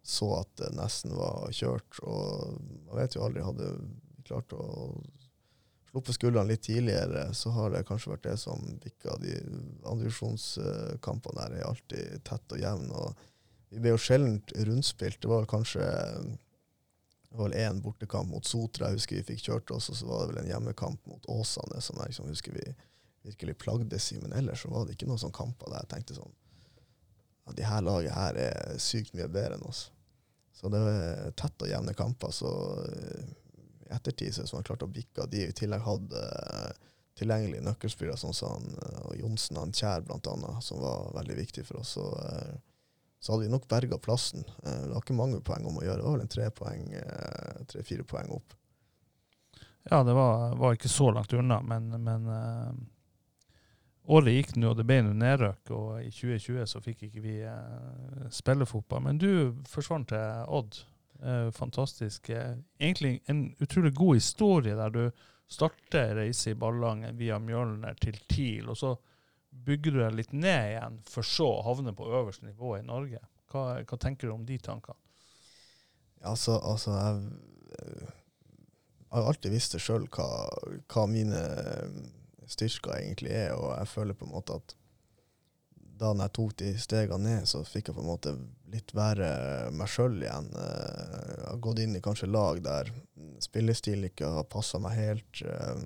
så 0.10 0.30
at 0.39 0.52
det 0.62 0.72
nesten 0.78 1.13
var 1.17 1.50
kjørt. 1.54 2.00
Og 2.02 2.56
man 2.88 3.02
vet 3.02 3.17
jo 3.17 3.26
aldri, 3.28 3.43
hadde 3.45 3.72
vi 3.76 4.24
klart 4.30 4.54
å 4.58 4.63
sluppet 5.89 6.17
skuldrene 6.17 6.52
litt 6.52 6.63
tidligere, 6.65 7.30
så 7.34 7.54
har 7.56 7.73
det 7.73 7.86
kanskje 7.88 8.13
vært 8.13 8.28
det 8.28 8.36
som 8.41 8.62
bikka 8.84 9.17
de 9.21 9.36
andredivisjonskampene 9.84 11.41
der. 11.41 11.58
er 11.58 11.69
alltid 11.69 12.23
tett 12.28 12.56
og 12.56 12.62
jevn. 12.62 12.91
og 12.91 13.25
Vi 13.69 13.82
ble 13.82 13.95
jo 13.95 14.02
sjelden 14.02 14.39
rundspilt. 14.69 15.21
Det 15.21 15.32
var 15.32 15.49
kanskje 15.49 15.86
det 17.30 17.38
var 17.38 17.54
én 17.54 17.82
bortekamp 17.82 18.32
mot 18.32 18.45
Sotra 18.45 18.88
jeg 18.89 18.97
husker 18.97 19.19
vi 19.19 19.28
fikk 19.28 19.43
kjørt 19.45 19.71
oss, 19.75 19.91
og 19.91 19.97
så 19.99 20.08
var 20.10 20.21
det 20.23 20.32
vel 20.32 20.43
en 20.43 20.49
hjemmekamp 20.49 21.04
mot 21.06 21.28
Åsane 21.30 21.82
som 21.82 21.99
jeg 22.02 22.10
liksom 22.10 22.32
husker 22.32 22.56
vi 22.58 22.63
virkelig 23.28 23.58
plagdes 23.62 24.12
i. 24.15 24.17
Men 24.23 24.34
ellers 24.34 24.63
så 24.65 24.71
var 24.73 24.88
det 24.88 24.95
ikke 24.97 25.10
noen 25.10 25.21
sånne 25.21 25.38
kamper 25.38 25.69
der 25.69 25.84
jeg 25.84 25.91
tenkte 25.93 26.17
sånn 26.17 26.34
at 27.49 27.58
de 27.58 27.65
her 27.65 27.82
laget 27.82 28.13
her 28.13 28.38
er 28.38 28.82
sykt 28.82 29.15
mye 29.17 29.30
bedre 29.30 29.58
enn 29.58 29.65
oss. 29.65 29.88
Så 30.54 30.69
det 30.69 30.82
var 30.84 31.32
tett 31.39 31.63
og 31.63 31.71
jevne 31.71 31.95
kamper. 31.97 32.34
Så 32.36 32.49
ettertid 33.89 34.34
så 34.34 34.45
har 34.45 34.58
man 34.58 34.67
klart 34.67 34.86
å 34.86 34.91
bikke 34.93 35.28
de 35.32 35.45
i 35.47 35.56
tillegg 35.56 35.84
hadde 35.86 36.23
uh, 36.23 36.89
tilgjengelige 37.19 37.65
nøkkelspillere, 37.65 38.19
sånn 38.19 38.36
som 38.36 38.56
han, 38.56 38.75
uh, 38.80 39.13
Johnsen 39.19 39.60
og 39.60 39.73
Kjær 39.75 40.06
annet, 40.06 40.49
som 40.65 40.82
var 40.84 41.10
veldig 41.17 41.38
viktig 41.39 41.65
for 41.67 41.82
oss. 41.82 41.95
Så, 41.97 42.06
uh, 42.06 42.54
så 43.19 43.34
hadde 43.34 43.47
vi 43.47 43.52
nok 43.52 43.67
berga 43.67 43.97
plassen. 43.99 44.45
Det 44.63 44.93
var 44.93 45.02
ikke 45.02 45.17
mange 45.17 45.41
poeng 45.43 45.65
om 45.67 45.82
å 45.82 45.84
gjøre. 45.84 45.99
Det 45.99 46.06
var 46.08 46.13
vel 46.15 46.21
en 46.23 46.32
tre 46.32 46.45
poeng, 46.56 46.86
tre-fire 47.67 48.06
poeng 48.08 48.30
opp. 48.32 48.54
Ja, 49.89 49.99
det 50.08 50.13
var, 50.15 50.54
var, 50.56 50.78
ikke 50.78 50.91
så 50.91 51.10
langt 51.12 51.34
unna, 51.36 51.58
men, 51.60 51.89
men 51.99 52.30
året 54.08 54.38
gikk 54.38 54.54
nå, 54.56 54.71
og 54.71 54.80
det 54.80 54.86
ble 54.88 55.02
noe 55.04 55.19
nedrøk. 55.19 55.67
Og 55.75 55.99
i 55.99 56.08
2020 56.15 56.71
så 56.71 56.80
fikk 56.86 57.10
ikke 57.10 57.25
vi 57.25 57.36
spille 58.32 58.69
fotball. 58.69 59.04
Men 59.10 59.19
du 59.19 59.30
forsvant 59.67 60.13
til 60.13 60.47
Odd. 60.47 60.80
Eh, 61.23 61.51
fantastisk. 61.51 62.29
Eh, 62.29 62.55
egentlig 62.77 63.23
en 63.25 63.55
utrolig 63.60 63.93
god 63.95 64.15
historie 64.15 64.75
der 64.75 64.89
du 64.89 65.03
starter 65.49 66.15
reise 66.15 66.53
i 66.53 66.55
Ballangen 66.55 67.17
via 67.17 67.39
Mjølner 67.39 67.97
til 67.99 68.19
TIL, 68.29 68.69
og 68.69 68.77
så 68.77 68.93
bygger 69.49 69.91
du 69.91 69.99
deg 70.03 70.15
litt 70.15 70.34
ned 70.34 70.75
igjen, 70.75 70.99
for 71.10 71.25
så 71.25 71.49
å 71.58 71.65
havne 71.65 71.93
på 71.97 72.08
øverste 72.08 72.45
nivå 72.45 72.77
i 72.77 72.86
Norge. 72.86 73.21
Hva, 73.49 73.82
hva 73.82 73.97
tenker 73.99 74.29
du 74.29 74.36
om 74.36 74.45
de 74.45 74.60
tankene? 74.62 74.99
Altså, 76.21 76.60
altså 76.60 76.93
jeg, 76.93 77.19
jeg, 77.79 78.10
har 79.15 79.29
alltid 79.32 79.55
visst 79.55 79.73
det 79.75 79.82
sjøl 79.82 80.05
hva, 80.13 80.27
hva, 80.91 81.05
mine 81.10 81.39
styrker 82.49 82.99
egentlig 82.99 83.34
er, 83.34 83.55
og 83.55 83.71
jeg 83.73 83.91
føler 83.95 84.17
på 84.19 84.27
en 84.27 84.36
måte 84.36 84.60
at 84.60 84.75
da 86.00 86.14
jeg 86.16 86.34
tok 86.36 86.56
de 86.62 86.72
stegene 86.80 87.28
ned, 87.28 87.48
så 87.50 87.62
fikk 87.68 87.90
jeg 87.90 87.98
på 87.98 88.04
en 88.04 88.10
måte 88.10 88.34
litt 88.72 88.94
være 88.96 89.30
meg 89.76 89.90
sjøl 89.92 90.20
igjen. 90.22 90.50
Eh, 90.56 91.32
jeg 91.34 91.48
har 91.48 91.64
gått 91.66 91.82
inn 91.84 91.96
i 91.98 92.04
kanskje 92.04 92.30
lag 92.32 92.62
der 92.64 92.92
spillestilen 93.44 94.10
ikke 94.10 94.30
har 94.38 94.48
passa 94.52 94.80
meg 94.82 94.96
helt. 95.00 95.42
Eh, 95.44 95.82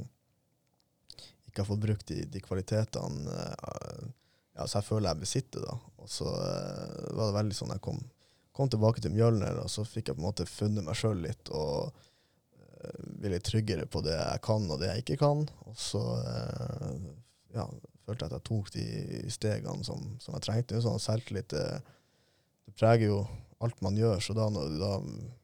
ikke 1.50 1.64
har 1.64 1.70
fått 1.70 1.86
brukt 1.86 2.10
de, 2.10 2.24
de 2.30 2.42
kvalitetene 2.44 3.38
eh, 3.38 4.04
ja, 4.54 4.68
så 4.68 4.80
jeg 4.80 4.90
føler 4.92 5.10
jeg 5.10 5.24
besitter. 5.24 5.66
da. 5.66 5.78
Og 6.04 6.12
så 6.14 6.30
var 6.30 7.24
det 7.30 7.38
veldig 7.40 7.58
sånn 7.58 7.74
jeg 7.74 7.86
kom, 7.88 8.02
kom 8.54 8.70
tilbake 8.70 9.02
til 9.02 9.16
Mjølner, 9.16 9.64
og 9.64 9.72
så 9.72 9.86
fikk 9.88 10.12
jeg 10.12 10.20
på 10.20 10.22
en 10.22 10.30
måte 10.30 10.50
funnet 10.50 10.86
meg 10.86 11.00
sjøl 11.00 11.24
litt. 11.26 11.50
og 11.50 11.94
bli 12.84 13.30
litt 13.32 13.46
tryggere 13.48 13.86
på 13.88 14.02
det 14.04 14.18
jeg 14.18 14.42
kan 14.44 14.66
og 14.68 14.82
det 14.82 14.90
jeg 14.90 15.06
ikke 15.06 15.22
kan. 15.24 15.46
Og 15.64 15.78
så 15.80 16.02
ja, 17.56 17.66
følte 18.08 18.28
at 18.28 18.36
jeg 18.38 18.46
tok 18.50 18.72
de 18.76 18.86
stegene 19.32 19.88
som, 19.88 20.06
som 20.24 20.36
jeg 20.38 20.46
trengte. 20.48 20.82
Sånn 20.84 21.02
selvtillit 21.02 21.54
det, 21.54 21.68
det, 22.68 22.76
preger 22.80 23.10
jo 23.10 23.20
alt 23.64 23.80
man 23.86 23.98
gjør, 23.98 24.20
så 24.24 24.36
da 24.36 24.50
når 24.52 24.74
du 24.74 24.80
da 24.82 24.94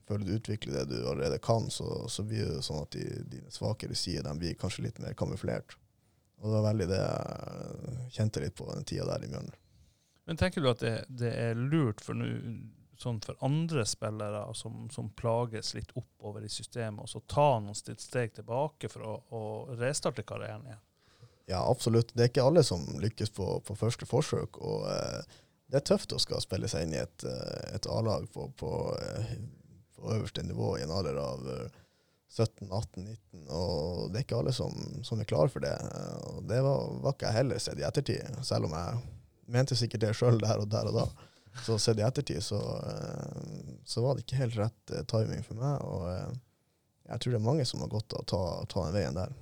føler 0.10 0.26
du 0.26 0.34
utvikler 0.40 0.80
det 0.80 0.88
du 0.90 0.98
allerede 1.08 1.40
kan, 1.44 1.70
så, 1.72 1.88
så 2.12 2.26
blir 2.28 2.50
det 2.50 2.64
sånn 2.66 2.82
at 2.84 2.96
de, 2.96 3.06
de 3.32 3.44
svakere 3.54 3.96
sider 3.96 4.36
blir 4.36 4.58
kanskje 4.60 4.88
litt 4.88 5.00
mer 5.04 5.16
kamuflert. 5.18 5.78
Og 6.40 6.48
det 6.48 6.56
var 6.56 6.68
veldig 6.72 6.88
det 6.90 7.00
jeg 7.00 8.12
kjente 8.16 8.44
litt 8.44 8.56
på 8.56 8.68
den 8.72 8.88
tida 8.88 9.08
der 9.12 9.26
i 9.26 9.32
Mjølner. 9.32 9.56
Men 10.30 10.38
tenker 10.38 10.62
du 10.62 10.70
at 10.72 10.84
det, 10.84 10.94
det 11.10 11.32
er 11.36 11.58
lurt 11.58 12.04
for, 12.06 12.20
sånn 13.02 13.22
for 13.24 13.40
andre 13.46 13.86
spillere 13.88 14.44
som, 14.56 14.86
som, 14.94 15.10
plages 15.18 15.74
litt 15.74 15.92
oppover 15.98 16.46
i 16.46 16.52
systemet, 16.54 17.10
så 17.10 17.24
ta 17.26 17.56
noen 17.64 17.76
steg 17.76 18.36
tilbake 18.36 18.92
for 18.94 19.08
å, 19.08 19.16
å 19.34 19.42
restarte 19.80 20.24
karrieren 20.28 20.68
igjen? 20.70 20.86
Ja, 21.50 21.72
absolutt. 21.72 22.12
Det 22.14 22.22
er 22.22 22.28
ikke 22.30 22.44
alle 22.46 22.62
som 22.64 22.84
lykkes 23.02 23.32
på, 23.34 23.46
på 23.66 23.76
første 23.76 24.06
forsøk. 24.06 24.60
og 24.62 24.84
eh, 24.92 25.38
Det 25.66 25.80
er 25.80 25.86
tøft 25.90 26.14
å 26.14 26.20
skal 26.22 26.44
spille 26.46 26.70
seg 26.70 26.86
inn 26.86 26.94
i 26.94 27.02
et, 27.02 27.26
eh, 27.26 27.72
et 27.74 27.88
A-lag 27.90 28.28
på, 28.30 28.46
på, 28.60 28.70
eh, 29.02 29.32
på, 29.96 30.12
øverste 30.14 30.44
nivå 30.46 30.76
i 30.78 30.84
en 30.86 30.94
alder 30.94 31.18
av 31.18 31.48
17-18-19. 32.30 33.18
Eh, 33.34 33.50
og 33.50 34.14
Det 34.14 34.22
er 34.22 34.28
ikke 34.28 34.44
alle 34.44 34.54
som, 34.54 34.78
som 35.02 35.18
er 35.18 35.32
klare 35.32 35.50
for 35.50 35.66
det. 35.66 35.74
og 36.30 36.46
Det 36.52 36.62
var, 36.68 36.86
var, 37.02 37.18
ikke 37.18 37.32
jeg 37.32 37.40
heller 37.40 37.66
sett 37.66 37.82
i 37.82 37.88
ettertid, 37.90 38.40
selv 38.46 38.70
om 38.70 38.78
jeg 38.78 39.02
mente 39.50 39.82
sikkert 39.82 40.06
det 40.06 40.14
sjøl 40.22 40.38
der 40.46 40.62
og 40.62 40.70
der 40.70 40.94
og 40.94 41.02
da. 41.02 41.10
Så 41.66 41.82
sett 41.82 41.98
i 41.98 42.06
ettertid 42.06 42.46
så, 42.46 42.62
så, 43.90 44.06
var 44.06 44.14
det 44.14 44.28
ikke 44.28 44.44
helt 44.44 44.62
rett 44.62 44.98
timing 45.10 45.42
for 45.50 45.58
meg. 45.58 45.82
og 45.82 47.10
Jeg 47.10 47.18
tror 47.18 47.34
det 47.34 47.42
er 47.42 47.50
mange 47.50 47.66
som 47.66 47.82
har 47.82 47.90
godt 47.90 48.14
av 48.14 48.22
å 48.22 48.34
ta, 48.38 48.48
ta 48.70 48.86
den 48.86 49.00
veien 49.02 49.18
der. 49.18 49.34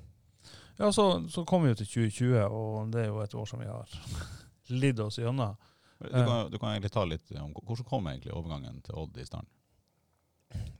Ja, 0.78 0.92
så, 0.94 1.30
så 1.30 1.46
kom 1.46 1.64
vi 1.66 1.72
jo 1.72 1.80
til 1.80 1.90
2020, 1.90 2.44
og 2.54 2.92
det 2.94 3.04
er 3.04 3.10
jo 3.10 3.22
et 3.24 3.34
år 3.34 3.48
som 3.50 3.62
vi 3.64 3.70
har 3.70 3.94
lidd 4.84 5.00
oss 5.02 5.18
gjennom. 5.18 5.56
Du 5.98 6.10
kan, 6.14 6.52
du 6.52 6.60
kan, 6.60 6.76
egentlig 6.76 6.92
ta 6.94 7.02
litt 7.10 7.32
om 7.42 7.56
Hvordan 7.66 7.86
kom 7.90 8.08
egentlig 8.12 8.36
overgangen 8.38 8.84
til 8.86 9.00
Odd 9.02 9.16
i 9.18 9.26
stand? 9.26 9.48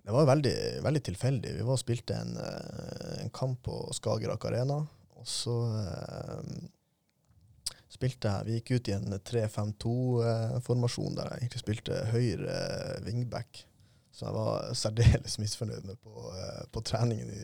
Det 0.06 0.14
var 0.14 0.28
veldig, 0.30 0.54
veldig 0.86 1.02
tilfeldig. 1.04 1.56
Vi 1.58 1.66
var 1.66 1.74
og 1.76 1.82
spilte 1.82 2.16
en, 2.16 2.38
eh, 2.38 3.24
en 3.24 3.32
kamp 3.34 3.64
på 3.66 3.80
Skagerrak 3.98 4.46
Arena. 4.48 4.78
Og 5.18 5.26
så 5.28 5.56
eh, 5.82 6.52
spilte 7.92 8.30
jeg 8.30 8.48
Vi 8.48 8.60
gikk 8.60 8.72
ut 8.78 8.92
i 8.92 8.96
en 8.96 9.18
3-5-2-formasjon 9.32 11.12
eh, 11.12 11.18
der 11.18 11.32
jeg 11.32 11.42
egentlig 11.42 11.64
spilte 11.64 12.00
høyre 12.14 12.56
wingback. 13.08 13.66
Så 14.14 14.30
jeg 14.30 14.38
var 14.38 14.72
særdeles 14.78 15.38
misfornøyd 15.42 15.90
med 15.90 16.00
på, 16.06 16.30
eh, 16.32 16.64
på 16.72 16.86
treningen 16.86 17.34
i 17.34 17.42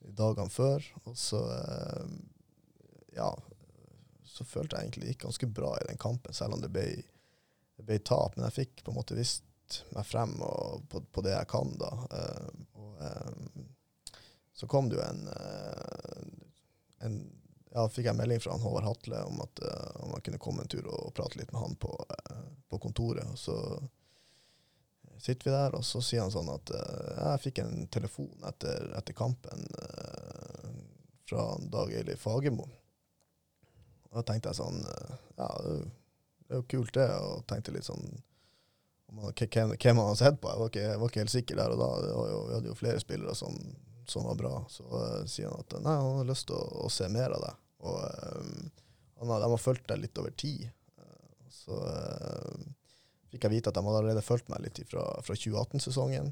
dagene 0.00 0.50
før. 0.50 0.84
Og 1.04 1.16
så 1.18 1.40
eh, 1.54 2.16
ja, 3.16 3.30
så 4.24 4.44
følte 4.44 4.76
jeg 4.76 4.86
egentlig 4.86 5.04
det 5.04 5.14
gikk 5.14 5.24
ganske 5.26 5.50
bra 5.60 5.72
i 5.78 5.86
den 5.88 6.00
kampen, 6.00 6.34
selv 6.34 6.54
om 6.54 6.62
det 6.62 6.70
ble, 6.72 6.86
det 7.76 7.86
ble 7.86 7.98
tap. 7.98 8.36
Men 8.36 8.46
jeg 8.48 8.58
fikk 8.60 8.84
på 8.84 8.92
en 8.92 9.00
måte 9.00 9.18
visst 9.18 9.44
meg 9.96 10.06
frem 10.06 10.36
på, 10.88 11.02
på, 11.12 11.24
det 11.24 11.34
jeg 11.34 11.48
kan, 11.50 11.74
da. 11.80 11.90
Uh, 12.12 12.52
og 12.80 13.02
um, 13.02 13.66
så 14.56 14.66
kom 14.66 14.88
det 14.88 14.96
jo 14.96 15.02
en, 15.04 15.28
en 17.04 17.18
ja, 17.70 17.84
fikk 17.92 18.08
jeg 18.08 18.18
melding 18.18 18.40
fra 18.42 18.56
han 18.56 18.64
Håvard 18.64 18.86
Hatle 18.88 19.20
om 19.28 19.42
at 19.44 19.60
uh, 19.62 20.06
om 20.06 20.14
jeg 20.16 20.24
kunne 20.28 20.40
komme 20.42 20.64
en 20.64 20.72
tur 20.72 20.86
og, 20.86 20.96
og 21.10 21.12
prate 21.14 21.38
litt 21.38 21.52
med 21.52 21.62
han 21.62 21.76
på, 21.78 21.92
uh, 21.94 22.48
på 22.70 22.80
kontoret. 22.82 23.28
Og 23.28 23.38
så 23.38 23.58
sitter 25.18 25.50
vi 25.50 25.54
der, 25.56 25.74
og 25.74 25.84
så 25.84 26.00
sier 26.04 26.24
han 26.24 26.32
sånn 26.32 26.50
at 26.52 26.70
uh, 26.74 27.32
jeg 27.32 27.42
fikk 27.48 27.62
en 27.64 27.86
telefon 27.92 28.46
etter, 28.48 28.92
etter 28.98 29.16
kampen 29.18 29.64
uh, 29.82 30.68
fra 31.28 31.50
Dag 31.72 31.92
Eilif 31.92 32.22
Fagermo. 32.24 32.68
Da 34.14 34.24
tenkte 34.24 34.52
jeg 34.52 34.60
sånn 34.60 34.80
uh, 34.86 35.16
Ja, 35.36 35.50
det 35.58 36.54
er 36.54 36.62
jo 36.62 36.68
kult, 36.70 36.94
det. 36.96 37.08
Og 37.24 37.44
tenkte 37.50 37.74
litt 37.74 37.88
sånn 37.88 38.06
hvem, 39.08 39.98
han 39.98 40.10
har 40.10 40.16
sett 40.20 40.40
på. 40.40 40.50
Jeg 40.52 40.60
var, 40.60 40.70
ikke, 40.70 40.86
jeg 40.86 41.00
var, 41.00 41.10
ikke, 41.10 41.22
helt 41.24 41.34
sikker 41.34 41.60
der 41.60 41.74
og 41.74 41.82
da. 41.82 41.92
Jo, 42.08 42.24
vi 42.48 42.56
hadde 42.56 42.72
jo 42.72 42.78
flere 42.78 43.02
spillere 43.02 43.34
som, 43.36 43.54
som 44.08 44.26
var 44.28 44.40
bra. 44.40 44.54
Så 44.72 44.84
sier 45.30 45.48
han 45.48 45.64
at 45.64 45.78
nei, 45.80 45.94
han 45.96 46.18
har 46.20 46.28
lyst 46.28 46.48
til 46.50 46.58
å, 46.58 46.84
å 46.84 46.90
se 46.92 47.08
mer 47.12 47.32
av 47.36 47.46
det. 47.46 47.54
Og 47.88 47.96
han 48.02 49.32
har, 49.32 49.40
de 49.44 49.50
har 49.54 49.62
fulgt 49.62 49.88
deg 49.88 50.02
litt 50.02 50.20
over 50.20 50.34
tid. 50.36 50.68
Så 51.52 51.80
fikk 53.32 53.46
jeg 53.46 53.56
vite 53.56 53.72
at 53.72 53.78
de 53.78 53.84
hadde 53.84 54.02
allerede 54.02 54.24
fulgt 54.24 54.50
meg 54.52 54.62
litt 54.64 54.80
fra, 54.88 55.04
fra 55.24 55.36
2018-sesongen. 55.36 56.30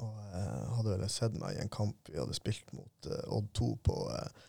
Og 0.00 0.18
eh, 0.32 0.66
hadde 0.78 0.96
vel 0.96 1.06
sett 1.12 1.36
meg 1.40 1.56
i 1.56 1.62
en 1.62 1.72
kamp 1.72 2.08
vi 2.08 2.16
hadde 2.16 2.36
spilt 2.36 2.70
mot 2.72 3.08
eh, 3.10 3.24
Odd 3.36 3.50
2 3.56 3.70
på 3.84 3.96
eh, 4.14 4.44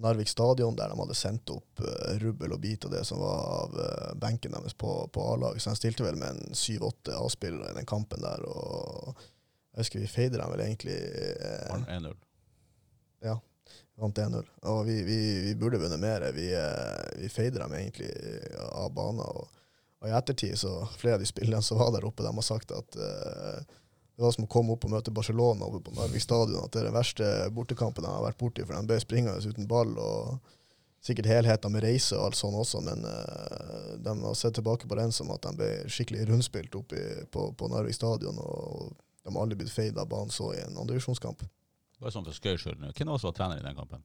Narvik 0.00 0.28
stadion, 0.28 0.76
der 0.76 0.88
de 0.88 0.96
hadde 0.96 1.14
sendt 1.14 1.50
opp 1.52 1.82
uh, 1.84 2.14
rubbel 2.22 2.54
og 2.54 2.62
bit 2.62 2.86
av 2.88 2.94
det 2.94 3.02
som 3.04 3.20
var 3.20 3.40
av 3.58 3.74
uh, 3.76 4.14
benken 4.16 4.54
deres 4.56 4.72
på, 4.72 4.94
på 5.12 5.24
A-laget. 5.34 5.60
Så 5.60 5.74
de 5.74 5.76
stilte 5.76 6.06
vel 6.06 6.16
med 6.16 6.38
en 6.38 6.56
syv-åtte 6.56 7.18
A-spillere 7.20 7.74
i 7.74 7.76
den 7.76 7.88
kampen 7.88 8.24
der. 8.24 8.46
Og 8.48 9.12
jeg 9.20 9.82
husker 9.82 10.00
vi 10.00 10.08
feide 10.08 10.40
dem 10.40 10.54
vel 10.54 10.64
egentlig 10.64 10.96
uh, 10.96 11.84
1-0. 11.84 12.16
Ja, 13.28 13.36
vant 14.00 14.22
1-0. 14.24 14.48
Og 14.72 14.80
vi, 14.88 14.96
vi, 15.04 15.20
vi, 15.44 15.54
burde 15.60 15.82
vunnet 15.82 16.00
mer. 16.00 16.24
Vi, 16.32 16.48
vi 17.20 17.28
feide 17.28 17.60
dem 17.60 17.76
egentlig 17.76 18.08
av 18.72 18.88
banen. 18.96 19.20
Og 19.20 19.52
og 20.00 20.08
i 20.08 20.14
ettertid, 20.16 20.56
så 20.58 20.86
flere 20.96 21.18
av 21.18 21.22
de 21.22 21.28
spillerne 21.28 21.62
som 21.64 21.80
var 21.80 21.92
der 21.92 22.06
oppe, 22.08 22.24
de 22.24 22.32
har 22.32 22.46
sagt 22.46 22.72
at 22.72 22.96
uh, 22.96 23.60
det 24.16 24.24
var 24.24 24.32
som 24.36 24.46
å 24.46 24.52
komme 24.52 24.74
opp 24.74 24.84
og 24.84 24.92
møte 24.92 25.12
Barcelona 25.16 25.64
oppe 25.64 25.82
på 25.86 25.94
Narvik 25.96 26.24
stadion. 26.24 26.64
At 26.64 26.72
det 26.74 26.82
er 26.82 26.88
den 26.90 26.96
verste 26.96 27.28
bortekampen 27.56 28.04
de 28.04 28.12
har 28.12 28.24
vært 28.24 28.40
borti, 28.40 28.64
for 28.64 28.76
de 28.76 28.88
ble 28.88 28.98
springende 29.00 29.52
uten 29.52 29.68
ball. 29.68 29.94
og 29.96 30.56
Sikkert 31.00 31.30
helheten 31.30 31.72
med 31.72 31.84
reise 31.86 32.18
og 32.18 32.26
alt 32.26 32.36
sånt 32.36 32.58
også, 32.60 32.82
men 32.84 33.04
uh, 33.08 33.94
de 34.04 34.16
har 34.24 34.36
sett 34.36 34.56
tilbake 34.56 34.88
på 34.88 34.98
den 35.00 35.12
som 35.16 35.32
at 35.32 35.44
de 35.46 35.54
ble 35.56 35.70
skikkelig 35.88 36.26
rundspilt 36.28 36.76
oppe 36.76 37.04
på, 37.32 37.46
på 37.56 37.70
Narvik 37.72 37.96
stadion. 37.96 38.40
Og 38.40 38.92
de 39.24 39.32
har 39.32 39.40
aldri 39.44 39.62
blitt 39.62 39.72
feid 39.72 40.00
av 40.00 40.08
banen 40.12 40.32
så 40.32 40.50
i 40.56 40.60
en 40.64 40.76
andredivisjonskamp. 40.80 41.44
Bare 42.00 42.12
sånn 42.12 42.24
for 42.24 42.36
skøys 42.36 42.64
skyld. 42.64 42.80
nå. 42.80 42.92
Hvem 42.96 43.12
var 43.12 43.36
trener 43.36 43.60
i 43.60 43.64
den 43.64 43.76
kampen? 43.76 44.04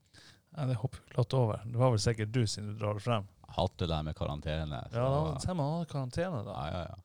Ja, 0.56 0.68
det 0.68 0.80
hopper 0.80 1.04
glatt 1.12 1.36
over. 1.36 1.64
Det 1.68 1.80
var 1.80 1.91
vel 1.91 2.00
sikkert 2.04 2.32
du 2.36 2.43
siden 2.48 2.72
du 2.72 2.80
drar 2.80 2.96
det 2.96 3.04
frem. 3.04 3.28
Hatt 3.56 3.78
det 3.80 3.88
der 3.88 4.01
med 4.03 4.16
karantene. 4.18 4.82
så- 4.91 4.97
Ja, 4.99 5.38
ser 5.39 5.53
man 5.56 5.70
har 5.78 5.86
karantene, 5.86 6.41
da. 6.43 6.51
ja, 6.51 6.72
ja, 6.72 6.86
ja. 6.89 6.95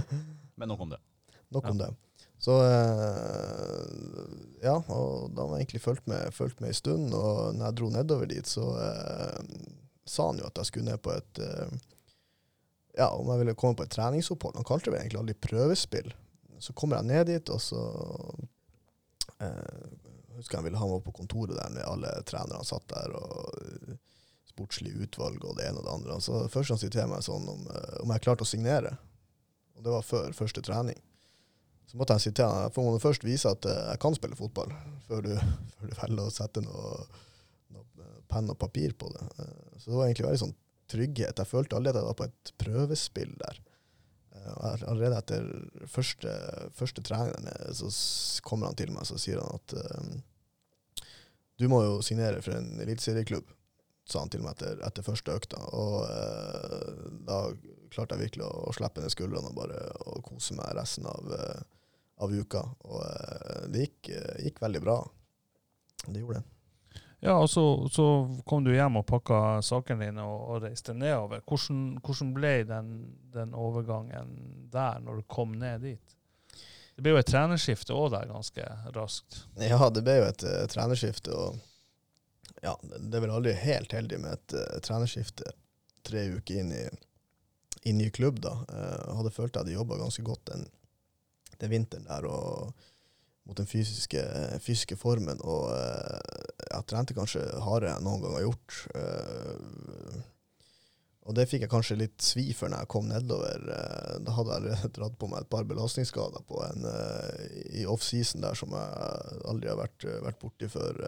Men 0.56 0.68
nok 0.68 0.80
om 0.86 0.90
det. 0.94 1.00
Nok 1.50 1.64
om 1.68 1.78
Ja. 1.80 1.86
det. 1.86 1.94
Så 2.40 2.54
eh, 2.64 3.84
ja, 4.64 4.78
og 4.88 5.34
da 5.36 5.42
har 5.44 5.50
jeg 5.58 5.66
egentlig 5.66 5.82
fulgt 5.84 6.06
med, 6.08 6.32
fulgt 6.32 6.60
med 6.60 6.68
en 6.72 6.78
stund, 6.78 7.12
og 7.14 7.52
når 7.54 7.64
jeg 7.66 7.76
dro 7.76 7.88
nedover 7.92 8.26
dit, 8.30 8.46
så 8.48 8.64
eh, 8.80 9.40
sa 10.08 10.26
han 10.30 10.38
jo 10.40 10.46
at 10.48 10.56
jeg 10.56 10.64
skulle 10.70 10.88
ned 10.90 10.98
på 11.04 11.10
et 11.16 11.38
eh, 11.44 11.68
Ja, 12.98 13.06
om 13.14 13.28
jeg 13.30 13.38
ville 13.44 13.54
komme 13.54 13.76
på 13.78 13.82
et 13.86 13.90
treningsopphold. 13.94 14.56
Han 14.58 14.64
kalte 14.66 14.90
det 14.90 14.98
egentlig 15.00 15.20
aldri 15.20 15.34
prøvespill. 15.46 16.08
Så 16.58 16.72
kommer 16.76 16.96
jeg 16.98 17.06
ned 17.06 17.26
dit, 17.30 17.50
og 17.54 17.60
så 17.62 17.78
eh, 19.40 19.86
husker 20.36 20.56
jeg 20.56 20.60
han 20.60 20.66
ville 20.66 20.80
ha 20.80 20.86
meg 20.88 20.98
opp 20.98 21.06
på 21.08 21.14
kontoret 21.20 21.56
der 21.56 21.70
med 21.76 21.86
alle 21.86 22.10
trenerne 22.28 22.66
satt 22.66 22.86
der, 22.90 23.14
og 23.16 23.62
eh, 23.62 23.94
sportslig 24.60 24.92
utvalg 25.00 25.44
og 25.44 25.56
det 25.56 25.68
ene 25.68 25.80
og 25.80 25.86
det 25.86 25.94
andre. 25.94 26.18
Så 26.20 26.44
først 26.52 26.74
han 26.74 26.80
sier 26.80 26.92
til 26.92 27.08
meg 27.08 27.24
sånn 27.24 27.48
om, 27.48 27.66
eh, 27.72 28.02
om 28.02 28.12
jeg 28.12 28.24
klarte 28.24 28.44
å 28.44 28.48
signere. 28.48 28.96
Og 29.76 29.84
det 29.84 29.94
var 29.94 30.04
før 30.04 30.32
første 30.36 30.62
trening. 30.62 30.98
Så 31.86 31.98
måtte 31.98 32.14
jeg 32.14 32.22
si 32.22 32.32
til 32.32 32.46
han 32.46 32.70
for 32.70 32.86
må 32.86 33.00
først 33.02 33.24
vise 33.24 33.50
at 33.50 33.66
eh, 33.66 33.86
jeg 33.92 34.00
kan 34.00 34.14
spille 34.14 34.38
fotball, 34.38 34.72
før 35.08 35.24
du, 35.26 35.34
før 35.78 35.90
du 35.90 35.96
velger 36.02 36.24
å 36.26 36.34
sette 36.34 36.62
noe, 36.64 37.06
noe 37.72 38.04
eh, 38.04 38.20
penn 38.28 38.52
og 38.52 38.58
papir 38.60 38.94
på 38.94 39.10
det. 39.14 39.26
Så 39.78 39.90
det 39.90 39.96
var 39.96 40.06
egentlig 40.06 40.28
veldig 40.28 40.44
sånn 40.44 40.56
trygghet. 40.90 41.38
Jeg 41.38 41.50
følte 41.50 41.78
allerede 41.78 42.00
at 42.00 42.04
jeg 42.04 42.12
var 42.12 42.20
på 42.20 42.28
et 42.28 42.54
prøvespill 42.60 43.36
der. 43.40 43.62
Allerede 44.40 45.18
etter 45.18 45.46
første, 45.90 46.30
første 46.72 47.02
trening 47.04 47.48
så 47.76 47.90
kommer 48.46 48.70
han 48.70 48.78
til 48.78 48.92
meg 48.94 49.04
og 49.04 49.20
sier 49.20 49.42
han 49.42 49.58
at 49.58 49.74
du 51.60 51.66
må 51.68 51.82
jo 51.84 51.98
signere 52.00 52.40
for 52.40 52.56
en 52.56 52.80
eliteserieklubb, 52.80 53.50
sa 54.12 54.22
han 54.24 54.32
til 54.32 54.44
meg 54.44 54.56
etter, 54.56 54.80
etter 54.86 55.06
første 55.06 55.34
økta. 55.36 55.60
Og 55.76 55.96
eh, 56.06 57.02
da 57.28 57.42
klarte 57.90 58.16
jeg 58.16 58.28
virkelig 58.28 58.46
å, 58.46 58.52
å 58.70 58.76
slippe 58.76 59.02
ned 59.02 59.14
skuldrene 59.14 59.50
og 59.50 59.58
bare 59.58 59.82
å 60.06 60.20
kose 60.26 60.56
meg 60.58 60.72
resten 60.78 61.08
av, 61.10 61.34
eh, 61.36 61.60
av 62.24 62.34
uka. 62.34 62.64
Og 62.88 63.02
eh, 63.06 63.66
det 63.72 63.86
gikk, 63.86 64.14
eh, 64.14 64.46
gikk 64.46 64.62
veldig 64.62 64.82
bra. 64.84 64.98
Det 66.06 66.22
gjorde 66.22 66.40
det. 66.40 66.56
Ja, 67.20 67.34
og 67.36 67.50
så, 67.52 67.62
så 67.92 68.04
kom 68.48 68.64
du 68.64 68.70
hjem 68.72 68.96
og 68.96 69.04
pakka 69.08 69.60
sakene 69.64 70.08
dine 70.08 70.24
og, 70.24 70.38
og 70.54 70.62
reiste 70.64 70.94
nedover. 70.96 71.42
Hvordan, 71.44 71.82
hvordan 72.00 72.30
ble 72.36 72.54
den, 72.68 72.94
den 73.34 73.52
overgangen 73.52 74.32
der, 74.72 75.02
når 75.04 75.20
du 75.20 75.26
kom 75.28 75.52
ned 75.60 75.84
dit? 75.84 76.16
Det 76.96 77.04
ble 77.04 77.12
jo 77.14 77.20
et 77.20 77.28
trenerskifte 77.28 77.96
òg 77.96 78.10
der 78.14 78.28
ganske 78.28 78.64
raskt. 78.96 79.42
Ja, 79.60 79.90
det 79.92 80.02
ble 80.04 80.18
jo 80.18 80.30
et 80.30 80.46
eh, 80.48 80.64
trenerskifte, 80.72 81.36
og 81.36 81.60
ja, 82.64 82.74
det 82.82 83.16
er 83.16 83.24
vel 83.24 83.34
aldri 83.34 83.54
helt 83.56 83.94
heldig 83.96 84.20
med 84.22 84.36
et 84.36 84.56
uh, 84.58 84.78
trenerskifte 84.84 85.54
tre 86.06 86.26
uker 86.36 86.62
inn 86.62 86.72
i, 86.76 86.84
i 87.88 87.94
ny 87.96 88.10
klubb, 88.14 88.40
da. 88.44 88.54
Uh, 88.68 89.16
hadde 89.20 89.34
følt 89.34 89.54
jeg 89.54 89.64
hadde 89.64 89.76
jobba 89.76 90.00
ganske 90.00 90.24
godt 90.26 90.52
den, 90.52 90.66
den 91.58 91.72
vinteren 91.72 92.08
der 92.08 92.28
og 92.28 92.72
mot 93.48 93.56
den 93.56 93.66
fysiske, 93.66 94.20
fysiske 94.62 94.98
formen, 95.00 95.40
og 95.42 95.70
uh, 95.72 96.42
jeg 96.70 96.88
trente 96.90 97.16
kanskje 97.16 97.46
hardere 97.64 97.96
enn 97.96 98.06
noen 98.06 98.24
gang 98.24 98.36
har 98.36 98.46
gjort. 98.50 98.82
Uh, 98.94 100.20
og 101.28 101.36
det 101.36 101.46
fikk 101.46 101.62
jeg 101.66 101.70
kanskje 101.70 101.98
litt 102.00 102.24
svi 102.24 102.46
for 102.56 102.72
når 102.72 102.82
jeg 102.82 102.90
kom 102.90 103.08
nedover. 103.10 103.62
Eh, 103.70 104.14
Da 104.24 104.34
hadde 104.34 104.50
jeg 104.50 104.62
allerede 104.62 104.92
dratt 104.96 105.18
på 105.20 105.28
meg 105.30 105.44
et 105.44 105.50
par 105.52 105.66
belastningsskader 105.68 106.42
på 106.48 106.62
en, 106.64 106.86
eh, 106.90 107.56
i 107.82 107.86
offseason 107.86 108.42
der 108.42 108.56
som 108.58 108.74
jeg 108.74 109.42
aldri 109.52 109.70
har 109.70 109.78
vært, 109.78 110.06
vært 110.24 110.40
borti 110.42 110.70
før. 110.72 110.98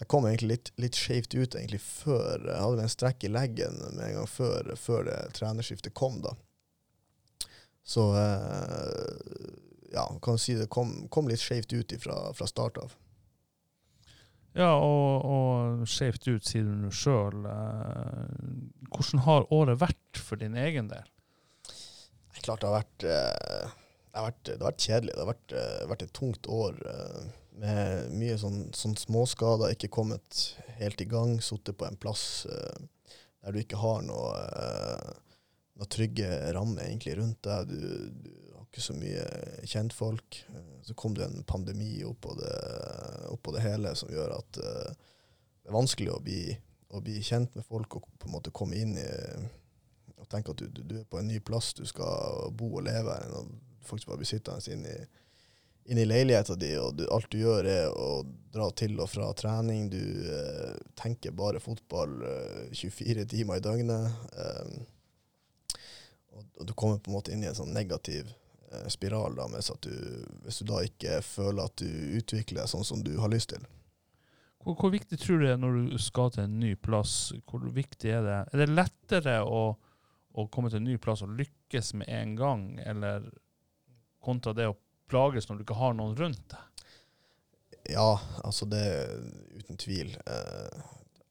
Eh. 0.00 0.06
Så 0.06 0.06
jeg 0.06 0.08
kom 0.08 0.26
egentlig 0.26 0.48
litt, 0.48 0.70
litt 0.80 0.96
skjevt 0.96 1.34
ut 1.34 1.54
egentlig 1.54 1.80
før 1.84 2.46
Jeg 2.46 2.62
hadde 2.62 2.86
en 2.86 2.92
strekk 2.92 3.24
i 3.24 3.32
leggen 3.32 3.76
med 3.82 4.04
en 4.06 4.14
gang 4.20 4.30
før, 4.30 4.72
før 4.76 5.04
det 5.10 5.18
trenerskiftet 5.36 5.94
kom, 5.94 6.22
da. 6.24 6.32
Så 7.84 8.06
eh, 8.16 9.52
ja, 9.92 10.06
kan 10.22 10.36
du 10.36 10.40
si 10.40 10.54
det 10.56 10.70
kom, 10.72 11.08
kom 11.08 11.28
litt 11.28 11.42
skjevt 11.42 11.72
ut 11.72 11.92
ifra, 11.92 12.32
fra 12.34 12.46
start 12.46 12.78
av. 12.78 12.96
Ja, 14.58 14.72
og, 14.82 15.26
og 15.30 15.86
skjevt 15.86 16.26
ut, 16.26 16.46
sier 16.46 16.64
du 16.66 16.74
nå 16.74 16.90
sjøl. 16.90 17.44
hvordan 18.90 19.22
har 19.26 19.46
året 19.54 19.78
vært 19.78 20.18
for 20.18 20.40
din 20.40 20.56
egen 20.58 20.88
del? 20.90 21.06
Klart 22.40 22.62
det 22.62 22.70
har 22.70 22.78
vært, 22.80 23.04
eh, 23.04 23.70
det 24.10 24.18
har 24.18 24.26
vært, 24.30 24.44
det 24.46 24.56
har 24.56 24.70
vært 24.70 24.86
kjedelig. 24.86 25.14
Det 25.14 25.20
har 25.20 25.32
vært, 25.32 25.52
eh, 25.52 25.86
vært 25.90 26.02
et 26.02 26.12
tungt 26.16 26.46
år 26.48 26.80
eh, 26.88 27.28
med 27.60 28.14
mye 28.16 28.36
sånn, 28.40 28.62
sånn 28.76 28.96
småskader, 28.98 29.74
ikke 29.74 29.90
kommet 29.92 30.40
helt 30.80 31.00
i 31.04 31.08
gang, 31.08 31.36
sittet 31.44 31.76
på 31.78 31.86
en 31.86 31.98
plass 32.00 32.46
uh, 32.48 32.78
der 33.40 33.54
du 33.54 33.60
ikke 33.60 33.80
har 33.80 34.02
noe, 34.06 34.32
uh, 34.34 35.44
noe 35.76 35.90
trygge 35.92 36.28
rammer 36.56 36.86
egentlig 36.86 37.18
rundt 37.20 37.42
deg. 37.46 37.70
Du, 37.70 37.84
du 38.24 38.32
har 38.56 38.64
ikke 38.64 38.84
så 38.84 38.96
mye 38.96 39.26
kjentfolk. 39.68 40.40
Uh, 40.54 40.80
Så 40.88 40.96
kom 40.96 41.14
det 41.14 41.28
en 41.28 41.44
pandemi 41.44 42.00
oppå 42.08 42.34
det, 42.40 42.56
oppå 43.30 43.52
det 43.54 43.62
hele 43.62 43.92
som 43.94 44.10
gjør 44.10 44.32
at 44.40 44.56
det 44.56 45.68
er 45.68 45.76
vanskelig 45.76 46.10
å 46.14 46.22
bli, 46.24 46.42
å 46.96 47.00
bli 47.04 47.20
kjent 47.22 47.54
med 47.54 47.66
folk 47.68 48.00
og 48.00 48.08
på 48.18 48.26
en 48.26 48.34
måte 48.34 48.50
komme 48.50 48.80
inn 48.80 48.96
i 48.98 49.08
og 50.20 50.28
tenke 50.28 50.52
at 50.52 50.60
du, 50.60 50.66
du, 50.68 50.82
du 50.84 50.94
er 51.00 51.06
på 51.08 51.20
en 51.20 51.28
ny 51.30 51.38
plass, 51.40 51.72
du 51.76 51.84
skal 51.88 52.50
bo 52.52 52.74
og 52.76 52.84
leve 52.84 53.12
her, 53.14 53.28
enn 53.28 53.36
å 53.38 53.98
bare 54.06 54.18
bli 54.20 54.28
sittende 54.28 54.74
inne 54.74 54.90
i, 54.92 55.06
inn 55.84 55.98
i 55.98 56.04
leiligheta 56.04 56.54
di, 56.54 56.74
og 56.78 56.94
du, 56.98 57.06
alt 57.10 57.30
du 57.32 57.40
gjør 57.40 57.66
er 57.66 57.88
å 57.90 58.22
dra 58.52 58.68
til 58.76 58.98
og 59.00 59.08
fra 59.10 59.30
trening. 59.36 59.88
Du 59.90 60.00
eh, 60.00 60.76
tenker 60.98 61.34
bare 61.36 61.62
fotball 61.62 62.20
eh, 62.26 62.76
24 62.76 63.26
timer 63.30 63.58
i 63.58 63.64
døgnet. 63.64 64.28
Eh, 64.34 65.80
og, 66.36 66.44
og 66.60 66.68
du 66.68 66.74
kommer 66.74 67.00
på 67.00 67.10
en 67.10 67.18
måte 67.18 67.34
inn 67.34 67.42
i 67.44 67.50
en 67.50 67.58
sånn 67.58 67.74
negativ 67.74 68.28
eh, 68.28 68.86
spiral 68.92 69.38
da, 69.38 69.48
du, 69.82 69.92
hvis 70.44 70.60
du 70.62 70.68
da 70.70 70.82
ikke 70.86 71.20
føler 71.26 71.66
at 71.66 71.82
du 71.82 72.18
utvikler 72.20 72.70
sånn 72.70 72.86
som 72.86 73.04
du 73.06 73.16
har 73.22 73.32
lyst 73.32 73.54
til. 73.54 73.66
Hvor, 74.60 74.76
hvor 74.76 74.92
viktig 74.92 75.16
tror 75.18 75.40
du 75.40 75.46
det 75.46 75.54
er 75.54 75.62
når 75.62 75.78
du 75.78 75.98
skal 76.02 76.34
til 76.34 76.44
en 76.44 76.58
ny 76.60 76.74
plass? 76.76 77.32
Hvor 77.48 77.64
viktig 77.72 78.12
er 78.12 78.26
det? 78.26 78.40
Er 78.52 78.62
det 78.62 78.74
lettere 78.74 79.38
å, 79.42 79.62
å 80.36 80.46
komme 80.52 80.70
til 80.70 80.82
en 80.82 80.90
ny 80.90 80.98
plass 81.00 81.24
og 81.24 81.32
lykkes 81.38 81.94
med 81.96 82.12
en 82.12 82.36
gang, 82.38 82.64
eller 82.84 83.26
kontra 84.20 84.52
det 84.52 84.68
å 84.68 84.76
plages 85.10 85.48
når 85.48 85.58
du 85.58 85.66
ikke 85.66 85.78
har 85.80 85.96
noen 85.98 86.16
rundt 86.18 86.46
deg? 86.54 86.86
Ja, 87.90 88.20
altså 88.46 88.68
det 88.70 88.84
uten 89.58 89.78
tvil. 89.80 90.14
Eh, 90.26 90.80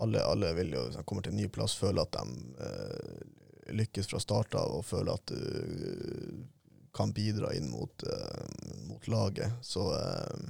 alle, 0.04 0.24
alle 0.24 0.54
vil 0.58 0.74
jo, 0.76 0.86
som 0.92 1.06
kommer 1.08 1.24
til 1.24 1.36
en 1.36 1.42
ny 1.42 1.48
plass, 1.52 1.78
føle 1.80 2.04
at 2.04 2.16
de 2.16 2.64
eh, 2.68 3.74
lykkes 3.80 4.10
fra 4.12 4.20
start 4.24 4.56
av, 4.60 4.80
og 4.80 4.88
føle 4.88 5.14
at 5.16 5.32
du 5.32 5.40
eh, 5.40 6.40
kan 6.96 7.14
bidra 7.16 7.54
inn 7.56 7.70
mot, 7.72 8.04
eh, 8.04 8.86
mot 8.90 9.08
laget. 9.12 9.60
Så 9.62 9.86
eh, 9.96 10.48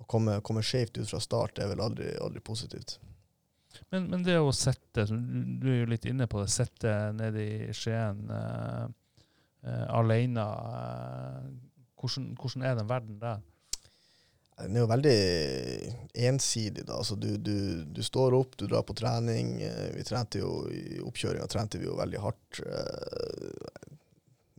å 0.00 0.06
komme, 0.10 0.40
komme 0.46 0.64
skjevt 0.66 1.00
ut 1.00 1.08
fra 1.10 1.20
start 1.22 1.60
er 1.62 1.70
vel 1.72 1.82
aldri, 1.84 2.12
aldri 2.22 2.42
positivt. 2.44 2.98
Men, 3.90 4.08
men 4.10 4.22
det 4.26 4.38
å 4.38 4.52
sette, 4.54 5.06
du 5.06 5.58
du 5.62 5.68
er 5.70 5.82
jo 5.82 5.90
litt 5.90 6.06
inne 6.10 6.26
på 6.30 6.42
det, 6.42 6.50
sette 6.52 6.94
nede 7.16 7.42
i 7.42 7.74
Skien 7.76 8.24
eh, 8.34 8.86
eh, 9.66 9.86
alene, 9.94 10.46
eh, 10.46 11.50
hvordan, 12.00 12.32
hvordan 12.40 12.66
er 12.66 12.74
den 12.80 12.88
verden 12.90 13.20
der? 13.22 13.40
Den 14.60 14.76
er 14.76 14.82
jo 14.82 14.88
veldig 14.90 15.14
ensidig, 16.28 16.82
da. 16.84 16.98
Altså, 17.00 17.16
du, 17.16 17.30
du, 17.40 17.54
du 17.96 18.02
står 18.04 18.34
opp, 18.36 18.58
du 18.60 18.66
drar 18.68 18.82
på 18.84 18.96
trening. 18.98 19.54
Eh, 19.64 19.86
Vi 19.96 20.04
trente 20.04 20.42
jo 20.42 20.50
I 20.68 20.98
oppkjøringa 21.00 21.46
trente 21.48 21.80
vi 21.80 21.88
jo 21.88 21.96
veldig 21.96 22.20
hardt. 22.20 22.60
eh, 22.66 23.86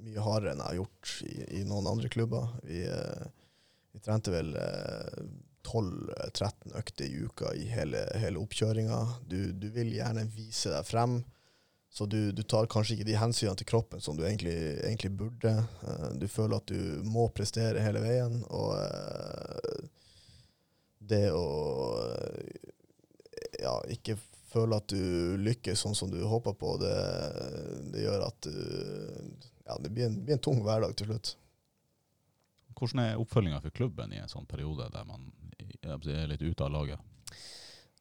Mye 0.02 0.24
hardere 0.26 0.56
enn 0.56 0.64
jeg 0.64 0.66
har 0.72 0.80
gjort 0.80 1.12
i, 1.30 1.36
i 1.60 1.64
noen 1.70 1.92
andre 1.92 2.10
klubber. 2.10 2.48
Vi, 2.66 2.80
eh, 2.89 3.28
vi 3.94 4.02
trente 4.02 4.34
vel 4.34 4.56
eh, 4.58 5.22
12-13 5.70 6.74
økter 6.82 7.06
i 7.06 7.22
uka 7.28 7.52
i 7.54 7.68
hele, 7.70 8.02
hele 8.18 8.42
oppkjøringa. 8.42 8.98
Du, 9.30 9.38
du 9.54 9.68
vil 9.76 9.94
gjerne 9.94 10.26
vise 10.34 10.74
deg 10.74 10.88
frem. 10.89 11.20
Så 11.92 12.06
du, 12.08 12.32
du 12.32 12.44
tar 12.48 12.70
kanskje 12.72 12.96
ikke 12.96 13.10
de 13.10 13.18
hensynene 13.20 13.60
til 13.60 13.68
kroppen 13.68 14.00
som 14.00 14.16
du 14.16 14.24
egentlig, 14.24 14.54
egentlig 14.80 15.12
burde. 15.20 15.52
Eh, 15.84 16.06
Du 16.22 16.28
føler 16.32 16.62
at 16.62 16.72
du 16.72 17.04
må 17.04 17.26
prestere 17.36 17.84
hele 17.84 18.00
veien. 18.04 18.38
Og 18.48 18.78
eh, 18.80 19.89
det 21.12 21.26
å 21.36 21.44
eh, 22.06 22.72
ja, 23.60 23.76
ikke 23.92 24.16
føle 24.54 24.80
at 24.80 24.88
du 24.92 25.36
lykkes 25.44 25.84
sånn 25.84 25.96
som 25.96 26.12
du 26.12 26.22
håper 26.28 26.56
på, 26.60 26.78
det, 26.80 26.96
det 27.92 28.08
gjør 28.08 28.28
at 28.30 28.48
du 28.48 28.56
Ja, 29.68 29.78
det 29.80 29.92
blir 29.92 30.08
en, 30.08 30.18
blir 30.26 30.36
en 30.36 30.44
tung 30.44 30.64
hverdag 30.64 30.96
til 31.00 31.12
slutt. 31.12 31.36
Hvordan 32.76 33.04
er 33.04 33.20
oppfølginga 33.22 33.60
for 33.62 33.76
klubben 33.76 34.12
i 34.16 34.20
en 34.20 34.32
sånn 34.32 34.48
periode 34.50 34.88
der 34.96 35.06
man 35.08 35.28
er 35.92 36.28
litt 36.32 36.42
ute 36.42 36.66
av 36.66 36.72
laget? 36.74 37.04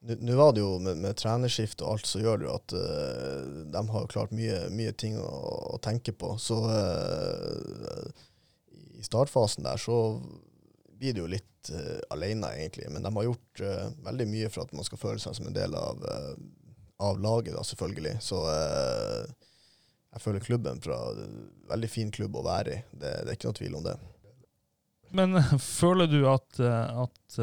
Nå 0.01 0.36
var 0.36 0.53
det 0.53 0.61
jo 0.61 0.78
med, 0.80 0.96
med 0.96 1.16
trenerskift 1.20 1.82
og 1.84 1.92
alt, 1.92 2.07
så 2.09 2.22
gjør 2.22 2.40
det 2.40 2.46
jo 2.48 2.55
at 2.57 2.72
uh, 2.72 3.64
de 3.74 3.82
har 3.92 4.07
klart 4.09 4.32
mye, 4.32 4.62
mye 4.72 4.94
ting 4.96 5.18
å, 5.20 5.28
å 5.74 5.80
tenke 5.84 6.14
på. 6.16 6.32
Så 6.40 6.57
uh, 6.64 8.09
i 8.96 9.05
startfasen 9.05 9.68
der 9.68 9.80
så 9.80 9.98
blir 10.96 11.12
det 11.12 11.20
jo 11.20 11.28
litt 11.28 11.72
uh, 11.74 12.01
alene, 12.16 12.48
egentlig. 12.57 12.88
Men 12.88 13.05
de 13.05 13.12
har 13.12 13.28
gjort 13.28 13.64
veldig 14.09 14.28
mye 14.32 14.48
for 14.48 14.64
at 14.64 14.72
man 14.72 14.88
skal 14.88 15.03
føle 15.03 15.20
seg 15.20 15.36
som 15.36 15.51
en 15.51 15.59
del 15.59 15.76
av, 15.76 16.01
av 17.05 17.20
laget, 17.20 17.53
da, 17.59 17.64
selvfølgelig. 17.68 18.16
Så 18.24 18.40
jeg 18.48 20.24
føler 20.24 20.44
klubben 20.44 20.80
fra 20.82 20.96
Veldig 21.70 21.90
fin 21.92 22.09
klubb 22.11 22.40
å 22.40 22.42
være 22.42 22.72
i. 22.72 22.78
Det, 22.90 23.11
det 23.20 23.28
er 23.28 23.36
ikke 23.36 23.53
noe 23.53 23.59
tvil 23.61 23.76
om 23.78 23.84
det. 23.84 23.92
Men 25.14 25.36
føler 25.61 26.09
du 26.11 26.24
at, 26.26 26.59
at 26.59 27.36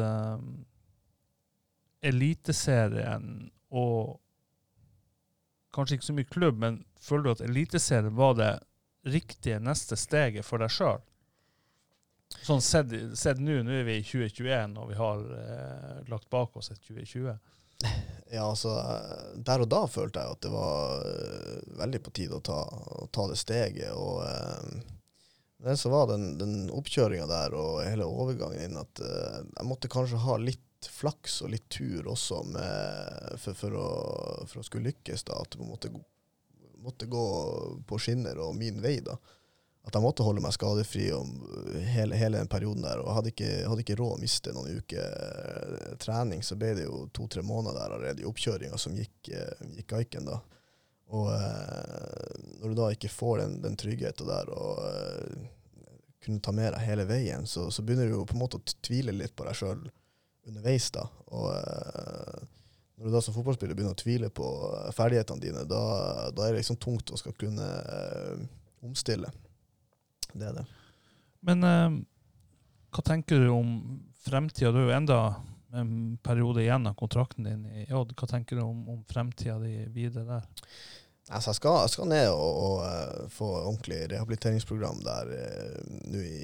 Eliteserien 2.04 3.48
og 3.74 4.18
Kanskje 5.74 5.98
ikke 5.98 6.06
så 6.06 6.14
mye 6.16 6.28
klubb, 6.32 6.56
men 6.62 6.78
føler 6.96 7.26
du 7.26 7.30
at 7.34 7.42
Eliteserien 7.44 8.14
var 8.16 8.38
det 8.38 8.52
riktige 9.12 9.58
neste 9.60 9.98
steget 10.00 10.46
for 10.46 10.64
deg 10.64 10.72
sjøl? 10.72 11.02
Sånn 12.44 12.60
sett 12.64 13.40
nå, 13.40 13.60
nå 13.64 13.74
er 13.76 13.84
vi 13.86 13.98
i 14.00 14.04
2021 14.04 14.78
og 14.80 14.90
vi 14.90 14.96
har 14.98 15.22
eh, 15.36 15.98
lagt 16.08 16.28
bak 16.32 16.56
oss 16.56 16.72
et 16.72 16.80
2020. 16.88 17.36
Ja, 18.28 18.42
altså 18.44 18.74
Der 19.40 19.62
og 19.64 19.70
da 19.72 19.86
følte 19.88 20.20
jeg 20.20 20.36
at 20.36 20.42
det 20.44 20.50
var 20.52 20.98
uh, 21.00 21.76
veldig 21.78 22.00
på 22.04 22.10
tide 22.18 22.36
å 22.36 22.44
ta, 22.44 22.58
å 23.00 23.06
ta 23.08 23.24
det 23.30 23.38
steget. 23.40 23.88
Og 23.96 24.20
uh, 24.20 24.98
det 25.64 25.78
så 25.80 25.88
var 25.88 26.10
den, 26.10 26.34
den 26.36 26.66
oppkjøringa 26.68 27.24
der 27.30 27.56
og 27.56 27.78
hele 27.86 28.04
overgangen 28.04 28.66
inn 28.66 28.76
at 28.76 29.00
uh, 29.00 29.38
jeg 29.40 29.68
måtte 29.70 29.88
kanskje 29.92 30.20
ha 30.26 30.36
litt 30.42 30.60
flaks 30.86 31.40
og 31.42 31.50
litt 31.54 31.66
tur 31.72 32.06
også 32.12 32.42
med, 32.52 33.34
for, 33.42 33.56
for, 33.58 33.74
å, 33.74 33.88
for, 34.46 34.60
å, 34.60 34.66
skulle 34.66 34.92
lykkes. 34.92 35.26
da, 35.26 35.40
At 35.42 35.58
man 35.58 35.72
måtte, 35.72 35.90
måtte 36.84 37.10
gå 37.10 37.24
på 37.88 37.98
skinner 37.98 38.38
og 38.44 38.54
min 38.58 38.82
vei. 38.84 39.00
da 39.04 39.18
at 39.88 39.96
jeg 39.96 40.04
måtte 40.04 40.24
holde 40.26 40.42
meg 40.44 40.52
skadefri 40.52 41.06
hele, 41.88 42.16
hele 42.18 42.42
den 42.42 42.50
perioden 42.50 42.84
der. 42.84 43.00
Og 43.00 43.14
hadde 43.16 43.30
ikke, 43.32 43.48
hadde 43.70 43.84
ikke 43.84 43.96
råd 43.96 44.18
å 44.18 44.20
miste 44.20 44.52
noen 44.52 44.82
uker 44.82 45.14
eh, 45.24 45.94
trening, 46.02 46.42
så 46.44 46.58
ble 46.60 46.74
det 46.76 46.84
jo 46.84 47.06
to-tre 47.16 47.40
måneder 47.46 47.78
der 47.78 47.94
allerede 47.96 48.24
i 48.24 48.28
oppkjøringa 48.28 48.76
som 48.80 48.96
gikk, 48.98 49.30
eh, 49.32 49.62
gikk 49.78 49.94
Aiken, 49.96 50.28
da. 50.28 50.42
Og 51.16 51.30
eh, 51.32 52.34
når 52.58 52.68
du 52.68 52.76
da 52.76 52.90
ikke 52.92 53.12
får 53.12 53.40
den, 53.40 53.54
den 53.64 53.78
tryggheten 53.80 54.28
der 54.28 54.52
og 54.52 54.82
eh, 54.84 55.48
kunne 56.24 56.44
ta 56.44 56.52
med 56.52 56.74
deg 56.74 56.84
hele 56.84 57.08
veien, 57.08 57.48
så, 57.48 57.70
så, 57.72 57.84
begynner 57.84 58.10
du 58.10 58.18
jo 58.18 58.26
på 58.28 58.36
en 58.36 58.42
måte 58.44 58.60
å 58.60 58.76
tvile 58.84 59.16
litt 59.16 59.32
på 59.38 59.48
deg 59.48 59.56
sjøl 59.56 59.86
underveis, 60.48 60.90
da. 60.94 61.04
Og 61.34 61.50
eh, 61.54 62.46
når 62.98 63.06
du 63.06 63.14
da 63.14 63.22
som 63.22 63.36
fotballspiller 63.36 63.76
begynner 63.78 63.94
å 63.94 64.00
tvile 64.00 64.30
på 64.34 64.46
ferdighetene 64.96 65.42
dine, 65.42 65.64
da, 65.70 65.82
da 66.34 66.46
er 66.46 66.54
det 66.54 66.62
liksom 66.62 66.80
tungt 66.82 67.12
å 67.14 67.20
skal 67.20 67.36
kunne 67.38 67.66
eh, 67.66 68.46
omstille. 68.86 69.30
Det 70.32 70.48
er 70.48 70.60
det. 70.60 70.66
Men 71.46 71.66
eh, 71.66 71.98
hva 72.94 73.04
tenker 73.06 73.44
du 73.44 73.52
om 73.54 73.72
fremtida? 74.24 74.72
Du 74.74 74.82
er 74.82 74.88
jo 74.88 74.96
enda 74.96 75.20
en 75.78 76.16
periode 76.24 76.64
igjen 76.64 76.88
av 76.88 76.96
kontrakten 76.98 77.46
din 77.46 77.66
i 77.68 77.86
Odd. 77.94 78.16
Hva 78.18 78.28
tenker 78.30 78.58
du 78.58 78.64
om, 78.64 78.86
om 78.96 79.02
fremtida 79.08 79.58
di 79.62 79.84
videre 79.92 80.24
der? 80.38 80.48
Altså, 81.28 81.52
jeg, 81.52 81.58
skal, 81.58 81.82
jeg, 81.84 81.92
skal, 81.92 82.08
ned 82.08 82.30
og, 82.32 82.60
og 82.64 83.32
få 83.34 83.50
ordentlig 83.60 83.98
rehabiliteringsprogram 84.14 85.02
der 85.04 85.32
nå 86.08 86.22
i 86.24 86.38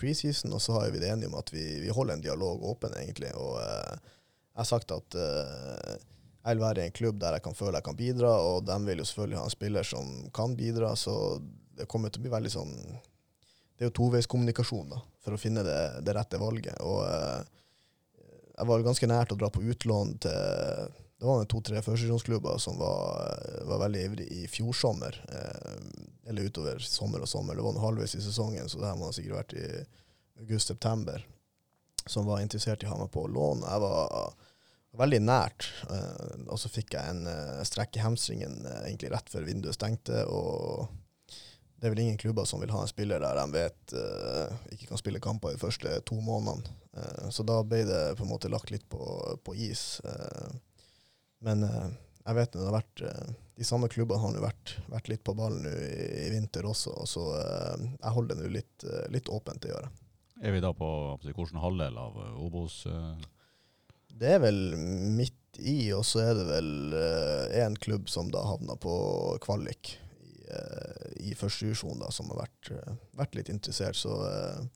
preseason, 0.00 0.52
og 0.56 0.62
så 0.62 0.76
har 0.76 0.90
vi 0.94 1.00
det 1.02 1.10
enige 1.12 1.30
om 1.30 1.38
at 1.38 1.52
vi, 1.54 1.64
vi, 1.82 1.92
holder 1.92 2.16
en 2.16 2.24
dialog 2.24 2.64
åpen, 2.72 2.94
egentlig. 3.00 3.32
Og 3.36 3.56
uh, 3.60 3.96
jeg 3.96 4.60
har 4.62 4.68
sagt 4.68 4.94
at 4.94 5.16
jeg 6.46 6.54
vil 6.54 6.62
være 6.62 6.84
i 6.84 6.88
en 6.88 6.94
klubb 6.94 7.18
der 7.20 7.36
jeg 7.36 7.44
kan 7.44 7.56
føle 7.58 7.74
jeg 7.80 7.84
kan 7.88 7.98
bidra, 7.98 8.30
og 8.48 8.64
de 8.68 8.76
vil 8.86 9.02
jo 9.02 9.06
selvfølgelig 9.08 9.38
ha 9.40 9.44
en 9.48 9.54
spiller 9.56 9.88
som 9.88 10.10
kan 10.34 10.54
bidra, 10.56 10.94
så 10.96 11.14
det 11.76 11.88
kommer 11.90 12.12
til 12.12 12.22
å 12.22 12.26
bli 12.26 12.32
veldig 12.32 12.52
sånn 12.52 12.72
Det 12.76 13.84
er 13.84 13.90
jo 13.90 13.96
toveiskommunikasjon 13.98 14.94
da, 14.94 15.00
for 15.20 15.36
å 15.36 15.40
finne 15.40 15.64
det, 15.66 15.80
det 16.06 16.14
rette 16.16 16.38
valget. 16.40 16.78
Og 16.80 17.02
eh, 17.04 17.42
jeg 18.56 18.68
var 18.70 18.86
ganske 18.86 19.08
nært 19.10 19.34
å 19.34 19.36
dra 19.36 19.50
på 19.52 19.60
utlån 19.60 20.14
til 20.24 20.94
det 21.16 21.24
var 21.24 21.44
to-tre 21.48 21.80
førstesesjonsklubber 21.80 22.58
som 22.60 22.76
var, 22.76 23.38
var, 23.64 23.78
veldig 23.86 24.02
ivrige 24.04 24.42
i 24.42 24.48
fjor 24.52 24.76
sommer. 24.76 25.16
Eh, 25.32 25.78
eller 26.28 26.50
utover 26.50 26.82
sommer 26.84 27.24
og 27.24 27.30
sommer. 27.30 27.56
Det 27.56 27.64
var 27.64 27.78
halvveis 27.80 28.18
i 28.18 28.24
sesongen, 28.24 28.68
så 28.68 28.82
det 28.82 28.90
her 28.90 28.98
må 29.00 29.08
ha 29.08 29.14
sikkert 29.16 29.38
vært 29.38 29.56
i 29.56 29.68
august-september. 30.42 31.24
Som 32.06 32.28
var 32.28 32.42
interessert 32.44 32.84
i 32.84 32.90
å 32.90 32.92
ha 32.92 33.00
meg 33.00 33.10
på 33.14 33.24
lån. 33.32 33.64
Jeg 33.64 33.82
var 33.86 34.36
veldig 35.00 35.22
nært. 35.24 35.70
Eh, 35.90 36.44
og 36.46 36.60
så 36.60 36.70
fikk 36.72 36.98
jeg 36.98 37.14
en 37.14 37.24
eh, 37.30 37.64
strekk 37.68 37.96
i 37.96 38.04
hamstringen 38.04 38.60
eh, 38.66 38.84
egentlig 38.90 39.14
rett 39.14 39.32
før 39.32 39.48
vinduet 39.48 39.76
stengte. 39.78 40.24
og 40.28 40.86
det 41.76 41.88
er 41.88 41.92
vel 41.92 42.06
ingen 42.06 42.20
klubber 42.20 42.46
som 42.48 42.62
vil 42.62 42.72
ha 42.72 42.82
en 42.82 42.88
spiller 42.88 43.20
der 43.20 43.36
de 43.36 43.52
vet 43.52 43.92
uh, 43.92 44.48
ikke 44.72 44.86
kan 44.88 45.00
spille 45.00 45.20
kamper 45.20 45.52
de 45.52 45.60
første 45.60 45.90
to 46.08 46.16
månedene. 46.24 46.72
Uh, 46.96 47.26
så 47.28 47.44
da 47.44 47.58
ble 47.68 47.82
det 47.84 48.00
på 48.16 48.24
en 48.24 48.30
måte 48.30 48.48
lagt 48.48 48.72
litt 48.72 48.86
på, 48.88 49.04
på 49.44 49.54
is. 49.60 50.00
Uh, 50.00 50.56
men 51.46 51.62
jeg 51.66 52.36
vet 52.36 52.56
det 52.56 52.64
har 52.66 52.74
vært 52.74 53.02
De 53.56 53.64
samme 53.64 53.88
klubbene 53.92 54.18
har 54.20 54.32
nå 54.34 54.42
vært, 54.42 54.74
vært, 54.90 55.10
litt 55.12 55.22
på 55.24 55.34
ballen 55.38 55.62
nå 55.64 55.72
i, 55.72 56.26
i, 56.26 56.30
vinter 56.34 56.66
også, 56.68 56.92
så 57.08 57.22
jeg 57.38 58.12
holder 58.16 58.34
det 58.34 58.42
nå 58.42 58.50
litt, 58.52 58.86
litt, 59.14 59.30
åpent, 59.32 59.64
å 59.64 59.70
gjøre. 59.70 59.92
Er 60.42 60.52
vi 60.52 60.60
da 60.60 60.72
på 60.76 60.88
hvilken 61.22 61.62
halvdel 61.62 61.96
av 62.02 62.18
Obos? 62.42 62.82
Det 64.12 64.34
er 64.34 64.42
vel 64.42 64.58
midt 64.76 65.60
i, 65.62 65.92
og 65.96 66.04
så 66.04 66.24
er 66.26 66.34
det 66.36 66.48
vel 66.50 66.98
én 67.62 67.78
klubb 67.80 68.10
som 68.12 68.28
da 68.32 68.44
havna 68.44 68.76
på 68.80 68.96
kvalik 69.44 69.94
i, 70.46 71.30
i 71.30 71.34
første 71.34 71.66
divisjon 71.66 72.04
som 72.12 72.30
har 72.32 72.44
vært, 72.44 72.70
eh, 72.70 72.98
vært, 73.18 73.34
litt 73.38 73.52
interessert. 73.52 73.96
Så, 73.98 74.12
eh, 74.26 74.66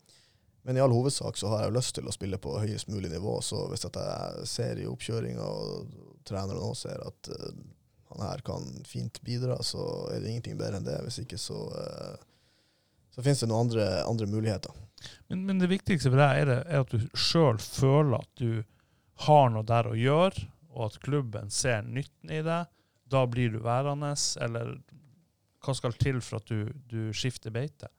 men 0.62 0.76
i 0.76 0.82
all 0.82 0.92
hovedsak 0.92 1.38
så 1.40 1.48
har 1.52 1.64
jeg 1.64 1.76
lyst 1.76 1.94
til 1.96 2.08
å 2.08 2.14
spille 2.14 2.38
på 2.42 2.58
høyest 2.60 2.90
mulig 2.92 3.10
nivå. 3.12 3.38
Så 3.44 3.62
hvis 3.70 3.86
jeg 3.86 4.48
ser 4.48 4.80
i 4.80 4.88
oppkjøringa 4.90 5.46
og 5.46 5.94
treneren 6.28 6.60
nå 6.60 6.74
ser 6.76 7.00
at 7.00 7.30
han 8.10 8.26
her 8.26 8.42
kan 8.44 8.66
fint 8.84 9.22
bidra, 9.24 9.56
så 9.64 10.10
er 10.12 10.20
det 10.20 10.34
ingenting 10.34 10.58
bedre 10.60 10.80
enn 10.80 10.86
det. 10.88 10.98
Hvis 11.06 11.22
ikke 11.22 11.38
så, 11.40 11.62
så 13.14 13.24
finnes 13.24 13.40
det 13.40 13.48
noen 13.48 13.68
andre, 13.68 13.86
andre 14.04 14.28
muligheter. 14.28 14.76
Men, 15.28 15.46
men, 15.46 15.60
det 15.62 15.70
viktigste 15.70 16.10
for 16.10 16.20
deg 16.20 16.42
er, 16.42 16.50
det, 16.50 16.58
er 16.68 16.84
at 16.84 16.92
du 16.92 17.06
sjøl 17.16 17.60
føler 17.62 18.18
at 18.20 18.42
du 18.42 18.62
har 19.26 19.52
noe 19.52 19.66
der 19.68 19.88
å 19.88 19.96
gjøre, 19.96 20.48
og 20.74 20.90
at 20.90 21.00
klubben 21.04 21.50
ser 21.52 21.86
nytten 21.86 22.32
i 22.32 22.42
deg. 22.46 22.68
Da 23.10 23.24
blir 23.26 23.54
du 23.54 23.62
værende, 23.64 24.12
eller 24.42 24.76
hva 25.60 25.74
skal 25.76 25.96
til 26.00 26.20
for 26.24 26.40
at 26.40 26.50
du, 26.50 26.70
du 26.88 27.10
skifter 27.16 27.52
beite? 27.54 27.90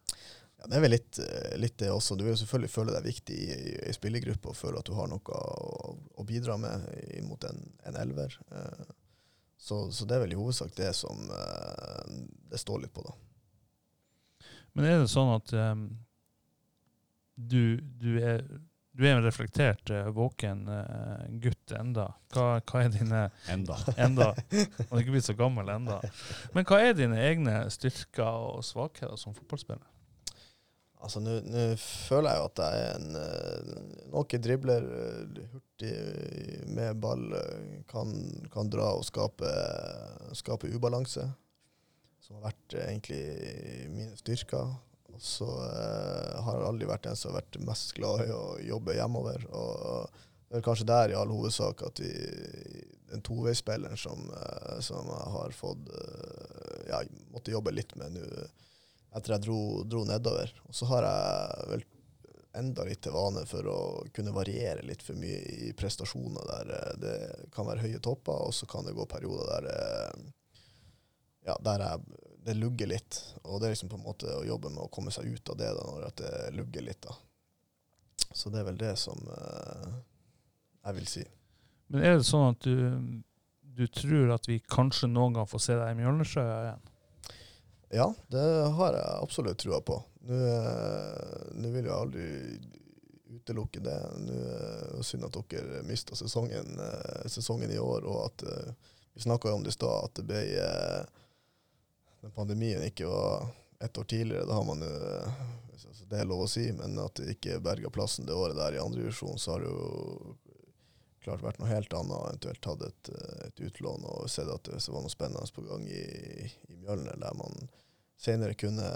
Ja, 0.62 0.70
det 0.70 0.78
er 0.78 0.84
vel 0.84 0.93
litt, 0.93 1.20
eh, 1.20 1.57
litt, 1.57 1.78
det 1.82 1.89
også. 1.89 2.16
Du 2.16 2.24
vil 2.28 2.38
selvfølgelig 2.38 2.70
føle 2.70 2.93
deg 2.93 3.07
viktig 3.07 3.38
i, 3.41 3.55
i 3.89 3.93
spillergruppa 3.97 4.51
og 4.51 4.57
føle 4.59 4.82
at 4.82 4.86
du 4.86 4.93
har 4.93 5.09
noe 5.09 5.38
å, 5.38 5.93
å 6.22 6.26
bidra 6.28 6.57
med 6.62 6.86
mot 7.26 7.49
en, 7.49 7.64
en 7.89 7.97
elver. 7.97 8.38
Eh, 8.53 8.84
så, 9.57 9.84
så, 9.91 10.05
det 10.05 10.18
er 10.18 10.24
vel 10.26 10.36
i 10.36 10.38
hovedsak 10.38 10.76
det 10.78 10.91
som 10.97 11.34
eh, 11.34 12.14
det 12.51 12.62
står 12.62 12.84
litt 12.86 12.93
på, 12.93 13.05
da. 13.09 13.18
Men 14.78 14.88
er 14.88 15.01
det 15.01 15.09
sånn 15.12 15.34
at 15.34 15.51
um, 15.51 15.88
du, 17.36 17.82
du 17.99 18.14
er 18.22 18.45
du 18.91 19.05
er 19.07 19.16
en 19.16 19.24
reflektert, 19.24 19.88
våken 20.12 20.66
uh, 20.68 21.22
gutt 21.39 21.72
enda. 21.76 22.09
Hva, 22.34 22.59
hva, 22.59 22.82
er 22.84 22.89
dine 22.91 23.22
Enda. 23.51 23.78
enda. 24.05 24.28
Han 24.51 24.97
er 24.97 24.99
ikke 24.99 25.16
blitt 25.16 25.28
så 25.30 25.36
gammel 25.39 25.72
enda. 25.72 26.01
Men 26.51 26.68
hva 26.68 26.82
er 26.84 26.97
dine 26.97 27.20
egne 27.24 27.55
styrker 27.72 28.51
og 28.51 28.66
svakheter 28.68 29.16
som 29.20 29.36
fotballspiller? 29.38 29.88
Altså, 31.02 31.22
Nå 31.24 31.66
føler 31.82 32.30
jeg 32.30 32.41
jo 32.41 32.47
at 32.49 32.62
jeg 32.62 32.82
er 32.86 32.99
en 32.99 33.16
uh, 33.18 34.02
noe 34.14 34.39
dribler, 34.45 34.86
hurtig 35.54 35.93
med 36.70 36.99
ball, 37.02 37.26
kan, 37.89 38.14
kan 38.54 38.70
dra 38.70 38.91
og 38.99 39.06
skape, 39.08 39.49
skape 40.38 40.70
ubalanse. 40.76 41.26
Som 42.22 42.38
har 42.38 42.52
vært 42.52 42.78
egentlig 42.84 43.22
mine 43.89 44.14
styrker. 44.20 44.76
Og 45.12 45.24
så 45.26 45.47
eh, 45.66 46.38
har 46.45 46.56
jeg 46.56 46.68
aldri 46.70 46.88
vært 46.88 47.04
den 47.04 47.18
som 47.20 47.34
har 47.34 47.41
vært 47.41 47.58
mest 47.68 47.89
glad 47.97 48.22
i 48.24 48.32
å 48.32 48.43
jobbe 48.64 48.95
hjemover. 48.95 49.43
Og 49.49 50.22
det 50.47 50.62
er 50.62 50.64
kanskje 50.64 50.88
der 50.88 51.12
i 51.12 51.18
all 51.18 51.34
hovedsak 51.34 51.82
at 51.89 51.99
vi, 51.99 52.12
den 53.12 53.26
toveisspilleren 53.26 53.99
som, 53.99 54.30
som 54.86 55.10
jeg 55.12 55.34
har 55.34 55.58
fått 55.58 55.91
ja, 56.88 57.02
måtte 57.34 57.52
jobbe 57.52 57.74
litt 57.76 57.91
med 57.99 58.16
nå 58.16 58.30
etter 59.12 59.36
jeg 59.36 59.45
dro, 59.45 59.59
dro, 59.88 60.03
nedover. 60.07 60.53
Og 60.68 60.76
så 60.76 60.88
har 60.91 61.07
jeg 61.07 61.70
vel 61.74 61.86
enda 62.62 62.84
litt 62.88 63.01
til 63.05 63.16
vane 63.16 63.45
for 63.47 63.68
å 63.72 63.80
kunne 64.16 64.34
variere 64.36 64.84
litt 64.84 65.03
for 65.03 65.20
mye 65.20 65.39
i 65.68 65.72
prestasjoner 65.78 66.49
der 66.49 66.97
det 66.99 67.16
kan 67.55 67.68
være 67.68 67.86
høye 67.86 68.01
topper, 68.03 68.47
og 68.47 68.55
så 68.55 68.68
kan 68.68 68.88
det 68.88 68.95
gå 68.97 69.05
perioder 69.07 69.68
der, 69.68 70.26
ja, 71.47 71.55
der 71.64 71.86
jeg 71.88 72.28
det 72.41 72.53
lugger 72.57 72.89
litt. 72.89 73.20
Og 73.43 73.59
det 73.62 73.68
er 73.68 73.76
liksom 73.76 73.91
på 73.91 73.99
en 73.99 74.05
måte 74.05 74.30
å 74.34 74.45
jobbe 74.45 74.72
med 74.74 74.86
å 74.86 74.91
komme 74.93 75.14
seg 75.14 75.30
ut 75.30 75.51
av 75.53 75.59
det 75.59 75.70
da, 75.78 75.84
når 75.86 76.16
det 76.18 76.32
lugger 76.57 76.86
litt. 76.88 77.01
da. 77.05 77.14
Så 78.34 78.49
det 78.49 78.62
er 78.62 78.70
vel 78.72 78.80
det 78.80 78.95
som 78.99 79.20
uh, 79.28 79.99
jeg 80.88 80.97
vil 80.97 81.09
si. 81.09 81.26
Men 81.91 82.07
er 82.07 82.18
det 82.18 82.28
sånn 82.28 82.53
at 82.53 82.66
du, 82.66 83.22
du 83.62 83.86
tror 83.91 84.34
at 84.38 84.47
vi 84.49 84.62
kanskje 84.64 85.12
noen 85.12 85.36
gang 85.38 85.49
får 85.49 85.66
se 85.68 85.78
deg 85.78 85.93
i 85.93 85.99
Mjølnersjø 85.99 86.45
igjen? 86.47 86.90
Ja, 87.93 88.07
det 88.31 88.43
har 88.77 88.95
jeg 88.95 89.17
absolutt 89.21 89.59
trua 89.59 89.81
på. 89.83 89.97
Nå, 90.27 90.37
uh, 90.37 91.71
vil 91.73 91.85
jeg 91.85 91.95
aldri 91.95 92.27
utelukke 93.31 93.81
det. 93.83 93.97
Nå 94.25 94.37
er 94.37 94.93
det 94.97 95.07
synd 95.07 95.27
at 95.27 95.39
dere 95.51 95.81
mista 95.87 96.15
sesongen, 96.15 96.77
eh, 96.79 97.27
sesongen, 97.31 97.71
i 97.71 97.79
år, 97.79 98.05
og 98.07 98.25
at 98.25 98.43
vi 99.13 99.23
snakka 99.23 99.53
om 99.53 99.63
det 99.63 99.71
i 99.71 99.77
stad, 99.79 100.07
at 100.07 100.19
det 100.19 100.25
ble 100.27 100.41
den 102.21 102.31
pandemien 102.31 102.83
ikke 102.83 103.07
var 103.09 103.47
ett 103.79 103.97
år 103.97 104.03
tidligere. 104.03 104.45
Da 104.45 104.53
har 104.53 104.63
man 104.63 104.81
jo 104.81 104.93
altså, 105.71 105.87
Det 106.09 106.19
er 106.19 106.27
lov 106.29 106.45
å 106.45 106.47
si, 106.49 106.67
men 106.75 106.99
at 106.99 107.15
det 107.17 107.37
ikke 107.37 107.61
berga 107.63 107.89
plassen 107.89 108.27
det 108.27 108.35
året 108.35 108.59
der 108.59 108.75
i 108.75 108.81
andre 108.83 109.01
divisjon, 109.01 109.39
så 109.39 109.55
har 109.55 109.63
det 109.63 109.71
jo 109.71 110.35
klart 111.23 111.41
vært 111.45 111.61
noe 111.61 111.71
helt 111.71 111.93
annet. 111.93 112.17
Eventuelt 112.27 112.61
tatt 112.61 112.83
et, 112.85 113.11
et 113.47 113.63
utlån 113.67 114.05
og 114.05 114.29
sett 114.29 114.49
at 114.51 114.69
det 114.69 114.81
var 114.87 115.05
noe 115.05 115.13
spennende 115.13 115.55
på 115.55 115.65
gang 115.65 115.87
i, 115.87 116.03
i 116.69 116.77
Mjølner, 116.81 117.17
der 117.21 117.37
man 117.39 117.57
senere 118.22 118.57
kunne 118.59 118.88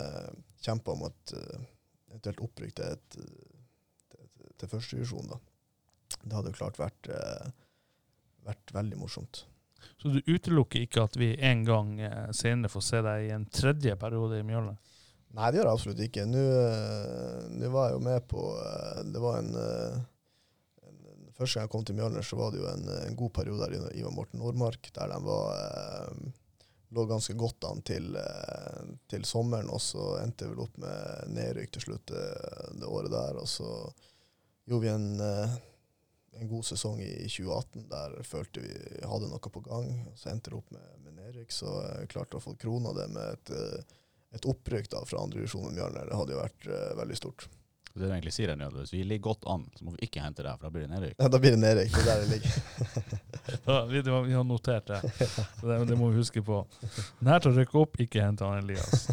kjempe 0.62 0.94
om 0.94 1.08
et 1.08 1.34
eventuelt 2.16 2.42
opprykk 2.46 2.78
til, 2.78 2.96
til, 3.12 3.28
til 4.56 4.72
førstedivisjon. 4.72 5.36
Det 6.24 6.34
hadde 6.34 6.54
jo 6.54 6.58
klart 6.58 6.80
vært, 6.80 7.12
eh, 7.12 7.52
vært 8.46 8.74
veldig 8.76 9.00
morsomt. 9.02 9.46
Så 10.02 10.10
du 10.14 10.22
utelukker 10.26 10.86
ikke 10.86 11.06
at 11.06 11.18
vi 11.20 11.34
en 11.44 11.64
gang 11.68 12.00
eh, 12.02 12.30
senere 12.34 12.72
får 12.72 12.86
se 12.88 13.02
deg 13.06 13.28
i 13.28 13.34
en 13.36 13.48
tredje 13.52 13.96
periode 14.02 14.40
i 14.40 14.46
Mjølner? 14.48 14.80
Nei, 15.36 15.50
det 15.52 15.60
gjør 15.60 15.68
jeg 15.68 15.78
absolutt 15.78 16.06
ikke. 16.06 16.26
Nå, 16.32 16.46
eh, 16.62 17.42
nå 17.60 17.74
var 17.74 17.90
jeg 17.90 17.98
jo 17.98 18.06
med 18.06 18.30
på 18.32 18.46
Det 19.12 19.22
var 19.22 19.42
en, 19.42 19.52
en, 19.60 21.28
Første 21.36 21.60
gang 21.60 21.68
jeg 21.68 21.74
kom 21.76 21.86
til 21.86 22.00
Mjølner, 22.00 22.24
så 22.24 22.40
var 22.40 22.54
det 22.54 22.64
jo 22.64 22.72
en, 22.72 22.90
en 23.10 23.20
god 23.20 23.36
periode 23.36 23.68
der 23.68 23.92
i 23.92 24.00
Ivar 24.00 24.16
Morten 24.16 24.40
Nordmark, 24.40 24.88
der 24.96 25.12
de 25.12 25.22
var 25.26 26.16
lå 26.90 27.06
ganske 27.06 27.34
godt 27.34 27.64
an 27.64 27.82
til, 27.82 28.16
eh, 28.16 28.82
til, 29.08 29.26
sommeren, 29.26 29.70
og 29.70 29.82
så 29.82 30.18
endte 30.22 30.46
vi 30.46 30.54
vel 30.54 30.66
opp 30.66 30.78
med 30.82 31.32
nedrykk 31.36 31.74
til 31.76 31.88
slutt 31.88 32.12
det, 32.12 32.26
eh, 32.26 32.68
det, 32.80 32.86
året 32.86 33.12
der. 33.12 33.40
Og 33.42 33.50
så 33.50 33.70
gjorde 34.66 34.84
vi 34.86 34.92
en, 34.94 35.10
eh, 35.22 35.58
en, 36.40 36.48
god 36.52 36.66
sesong 36.66 37.02
i 37.02 37.28
2018 37.28 37.90
der 37.90 38.18
følte 38.24 38.64
vi 38.64 38.74
hadde 39.02 39.30
noe 39.32 39.54
på 39.58 39.66
gang. 39.66 39.92
Så 40.16 40.30
endte 40.30 40.52
det 40.52 40.60
opp 40.60 40.72
med, 40.72 40.88
med 41.04 41.20
nedrykk, 41.22 41.52
så 41.52 41.76
jeg 41.84 42.12
klarte 42.14 42.38
å 42.38 42.44
få 42.44 42.56
krona 42.60 42.94
det 42.94 43.10
med 43.14 43.38
et, 43.38 43.86
et 44.36 44.50
opprykk 44.50 44.90
da, 44.92 45.06
fra 45.06 45.24
andre 45.24 45.42
divisjon 45.42 45.70
med 45.70 45.80
Mjølner. 45.80 46.10
Det 46.10 46.20
hadde 46.20 46.36
jo 46.36 46.44
vært 46.44 46.68
veldig 47.02 47.22
stort. 47.22 47.48
Det 47.96 48.04
du 48.04 48.12
egentlig 48.12 48.34
sier 48.36 48.52
er 48.52 48.74
Hvis 48.76 48.92
vi 48.92 49.06
ligger 49.08 49.30
godt 49.30 49.46
an, 49.48 49.62
så 49.78 49.86
må 49.88 49.94
vi 49.96 50.04
ikke 50.10 50.20
hente 50.20 50.44
deg, 50.44 50.58
for 50.60 50.68
da 50.68 50.72
blir 50.74 50.84
det 50.84 50.92
nedrykk. 50.92 51.14
Ja, 51.16 51.30
da 51.32 51.40
blir 51.40 51.54
det 51.56 51.62
nedrykk. 51.62 51.94
Det 51.94 52.02
er 52.02 52.10
der 52.10 52.24
det 52.24 52.32
ligger. 52.34 52.58
da, 53.70 53.78
vi, 53.88 54.02
vi, 54.04 54.34
har 54.36 54.44
notert 54.44 54.90
det. 54.90 55.00
det. 55.62 55.78
det. 55.88 55.96
må 56.02 56.10
vi 56.12 56.20
huske 56.20 56.44
på. 56.44 56.58
Nær 57.24 57.40
til 57.40 57.54
å 57.54 57.56
rykke 57.56 57.80
opp, 57.80 57.96
ikke 58.04 58.26
hente 58.26 58.44
han 58.44 58.60
Elias. 58.60 59.06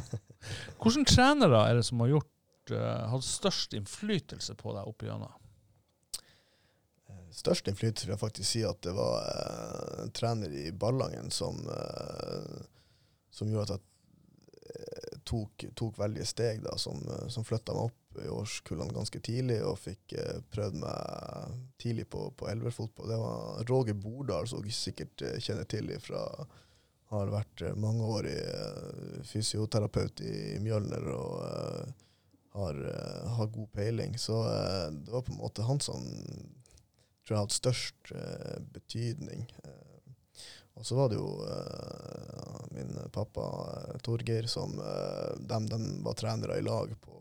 Hvilke 0.82 1.06
trenere 1.12 1.62
er 1.68 1.78
det 1.78 1.86
som 1.86 2.02
har 2.02 2.10
gjort, 2.16 2.74
uh, 2.74 3.06
hatt 3.14 3.28
størst 3.28 3.78
innflytelse 3.78 4.58
på 4.58 4.74
deg 4.74 4.90
opp 4.90 5.06
igjennom? 5.06 5.38
Størst 7.38 7.70
innflytelse 7.70 8.10
vil 8.10 8.16
jeg 8.16 8.24
faktisk 8.26 8.50
si 8.50 8.66
at 8.66 8.82
det 8.82 8.98
var 8.98 9.22
uh, 9.22 10.02
en 10.02 10.10
trener 10.10 10.58
i 10.58 10.68
Ballangen 10.74 11.30
som, 11.30 11.62
uh, 11.70 12.66
som 13.30 13.54
gjorde 13.54 13.78
at 13.78 13.88
jeg 14.72 15.22
tok, 15.28 15.70
tok 15.78 15.98
veldige 16.02 16.26
steg, 16.26 16.64
da, 16.66 16.74
som, 16.80 16.98
som 17.30 17.46
flytta 17.46 17.76
meg 17.76 17.92
opp 17.92 18.01
i 18.20 18.28
årskullene 18.32 18.94
ganske 18.94 19.20
tidlig 19.24 19.58
og 19.66 19.78
fikk 19.80 20.14
eh, 20.18 20.40
prøvd 20.52 20.78
meg 20.82 21.56
tidlig 21.82 22.08
på, 22.12 22.26
på 22.36 22.48
elverfotball. 22.52 23.08
Det 23.12 23.20
var 23.20 23.70
Roger 23.70 23.98
Bordal, 23.98 24.48
som 24.48 24.62
dere 24.62 24.76
sikkert 24.76 25.24
eh, 25.26 25.38
kjenner 25.40 25.68
til 25.70 25.92
fra 26.02 26.22
Har 27.12 27.32
vært 27.32 27.62
eh, 27.62 27.76
mangeårig 27.76 28.38
eh, 28.38 29.20
fysioterapeut 29.28 30.24
i, 30.24 30.58
Mjølner 30.64 31.08
og 31.12 31.34
eh, 31.46 31.92
har, 32.56 32.82
eh, 32.92 33.30
har, 33.36 33.52
god 33.52 33.70
peiling. 33.72 34.18
Så 34.18 34.42
det 34.92 35.12
var 35.12 35.24
på 35.24 35.32
en 35.32 35.40
måte 35.40 35.68
han 35.68 35.80
som 35.80 36.04
tror 37.22 37.36
jeg 37.36 37.44
hadde 37.44 37.60
størst 37.60 38.12
betydning. 38.74 39.46
Og 40.74 40.86
så 40.86 40.96
var 40.96 41.08
det 41.08 41.18
jo 41.18 41.28
uh, 41.44 42.62
min 42.70 42.96
pappa 43.12 43.44
Torgeir 44.02 44.46
som 44.48 44.78
uh, 44.80 45.36
dem, 45.38 45.68
dem 45.68 46.00
var 46.04 46.16
trenere 46.16 46.58
i 46.58 46.64
lag 46.64 46.94
på, 47.00 47.18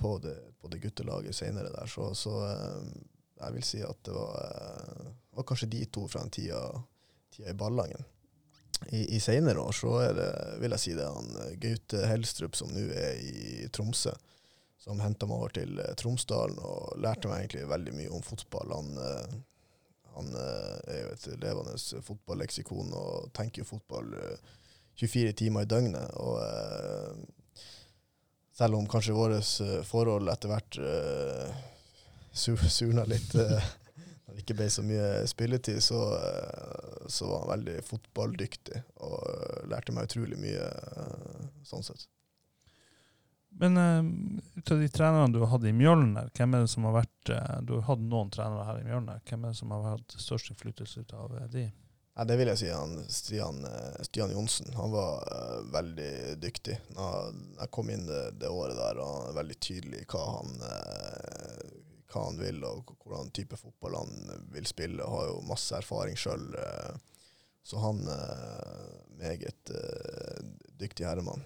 på 0.00 0.18
det, 0.18 0.36
på 0.60 0.68
det 0.68 0.78
guttelaget 0.78 1.34
senere 1.36 1.72
der. 1.72 1.86
Så, 1.86 2.14
så 2.14 2.32
eh, 2.46 2.86
jeg 3.40 3.56
vil 3.56 3.66
si 3.66 3.82
at 3.84 4.00
det 4.06 4.14
var, 4.16 4.38
eh, 4.44 5.12
var 5.36 5.46
kanskje 5.48 5.68
de 5.74 5.84
to 5.92 6.06
fra 6.08 6.24
den 6.24 6.32
tida, 6.32 6.62
tida 7.34 7.52
i 7.52 7.58
Ballangen. 7.58 8.04
I, 8.88 9.16
i 9.16 9.20
senere 9.20 9.60
år 9.60 9.76
så 9.76 9.92
er 10.00 10.14
det, 10.16 10.30
vil 10.62 10.72
jeg 10.72 10.80
si 10.80 10.94
det 10.96 11.04
han 11.04 11.58
Gaute 11.60 12.06
Helstrup 12.08 12.56
som 12.56 12.70
nå 12.72 12.86
er 12.96 13.18
i 13.20 13.66
Tromsø, 13.68 14.14
som 14.80 15.02
henta 15.04 15.28
meg 15.28 15.36
over 15.36 15.52
til 15.58 15.76
eh, 15.84 15.92
Tromsdalen 16.00 16.56
og 16.64 16.96
lærte 17.04 17.28
meg 17.28 17.44
egentlig 17.44 17.68
veldig 17.68 17.96
mye 17.98 18.14
om 18.16 18.24
fotball. 18.24 18.72
Han, 18.78 19.36
han 20.14 20.32
er 20.40 21.02
jo 21.02 21.12
et 21.12 21.28
levende 21.44 21.76
fotballeksikon 22.08 22.96
og 22.96 23.28
tenker 23.36 23.62
jo 23.62 23.68
fotball 23.74 24.16
24 24.96 25.36
timer 25.44 25.68
i 25.68 25.70
døgnet. 25.70 26.16
og 26.16 26.40
selv 28.60 28.76
om 28.76 28.88
kanskje 28.88 29.16
vårt 29.16 29.60
uh, 29.64 29.80
forhold 29.88 30.28
etter 30.28 30.50
hvert 30.52 30.76
uh, 30.84 31.60
surna 32.68 33.06
litt 33.08 33.32
uh, 33.34 33.56
når 34.26 34.36
det 34.36 34.42
ikke 34.44 34.56
ble 34.58 34.68
så 34.70 34.84
mye 34.84 35.06
spilletid, 35.30 35.80
så, 35.84 36.00
uh, 36.20 37.06
så 37.08 37.30
var 37.30 37.46
han 37.46 37.52
veldig 37.54 37.78
fotballdyktig 37.88 38.82
og 39.00 39.68
lærte 39.72 39.96
meg 39.96 40.10
utrolig 40.10 40.36
mye 40.42 40.68
sånn 41.66 41.86
sett. 41.86 42.04
Men 43.60 43.74
ut 44.54 44.70
av 44.70 44.78
de 44.78 44.88
trenerne 44.92 45.32
du 45.34 45.40
har 45.40 45.50
hatt 45.56 45.64
i 45.66 45.72
Mjølner, 45.74 46.28
hvem 46.36 46.52
er 46.54 46.62
det 46.62 46.70
som 46.70 46.84
har 46.86 47.00
vært 47.00 47.32
Du 47.66 47.72
har 47.74 47.82
hatt 47.88 48.04
noen 48.04 48.30
trenere 48.30 48.62
her 48.68 48.78
i 48.78 48.84
Mjølner. 48.86 49.18
Hvem 49.26 49.42
er 49.42 49.50
det 49.50 49.58
som 49.58 49.72
har 49.74 49.88
hatt 49.88 50.14
størst 50.22 50.52
innflytelse 50.52 51.02
ut 51.02 51.16
av 51.18 51.34
de? 51.50 51.64
Ja, 52.20 52.24
det 52.28 52.36
vil 52.36 52.50
jeg 52.50 52.60
si 52.60 52.66
han 52.68 52.98
Stian, 53.08 53.62
eh, 53.64 54.02
Stian 54.04 54.32
Johnsen. 54.34 54.74
Var 54.76 55.22
uh, 55.32 55.60
veldig 55.72 56.34
dyktig. 56.36 56.74
Jeg 56.92 57.68
kom 57.72 57.88
inn 57.88 58.02
det, 58.04 58.34
det, 58.42 58.50
året 58.52 58.76
der, 58.76 58.98
og 59.00 59.08
han 59.08 59.30
er 59.30 59.38
veldig 59.38 59.56
tydelig 59.64 60.02
hva 60.12 60.24
han, 60.26 60.50
uh, 60.60 61.70
hva 62.12 62.24
han 62.26 62.36
vil, 62.36 62.58
og 62.68 62.92
hvordan 63.00 63.32
type 63.32 63.56
fotball 63.56 63.96
han 64.02 64.44
vil 64.52 64.68
spille. 64.68 65.06
Har 65.14 65.30
jo 65.30 65.38
masse 65.48 65.72
erfaring 65.78 66.20
sjøl. 66.20 66.44
Uh, 66.60 67.24
så 67.64 67.80
han 67.86 68.04
er 68.12 69.00
meget 69.16 69.72
dyktig 70.76 71.08
herremann. 71.08 71.40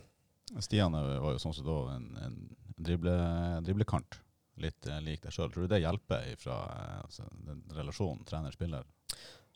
Stian 0.58 0.98
var 0.98 1.36
jo 1.36 1.44
sånn 1.44 1.54
som 1.54 1.70
da 1.70 1.78
en, 1.94 2.10
en 2.18 2.36
drible, 2.74 3.14
driblekant. 3.62 4.18
Litt 4.58 4.90
lik 5.06 5.22
deg 5.22 5.38
sjøl. 5.38 5.54
Tror 5.54 5.68
du 5.68 5.70
det 5.76 5.84
hjelper 5.86 6.34
fra 6.42 6.58
altså, 6.98 7.30
den 7.46 7.62
relasjonen 7.78 8.26
trener-spiller? 8.26 8.90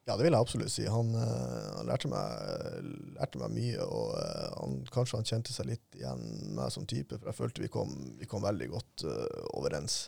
Ja, 0.09 0.15
det 0.17 0.25
vil 0.25 0.33
jeg 0.33 0.41
absolutt 0.41 0.73
si. 0.73 0.87
Han, 0.89 1.11
uh, 1.13 1.65
han 1.77 1.89
lærte, 1.91 2.09
meg, 2.09 2.93
lærte, 3.19 3.41
meg, 3.43 3.53
mye, 3.53 3.85
og 3.85 4.15
uh, 4.17 4.47
han, 4.55 4.79
kanskje 4.89 5.19
han 5.21 5.29
kjente 5.29 5.53
seg 5.53 5.69
litt 5.69 5.99
igjen 5.99 6.23
meg 6.57 6.73
som 6.73 6.87
type, 6.89 7.19
for 7.19 7.29
jeg 7.29 7.37
følte 7.37 7.65
vi 7.67 7.69
kom, 7.75 7.93
vi 8.17 8.29
kom 8.31 8.47
veldig 8.47 8.71
godt 8.73 9.05
uh, 9.05 9.43
overens. 9.59 10.07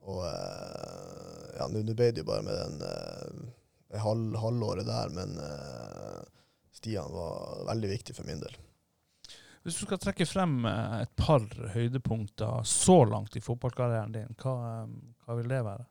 Og 0.00 0.20
ja, 0.24 1.66
nå 1.68 1.80
ble 1.92 2.06
det 2.08 2.22
jo 2.22 2.28
bare 2.28 2.44
med 2.44 2.56
den 2.56 3.98
halv, 4.00 4.36
halvåret 4.40 4.88
der, 4.88 5.10
men 5.12 5.34
Stian 6.72 7.12
var 7.12 7.66
veldig 7.68 7.90
viktig 7.90 8.16
for 8.16 8.24
min 8.24 8.40
del. 8.40 8.54
Hvis 9.60 9.76
du 9.76 9.82
skal 9.84 10.00
trekke 10.00 10.24
frem 10.24 10.64
et 10.64 11.12
par 11.20 11.44
høydepunkter 11.74 12.64
så 12.64 13.02
langt 13.04 13.36
i 13.36 13.44
fotballkarrieren 13.44 14.16
din, 14.16 14.32
hva, 14.40 14.56
hva 14.88 15.36
vil 15.36 15.52
det 15.52 15.60
være? 15.68 15.84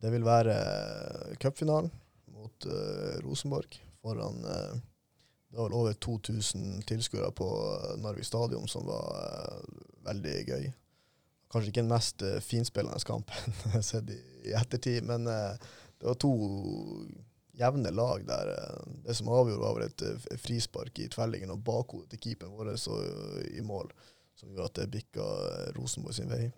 Det 0.00 0.14
vil 0.16 0.24
være 0.24 0.56
cupfinalen 1.44 1.92
mot 2.44 2.66
uh, 2.66 3.20
Rosenborg 3.24 3.82
foran 4.02 4.44
uh, 4.44 4.80
Det 5.48 5.56
var 5.56 5.68
vel 5.68 5.76
over 5.78 5.92
2000 5.92 6.82
tilskuere 6.82 7.32
på 7.32 7.46
uh, 7.46 8.00
Narvik 8.02 8.26
stadion, 8.26 8.68
som 8.68 8.86
var 8.86 9.62
veldig 10.04 10.38
gøy. 10.48 10.64
Kanskje 11.52 11.70
ikke 11.70 11.84
den 11.84 11.92
mest 11.92 12.24
finspillende 12.42 12.98
kampen 13.06 13.82
sett 13.90 14.10
i, 14.10 14.18
i, 14.48 14.56
ettertid, 14.58 15.06
men 15.06 15.24
det 15.28 16.08
var 16.08 16.18
to 16.18 16.32
jevne 17.54 17.92
lag 17.94 18.26
der. 18.26 18.50
Det 19.06 19.14
som 19.14 19.30
avgjorde, 19.30 19.62
var 19.62 19.78
vel 19.78 19.86
et 19.86 20.40
frispark 20.42 20.98
i 20.98 21.06
tverrliggeren 21.08 21.54
og 21.54 21.62
bakhodet 21.64 22.10
til 22.10 22.24
keeperen 22.26 22.58
vår 22.58 22.74
i 23.54 23.62
mål, 23.64 23.94
som 24.34 24.50
gjorde 24.50 24.66
at 24.66 24.82
det 24.82 24.90
bikka 24.98 25.28
Rosenborg 25.78 26.18
sin 26.18 26.34
vei. 26.34 26.50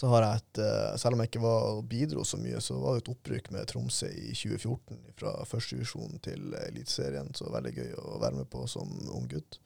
Så 0.00 0.08
har 0.08 0.24
jeg 0.24 0.40
et, 0.40 0.58
eh, 0.64 0.96
Selv 0.96 1.14
om 1.14 1.20
jeg 1.20 1.28
ikke 1.28 1.42
var 1.44 1.82
bidro 1.84 2.22
så 2.24 2.38
mye, 2.40 2.60
så 2.64 2.78
var 2.80 2.96
det 2.96 3.02
et 3.02 3.10
opprykk 3.12 3.50
med 3.52 3.66
Tromsø 3.68 4.08
i 4.08 4.30
2014 4.32 5.00
fra 5.20 5.32
første 5.44 5.76
divisjon 5.76 6.22
til 6.24 6.54
Eliteserien. 6.56 7.28
Så 7.36 7.50
veldig 7.52 7.72
gøy 7.76 7.90
å 8.00 8.14
være 8.22 8.38
med 8.38 8.48
på 8.48 8.64
som 8.70 8.88
ung 9.12 9.26
gutt. 9.28 9.58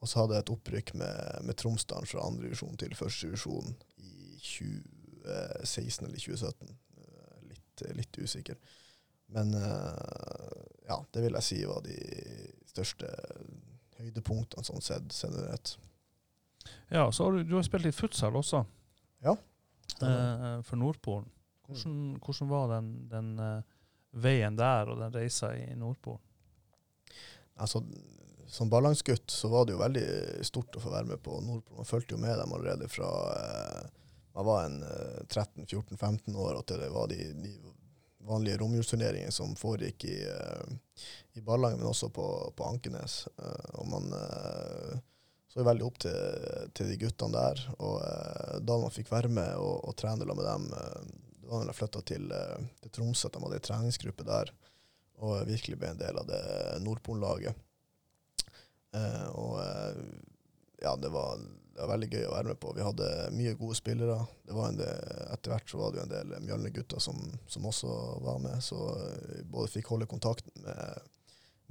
Og 0.00 0.08
så 0.08 0.22
hadde 0.22 0.38
jeg 0.38 0.46
et 0.46 0.52
opprykk 0.54 0.92
med, 1.02 1.44
med 1.44 1.58
Tromsdalen 1.60 2.08
fra 2.08 2.24
andre 2.24 2.46
divisjon 2.46 2.78
til 2.80 2.96
første 2.96 3.28
divisjon 3.28 3.74
i 3.98 4.38
2016 4.40 6.06
eller 6.06 6.24
2017. 6.24 6.72
Eh, 7.02 7.36
litt, 7.50 7.84
litt 7.98 8.20
usikker. 8.22 8.56
Men 9.36 9.52
eh, 9.58 10.64
ja, 10.88 10.96
det 11.12 11.26
vil 11.26 11.36
jeg 11.42 11.48
si 11.50 11.60
var 11.68 11.84
de 11.84 11.98
største 12.72 13.12
høydepunktene 13.98 14.64
sånn 14.64 14.80
sett, 14.80 15.12
sett 15.12 15.74
Ja, 16.88 17.10
så 17.12 17.26
har 17.26 17.36
du, 17.36 17.44
du 17.44 17.58
har 17.58 17.68
spilt 17.68 17.84
litt 17.84 18.00
futsal 18.00 18.40
også. 18.40 18.64
Ja. 19.26 19.36
Eh, 20.06 20.62
for 20.66 20.80
Nordpolen. 20.80 21.28
Hvordan, 21.68 21.98
hvordan 22.24 22.48
var 22.48 22.70
den, 22.76 22.92
den 23.10 23.34
eh, 23.44 23.76
veien 24.24 24.56
der 24.56 24.88
og 24.88 25.02
den 25.02 25.12
reisa 25.12 25.52
i 25.56 25.74
Nordpolen? 25.76 26.22
Altså, 27.58 27.82
som 28.48 28.70
ballangsgutt 28.70 29.30
så 29.30 29.50
var 29.52 29.66
det 29.66 29.74
jo 29.74 29.82
veldig 29.82 30.06
stort 30.46 30.76
å 30.78 30.82
få 30.82 30.92
være 30.94 31.10
med 31.12 31.22
på 31.22 31.40
Nordpolen. 31.42 31.82
Man 31.82 31.88
fulgte 31.88 32.16
jo 32.16 32.22
med 32.22 32.38
dem 32.38 32.54
allerede 32.56 32.88
fra 32.92 33.10
eh, 33.34 33.88
man 34.38 34.46
var 34.46 34.64
en 34.64 34.82
eh, 34.82 35.20
13-14-15 35.28 36.36
år, 36.36 36.54
og 36.54 36.66
til 36.66 36.78
det 36.78 36.88
var 36.94 37.08
de, 37.10 37.16
de 37.42 37.56
vanlige 38.28 38.60
romjulsturneringene 38.60 39.32
som 39.34 39.56
foregikk 39.58 40.04
i, 40.06 40.18
eh, 40.30 41.00
i 41.32 41.42
Ballangen, 41.42 41.80
men 41.80 41.88
også 41.90 42.06
på, 42.14 42.26
på 42.56 42.68
Ankenes. 42.68 43.24
Eh, 43.34 43.80
og 43.82 43.88
man 43.90 44.12
eh, 45.58 45.64
er 45.64 45.70
veldig 45.72 45.86
opp 45.88 45.98
til, 46.04 46.70
til 46.78 46.92
de 46.92 46.98
guttene 47.02 47.34
der. 47.34 47.64
Og 47.78 47.98
eh, 48.04 48.58
da 48.62 48.78
man 48.78 48.94
fikk 48.94 49.10
være 49.12 49.32
med 49.32 49.54
og, 49.58 49.88
og 49.90 49.96
trene 49.98 50.28
med 50.28 50.46
dem, 50.46 50.68
eh, 50.78 51.28
det 51.42 51.50
var 51.50 51.62
da 51.62 51.72
jeg 51.72 51.80
flytta 51.80 52.04
til, 52.12 52.32
eh, 52.34 52.66
til 52.84 52.94
Tromsø, 52.94 53.28
at 53.28 53.36
de 53.36 53.44
hadde 53.44 53.60
ei 53.60 53.66
treningsgruppe 53.68 54.26
der, 54.28 54.52
og 55.18 55.46
virkelig 55.48 55.78
ble 55.80 55.92
en 55.94 56.02
del 56.02 56.18
av 56.20 56.28
det 56.28 56.42
Nordpol-laget. 56.84 57.64
Eh, 58.94 59.28
og 59.34 59.58
eh, 59.62 60.02
ja, 60.84 60.94
det 61.00 61.10
var, 61.12 61.40
det 61.40 61.82
var 61.82 61.92
veldig 61.94 62.10
gøy 62.12 62.26
å 62.28 62.34
være 62.36 62.52
med 62.52 62.60
på. 62.62 62.72
Vi 62.76 62.84
hadde 62.86 63.10
mye 63.34 63.56
gode 63.58 63.78
spillere. 63.78 64.18
Det 64.46 64.54
del, 64.54 64.92
etter 65.32 65.54
hvert 65.54 65.72
så 65.72 65.80
var 65.80 65.92
det 65.92 66.00
jo 66.00 66.06
en 66.06 66.14
del 66.14 66.34
Mjølner-gutter 66.46 67.02
som, 67.02 67.18
som 67.50 67.66
også 67.68 67.94
var 68.24 68.40
med, 68.44 68.62
så 68.64 68.78
vi 69.26 69.42
både 69.50 69.72
fikk 69.74 69.90
holde 69.94 70.08
kontakten 70.10 70.52
med, 70.64 71.08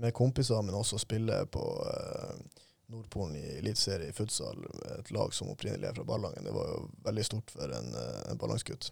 med 0.03 0.15
kompiser, 0.17 0.61
men 0.65 0.77
også 0.77 0.99
spille 1.01 1.43
på 1.53 1.63
eh, 1.87 2.65
Nordpolen 2.87 3.35
i 3.35 3.57
eliteserie 3.57 4.09
i 4.09 4.15
futsal, 4.15 4.63
et 4.99 5.11
lag 5.11 5.33
som 5.35 5.49
opprinnelig 5.51 5.89
er 5.89 5.97
fra 5.97 6.05
Ballangen. 6.07 6.45
Det 6.47 6.53
var 6.55 6.69
jo 6.71 6.85
veldig 7.03 7.25
stort 7.27 7.51
for 7.51 7.73
en, 7.75 7.91
eh, 7.99 8.21
en 8.31 8.39
ballangsgutt. 8.39 8.91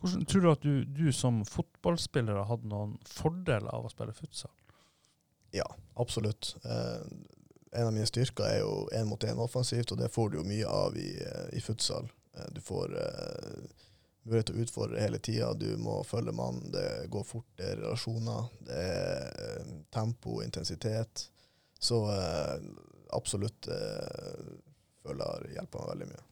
Hvordan 0.00 0.24
Tror 0.26 0.42
du 0.42 0.50
at 0.50 0.64
du, 0.64 0.84
du 0.84 1.12
som 1.14 1.44
fotballspiller 1.46 2.40
har 2.40 2.48
hatt 2.48 2.64
noen 2.66 2.96
fordeler 3.06 3.68
av 3.70 3.86
å 3.86 3.92
spille 3.92 4.16
futsal? 4.16 4.50
Ja, 5.52 5.68
absolutt. 6.00 6.56
Eh, 6.64 7.04
en 7.72 7.86
av 7.86 7.92
mine 7.92 8.08
styrker 8.08 8.44
er 8.48 8.58
jo 8.60 8.88
én 8.96 9.08
mot 9.08 9.24
én 9.24 9.40
offensivt, 9.40 9.92
og 9.92 10.00
det 10.00 10.10
får 10.12 10.32
du 10.32 10.40
jo 10.40 10.48
mye 10.48 10.68
av 10.68 10.96
i, 10.96 11.12
eh, 11.20 11.46
i 11.56 11.60
futsal. 11.60 12.10
Eh, 12.34 12.48
du 12.52 12.60
får 12.60 12.96
eh, 12.96 13.60
mulighet 14.24 14.50
til 14.50 14.56
å 14.56 14.64
utfordre 14.64 15.00
hele 15.00 15.18
tida. 15.18 15.52
Du 15.54 15.76
må 15.80 16.02
følge 16.04 16.34
mannen. 16.36 16.72
Det 16.72 17.10
går 17.12 17.24
fort, 17.24 17.48
det 17.56 17.70
er 17.70 17.80
relasjoner. 17.80 18.50
Det 18.66 18.82
er 18.96 19.70
tempo, 19.94 20.40
intensitet. 20.44 21.28
Så 21.82 21.98
eh, 22.14 22.58
absolutt 23.16 23.66
eh, 23.68 24.52
føler 25.02 25.48
hjulpet 25.56 25.80
meg 25.80 25.90
veldig 25.92 26.08
mye. 26.12 26.24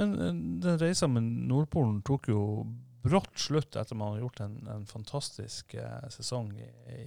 Men 0.00 0.14
eh, 0.20 0.34
den 0.66 0.80
reisa 0.82 1.08
med 1.08 1.26
Nordpolen 1.50 2.02
tok 2.06 2.28
jo 2.32 2.42
brått 3.00 3.38
slutt 3.40 3.78
etter 3.80 3.96
man 3.96 4.14
har 4.14 4.26
gjort 4.26 4.42
en, 4.44 4.58
en 4.68 4.86
fantastisk 4.86 5.74
eh, 5.80 6.08
sesong 6.12 6.52
i, 6.60 6.68
i, 6.92 7.04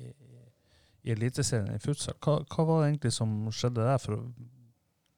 i 1.06 1.14
Eliteserien 1.14 1.76
i 1.76 1.82
futsal. 1.84 2.18
Hva, 2.24 2.40
hva 2.50 2.66
var 2.66 2.82
det 2.82 2.90
egentlig 2.94 3.14
som 3.14 3.36
skjedde 3.54 3.86
der 3.86 4.02
for, 4.02 4.26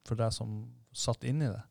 for 0.07 0.19
deg 0.19 0.35
som 0.35 0.59
satt 0.95 1.23
inni 1.27 1.47
det? 1.47 1.63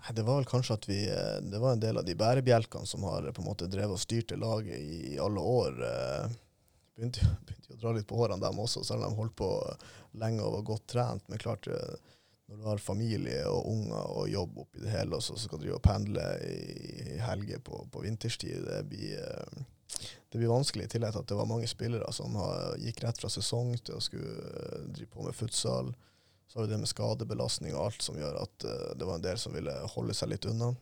Nei, 0.00 0.14
Det 0.16 0.24
var 0.24 0.38
vel 0.40 0.48
kanskje 0.48 0.76
at 0.78 0.86
vi 0.88 1.00
eh, 1.12 1.40
Det 1.44 1.60
var 1.60 1.76
en 1.76 1.82
del 1.82 2.00
av 2.00 2.06
de 2.08 2.16
bærebjelkene 2.16 2.88
som 2.88 3.04
har 3.04 3.28
på 3.36 3.42
en 3.44 3.50
måte 3.50 3.68
drevet 3.68 3.98
og 3.98 4.00
styrt 4.00 4.32
det 4.32 4.40
laget 4.40 4.80
i, 4.80 5.18
alle 5.20 5.44
år. 5.44 5.82
eh, 5.90 6.38
Begynte, 7.00 7.24
begynte 7.48 7.72
å 7.72 7.80
dra 7.80 7.94
litt 7.96 8.04
på 8.10 8.18
hårene, 8.18 8.42
dem 8.44 8.58
også, 8.60 8.82
selv 8.84 9.06
om 9.06 9.14
de 9.14 9.16
holdt 9.22 9.36
på 9.40 9.46
lenge 10.20 10.44
og 10.44 10.58
var 10.58 10.66
godt 10.68 10.88
trent. 10.92 11.22
Men 11.32 11.40
klart, 11.40 11.64
eh, 11.72 12.16
når 12.50 12.58
du 12.58 12.66
har 12.66 12.82
familie 12.82 13.40
og 13.48 13.70
unger 13.70 14.16
og 14.18 14.28
jobb 14.28 14.58
oppi 14.64 14.82
det 14.82 14.90
hele, 14.92 15.16
og 15.16 15.24
så 15.24 15.36
skal 15.38 15.60
du 15.60 15.64
drive 15.64 15.78
og 15.78 15.84
pendle 15.86 16.24
i, 16.44 17.16
helger 17.22 17.62
på, 17.64 17.78
på 17.94 18.02
vinterstid, 18.04 18.66
det 18.66 18.82
blir, 18.90 19.16
eh, 19.16 19.64
det 20.28 20.42
blir 20.42 20.50
vanskelig. 20.50 20.88
I 20.88 20.92
tillegg 20.96 21.14
til 21.14 21.22
at 21.22 21.30
det 21.30 21.38
var 21.40 21.48
mange 21.48 21.70
spillere 21.70 22.12
som 22.12 22.36
har, 22.36 22.76
gikk 22.82 23.04
rett 23.06 23.22
fra 23.22 23.32
sesong 23.32 23.76
til 23.78 23.96
å 23.96 24.04
skulle 24.04 24.36
eh, 24.50 24.86
drive 24.90 25.14
på 25.14 25.24
med 25.24 25.38
futsal. 25.38 25.94
Så 26.50 26.58
har 26.58 26.66
vi 26.66 26.74
det 26.74 26.82
med 26.82 26.90
skadebelastning 26.90 27.76
og 27.78 27.86
alt 27.86 28.04
som 28.04 28.18
gjør 28.18 28.42
at 28.42 28.66
eh, 28.68 28.86
det 28.98 29.08
var 29.08 29.20
en 29.20 29.28
del 29.30 29.38
som 29.38 29.54
ville 29.54 29.80
holde 29.94 30.18
seg 30.18 30.34
litt 30.34 30.50
unna. 30.50 30.74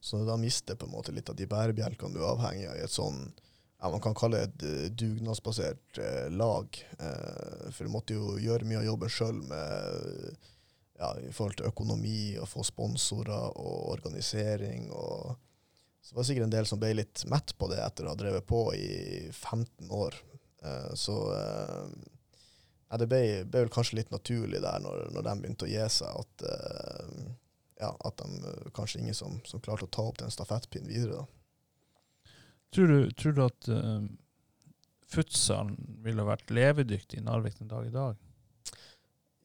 Så 0.00 0.20
da 0.26 0.36
mister 0.36 0.76
på 0.76 0.86
en 0.86 0.96
måte 0.98 1.14
litt 1.14 1.30
av 1.30 1.38
de 1.38 1.46
bærebjelkene 1.46 2.14
du 2.14 2.20
er 2.20 2.32
avhengig 2.32 2.66
av 2.66 2.76
i 2.76 2.84
et 2.84 2.94
sånn 2.94 3.28
ja, 3.80 3.90
man 3.90 4.02
kan 4.02 4.16
kalle 4.18 4.40
det 4.40 4.48
et 4.48 4.66
eh, 4.68 4.90
dugnadsbasert 4.98 5.98
eh, 6.02 6.30
lag. 6.34 6.78
Eh, 6.98 7.68
for 7.70 7.86
du 7.86 7.92
måtte 7.94 8.16
jo 8.16 8.38
gjøre 8.42 8.66
mye 8.66 8.80
av 8.82 8.88
jobben 8.88 9.12
sjøl 9.12 9.42
ja, 10.98 11.12
i 11.22 11.30
forhold 11.32 11.60
til 11.60 11.68
økonomi 11.70 12.22
og 12.42 12.48
få 12.50 12.64
sponsorer 12.66 13.54
og 13.54 13.92
organisering. 13.94 14.90
Og, 14.90 15.36
så 16.02 16.16
det 16.16 16.26
sikkert 16.26 16.48
en 16.48 16.56
del 16.56 16.66
som 16.66 16.82
ble 16.82 16.94
litt 16.98 17.22
mett 17.30 17.54
på 17.58 17.70
det 17.70 17.78
etter 17.84 18.08
å 18.08 18.14
ha 18.14 18.18
drevet 18.18 18.46
på 18.50 18.64
i 18.74 18.90
15 19.30 19.94
år. 19.94 20.18
Eh, 20.62 20.94
så 20.94 21.16
eh, 21.34 21.88
ja, 22.88 22.98
det 22.98 23.06
ble, 23.06 23.22
ble 23.44 23.66
vel 23.66 23.72
kanskje 23.72 24.00
litt 24.00 24.10
naturlig 24.10 24.62
der 24.64 24.82
når, 24.82 25.08
når 25.14 25.26
de 25.26 25.34
begynte 25.42 25.68
å 25.68 25.70
gi 25.70 25.88
seg, 26.00 26.22
at, 26.22 26.46
eh, 26.50 27.26
ja, 27.84 27.92
at 27.92 28.22
de 28.24 28.54
kanskje 28.74 29.04
ingen 29.04 29.14
som, 29.14 29.38
som 29.46 29.62
klarte 29.62 29.86
å 29.86 29.92
ta 29.92 30.06
opp 30.08 30.18
den 30.22 30.34
stafettpinnen 30.34 30.90
videre. 30.90 31.22
da. 31.22 31.37
Tror 32.74 32.90
du, 32.92 32.98
tror 33.16 33.32
du 33.36 33.42
at 33.46 33.68
uh, 33.72 34.02
futsalen 35.08 35.76
ville 36.04 36.24
vært 36.28 36.50
levedyktig 36.52 37.20
i 37.20 37.24
Narvik 37.24 37.56
den 37.60 37.70
dag 37.70 37.86
i 37.88 37.94
dag? 37.94 38.16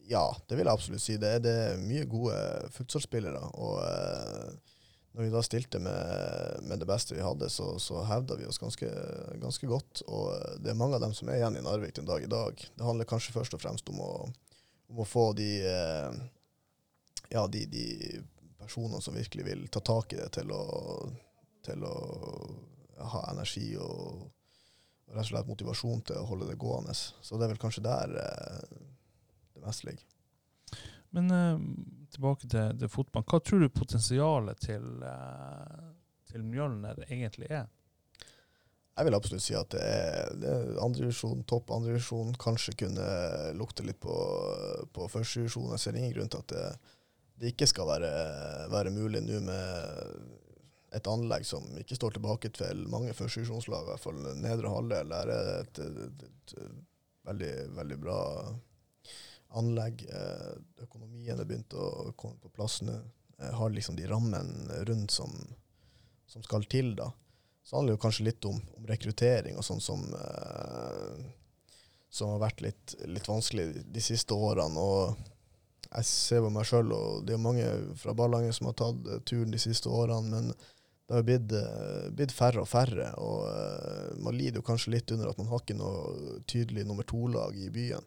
Ja, 0.03 0.25
det 0.49 0.57
vil 0.59 0.67
jeg 0.67 0.73
absolutt 0.75 1.01
si. 1.05 1.15
Det, 1.21 1.29
er- 1.37 1.43
det 1.45 1.53
er 1.69 1.77
mye 1.87 2.03
gode 2.11 2.35
futsalspillere. 2.75 3.39
Og 3.55 3.77
uh, 3.79 4.73
når 5.15 5.23
vi 5.27 5.31
da 5.31 5.43
stilte 5.45 5.79
med, 5.79 6.59
med 6.67 6.81
det 6.83 6.87
beste 6.89 7.15
vi 7.15 7.23
hadde, 7.23 7.47
så, 7.53 7.77
så 7.79 8.01
hevda 8.09 8.35
vi 8.39 8.47
oss 8.49 8.59
ganske, 8.59 8.89
ganske 9.39 9.67
godt. 9.69 10.01
Og 10.09 10.31
eh, 10.33 10.55
det 10.65 10.71
er 10.73 10.79
mange 10.79 10.97
av 10.97 11.03
dem 11.05 11.13
som 11.13 11.29
er 11.29 11.37
igjen 11.37 11.59
i 11.59 11.61
Narvik 11.63 11.93
den 11.99 12.07
dag 12.09 12.23
i 12.25 12.29
dag. 12.31 12.57
Det 12.73 12.87
handler 12.87 13.05
kanskje 13.07 13.35
først 13.35 13.53
og 13.53 13.61
fremst 13.61 13.91
om 13.93 14.01
å, 14.01 14.09
om 14.89 15.03
å 15.03 15.07
få 15.07 15.27
de, 15.37 15.51
uh, 15.69 16.17
ja, 17.29 17.45
de, 17.45 17.61
de 17.69 17.85
personene 18.57 18.99
som 19.05 19.13
virkelig 19.15 19.45
vil 19.51 19.63
ta 19.71 19.83
tak 19.85 20.17
i 20.17 20.19
det, 20.19 20.31
til 20.33 20.49
å, 20.51 20.63
til 21.69 21.85
å 21.85 21.93
ha 23.11 23.25
energi 23.31 23.67
og, 23.81 24.23
og 25.07 25.13
rett 25.13 25.25
og 25.25 25.31
slett 25.31 25.51
motivasjon 25.51 26.03
til 26.07 26.21
å 26.21 26.27
holde 26.31 26.49
det 26.51 26.59
gående. 26.61 26.95
Så 26.95 27.37
det 27.37 27.47
er 27.47 27.53
vel 27.53 27.61
kanskje 27.61 27.85
der 27.85 28.17
eh, 28.23 28.81
det 29.53 29.63
meste 29.65 29.89
ligger. 29.89 30.09
Men 31.13 31.29
eh, 31.31 31.67
tilbake 32.13 32.49
til, 32.49 32.73
til 32.79 32.91
fotball. 32.91 33.25
Hva 33.29 33.39
tror 33.43 33.63
du 33.63 33.69
potensialet 33.73 34.59
til, 34.61 34.85
uh, 35.05 35.93
til 36.29 36.45
Mjølner 36.45 37.03
egentlig 37.07 37.49
er? 37.49 37.69
Jeg 38.93 39.07
vil 39.07 39.17
absolutt 39.17 39.41
si 39.41 39.55
at 39.57 39.71
det 39.73 39.81
er, 39.81 40.33
det 40.37 40.49
er 40.53 40.81
andredivisjon, 40.85 41.41
topp 41.49 41.71
andredivisjon. 41.73 42.35
Kanskje 42.41 42.75
kunne 42.83 43.07
lukte 43.57 43.85
litt 43.85 43.97
på, 44.03 44.13
på 44.93 45.07
førstedivisjon. 45.09 45.71
Jeg 45.73 45.81
ser 45.81 45.97
ingen 45.97 46.13
grunn 46.13 46.29
til 46.29 46.43
at 46.43 46.53
det, 46.53 46.65
det 47.41 47.53
ikke 47.55 47.69
skal 47.71 47.89
være, 47.89 48.11
være 48.73 48.93
mulig 48.93 49.23
nå 49.25 49.41
med 49.47 50.29
et 50.93 51.07
anlegg 51.09 51.45
som 51.47 51.65
ikke 51.79 51.97
står 51.97 52.17
tilbake 52.17 52.51
til 52.53 52.85
mange 52.91 53.15
førstevisjonslag, 53.17 53.85
i 53.85 53.91
hvert 53.91 54.03
fall 54.03 54.19
nedre 54.41 54.73
halvdel. 54.73 55.13
Der 55.13 55.31
er 55.33 55.47
det 55.47 55.57
et, 55.63 55.81
et, 56.03 56.27
et, 56.27 56.53
veldig, 57.27 57.53
veldig 57.77 57.97
bra 58.03 58.19
anlegg. 59.59 60.05
Eh, 60.09 60.53
Økonomien 60.85 61.39
er 61.39 61.49
begynt 61.49 61.73
å 61.77 62.13
komme 62.19 62.37
på 62.41 62.53
plass 62.53 62.81
nå. 62.85 62.95
Har 63.43 63.73
liksom 63.73 63.97
de 63.97 64.05
rammene 64.07 64.83
rundt 64.87 65.11
som, 65.11 65.33
som 66.29 66.43
skal 66.45 66.67
til, 66.69 66.93
da. 66.95 67.09
Så 67.63 67.77
handler 67.77 67.93
det 67.93 67.97
jo 67.97 68.03
kanskje 68.05 68.27
litt 68.27 68.45
om, 68.45 68.59
om 68.77 68.87
rekruttering 68.87 69.57
og 69.57 69.65
sånn 69.65 69.81
som, 69.83 70.03
eh, 70.13 71.23
som 72.11 72.35
har 72.35 72.43
vært 72.43 72.63
litt, 72.63 72.95
litt 73.07 73.27
vanskelig 73.27 73.69
de, 73.71 73.83
de 73.95 74.03
siste 74.03 74.35
årene. 74.35 74.79
Og 74.79 75.15
jeg 75.93 76.09
ser 76.09 76.43
på 76.43 76.51
meg 76.53 76.67
sjøl, 76.67 76.91
og 76.95 77.25
det 77.27 77.35
er 77.35 77.41
mange 77.41 77.67
fra 77.99 78.15
Ballangen 78.17 78.55
som 78.55 78.69
har 78.69 78.77
tatt 78.79 79.07
eh, 79.07 79.23
turen 79.29 79.53
de 79.53 79.61
siste 79.61 79.91
årene, 79.91 80.29
men 80.29 80.53
det 81.07 81.15
har 81.15 81.25
blitt, 81.27 81.51
eh, 81.51 82.09
blitt 82.15 82.31
færre 82.31 82.63
og 82.63 82.69
færre. 82.69 83.09
Og 83.19 83.43
eh, 83.49 84.15
man 84.23 84.37
lider 84.37 84.61
jo 84.61 84.67
kanskje 84.67 84.95
litt 84.95 85.11
under 85.11 85.29
at 85.29 85.39
man 85.41 85.49
har 85.51 85.63
ikke 85.63 85.77
noe 85.77 86.39
tydelig 86.49 86.85
nummer 86.87 87.07
to-lag 87.07 87.57
i 87.59 87.71
byen 87.73 88.05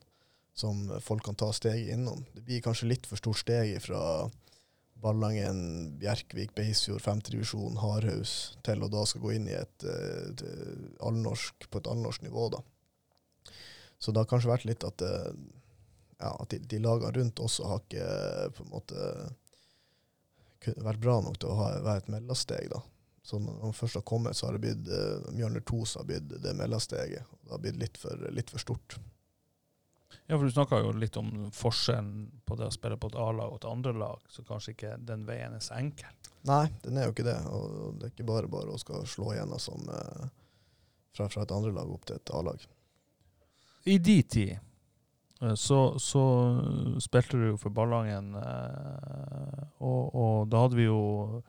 som 0.57 0.86
folk 1.05 1.26
kan 1.26 1.36
ta 1.36 1.51
steget 1.53 1.92
innom. 1.92 2.22
Det 2.32 2.47
blir 2.47 2.62
kanskje 2.64 2.88
litt 2.88 3.05
for 3.05 3.20
stort 3.20 3.42
steg 3.42 3.74
fra 3.84 4.01
Ballangen, 5.05 5.59
Bjerkvik, 6.01 6.55
Beisfjord, 6.57 7.03
femtedivisjon, 7.05 7.76
Hardhaus, 7.82 8.57
til 8.64 8.80
å 8.80 8.88
da 8.88 9.03
skal 9.05 9.26
gå 9.26 9.34
inn 9.36 9.51
i 9.51 9.59
et, 9.59 9.84
eh, 9.84 10.30
et 10.30 10.47
allnorsk, 11.05 11.68
på 11.68 11.82
et 11.82 11.92
allnorsk 11.92 12.24
nivå, 12.24 12.49
da. 12.57 12.64
Så 14.01 14.12
det 14.12 14.22
har 14.22 14.30
kanskje 14.30 14.55
vært 14.55 14.64
litt 14.68 14.84
at, 14.84 15.03
ja, 15.03 16.30
at 16.32 16.49
de, 16.53 16.59
de 16.68 16.80
lagene 16.84 17.12
rundt 17.16 17.40
også 17.40 17.68
har 17.68 17.84
ikke 17.84 18.09
på 18.57 18.64
en 18.64 18.72
måte 18.72 19.05
vært 20.75 21.03
bra 21.03 21.19
nok 21.25 21.41
til 21.41 21.53
å 21.53 21.59
ha, 21.61 21.73
være 21.85 22.05
et 22.05 22.12
mellomsteg, 22.17 22.71
da. 22.73 22.83
Så 23.27 23.41
når 23.43 23.59
man 23.59 23.75
først 23.75 23.99
har 23.99 24.07
kommet, 24.07 24.39
så 24.39 24.47
har 24.47 24.55
det 24.55 24.62
blitt 24.62 24.89
uh, 24.93 25.33
Mjølner 25.35 25.64
2 25.67 25.81
som 25.83 26.03
har 26.03 26.09
blitt 26.12 26.29
det 26.45 26.53
mellomsteget. 26.55 27.33
Det 27.43 27.51
har 27.51 27.62
blitt 27.62 27.81
litt 27.81 27.99
for, 27.99 28.27
litt 28.31 28.53
for 28.55 28.62
stort. 28.62 28.99
Ja, 30.27 30.37
for 30.37 30.45
Du 30.45 30.51
snakka 30.51 30.79
litt 30.93 31.17
om 31.19 31.49
forskjellen 31.55 32.29
på 32.47 32.59
det 32.59 32.69
å 32.69 32.75
spille 32.75 32.99
på 32.99 33.11
et 33.11 33.19
A-lag 33.19 33.51
og 33.51 33.59
et 33.61 33.69
andre 33.71 33.93
lag, 33.99 34.23
så 34.31 34.45
kanskje 34.47 34.77
ikke 34.77 34.95
den 35.03 35.27
veien 35.27 35.55
er 35.55 35.62
så 35.62 35.75
enkel. 35.79 36.14
Nei, 36.47 36.69
den 36.83 36.99
er 36.99 37.09
jo 37.09 37.14
ikke 37.14 37.27
det. 37.27 37.37
Og 37.51 37.99
det 37.99 38.09
er 38.09 38.14
ikke 38.14 38.29
bare 38.31 38.51
bare 38.51 38.75
å 38.75 38.79
skal 38.79 39.07
slå 39.11 39.33
igjennom 39.35 39.62
som 39.62 39.91
eh, 39.91 40.25
fra, 41.14 41.27
fra 41.27 41.43
et 41.43 41.55
andre 41.55 41.75
lag 41.75 41.91
opp 41.91 42.07
til 42.07 42.19
et 42.19 42.35
A-lag. 42.35 42.67
I 43.87 43.99
de 44.03 44.17
tid 44.23 44.55
så, 45.41 45.99
så 46.01 46.22
spilte 47.05 47.37
du 47.37 47.51
jo 47.51 47.59
for 47.61 47.74
Ballangen, 47.74 48.32
eh, 48.41 49.62
og, 49.84 50.14
og 50.16 50.49
da 50.49 50.64
hadde 50.64 50.78
vi 50.78 50.89
jo 50.89 51.43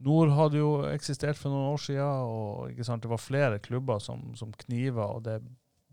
Nord 0.00 0.32
hadde 0.32 0.56
jo 0.58 0.70
eksistert 0.88 1.36
for 1.36 1.52
noen 1.52 1.74
år 1.74 1.82
siden, 1.84 2.30
og 2.32 2.70
ikke 2.72 2.86
sant, 2.88 3.04
det 3.04 3.10
var 3.12 3.20
flere 3.20 3.58
klubber 3.60 4.00
som, 4.00 4.30
som 4.34 4.52
kniva, 4.64 5.10
og 5.12 5.26
det 5.26 5.36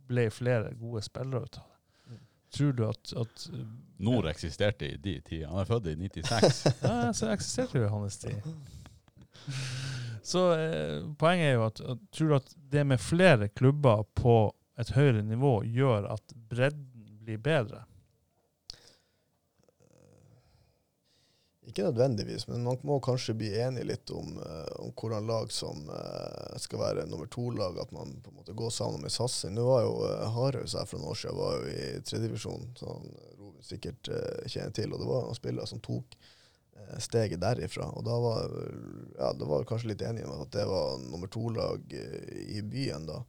ble 0.08 0.30
flere 0.32 0.72
gode 0.80 1.04
spillere 1.04 1.44
ut 1.44 1.60
av 1.60 1.66
det. 1.68 2.14
Mm. 2.14 2.22
Tror 2.56 2.72
du 2.78 2.84
at, 2.88 3.14
at 3.20 3.48
Nord 4.08 4.30
eksisterte 4.32 4.88
i 4.88 4.96
de 4.96 5.18
tider. 5.20 5.50
Han 5.52 5.60
er 5.60 5.68
født 5.68 5.92
i 5.92 5.98
96. 6.00 6.62
Ja, 6.88 7.12
så 7.12 7.34
eksisterte 7.34 7.82
jo 7.82 7.90
i 7.90 7.92
hans 7.92 8.22
tid. 8.24 8.48
Så 10.24 10.46
eh, 10.56 11.04
poenget 11.20 11.52
er 11.52 11.58
jo 11.58 11.66
at, 11.68 11.82
at 11.84 12.08
tror 12.16 12.32
du 12.32 12.38
at 12.40 12.56
det 12.72 12.88
med 12.88 13.04
flere 13.04 13.52
klubber 13.52 14.08
på 14.16 14.38
et 14.80 14.92
høyere 14.96 15.24
nivå 15.26 15.60
gjør 15.68 16.08
at 16.16 16.36
bredden 16.50 16.97
blir 17.28 17.44
bedre? 17.44 17.84
Ikke 21.68 21.84
nødvendigvis, 21.84 22.48
men 22.48 22.64
man 22.64 22.78
må 22.88 22.96
kanskje 23.04 23.34
bli 23.36 23.50
enig 23.60 23.84
litt 23.90 24.12
om, 24.16 24.38
eh, 24.40 24.70
om 24.80 24.94
hvordan 24.96 25.28
lag 25.28 25.52
som 25.52 25.90
eh, 25.92 26.54
skal 26.64 26.80
være 26.80 27.08
nummer 27.12 27.28
to-lag, 27.28 27.76
at 27.84 27.92
man 27.92 28.14
på 28.24 28.32
en 28.32 28.38
måte 28.40 28.56
går 28.56 28.72
sammen 28.72 29.04
med 29.04 29.12
Sassi. 29.12 29.52
Nå 29.52 29.66
var 29.68 29.84
jo 29.84 29.98
uh, 30.06 30.38
her 30.38 30.62
for 30.86 30.96
noen 30.96 31.12
år 31.12 31.20
siden 31.20 31.42
var 31.42 31.58
jo 31.58 31.74
i 31.74 31.84
tredjedivisjon, 32.08 32.66
som 32.80 33.12
Robin 33.36 33.68
sikkert 33.68 34.08
kjenner 34.48 34.72
til. 34.80 34.94
Og 34.94 35.04
det 35.04 35.12
var 35.12 35.28
noen 35.28 35.40
spillere 35.42 35.68
som 35.68 35.84
tok 35.84 36.16
steget 37.04 37.42
derifra. 37.44 37.90
Og 38.00 38.06
da 38.08 38.16
var 38.24 38.54
ja, 39.18 39.34
det 39.36 39.50
var 39.50 39.68
kanskje 39.68 39.92
litt 39.92 40.06
enige 40.08 40.30
om 40.30 40.46
at 40.46 40.54
det 40.56 40.64
var 40.70 41.02
nummer 41.04 41.28
to-lag 41.28 41.98
i 42.48 42.64
byen, 42.64 43.10
da. 43.10 43.20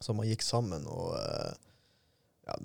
Så 0.00 0.16
man 0.16 0.30
gikk 0.30 0.46
sammen 0.46 0.86
og 0.88 1.12
ja, 2.48 2.56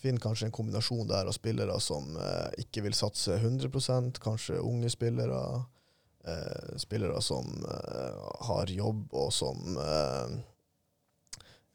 finner 0.00 0.20
kanskje 0.20 0.46
en 0.46 0.52
kombinasjon 0.52 1.08
der 1.08 1.26
av 1.26 1.34
spillere 1.36 1.78
som 1.80 2.16
eh, 2.20 2.60
ikke 2.62 2.84
vil 2.86 2.96
satse 2.96 3.38
100 3.38 4.20
kanskje 4.22 4.60
unge 4.60 4.90
spillere. 4.90 5.62
Eh, 6.26 6.76
spillere 6.76 7.22
som 7.22 7.64
eh, 7.70 8.46
har 8.48 8.66
jobb, 8.66 9.08
og 9.14 9.32
som 9.32 9.78
eh, 9.78 10.36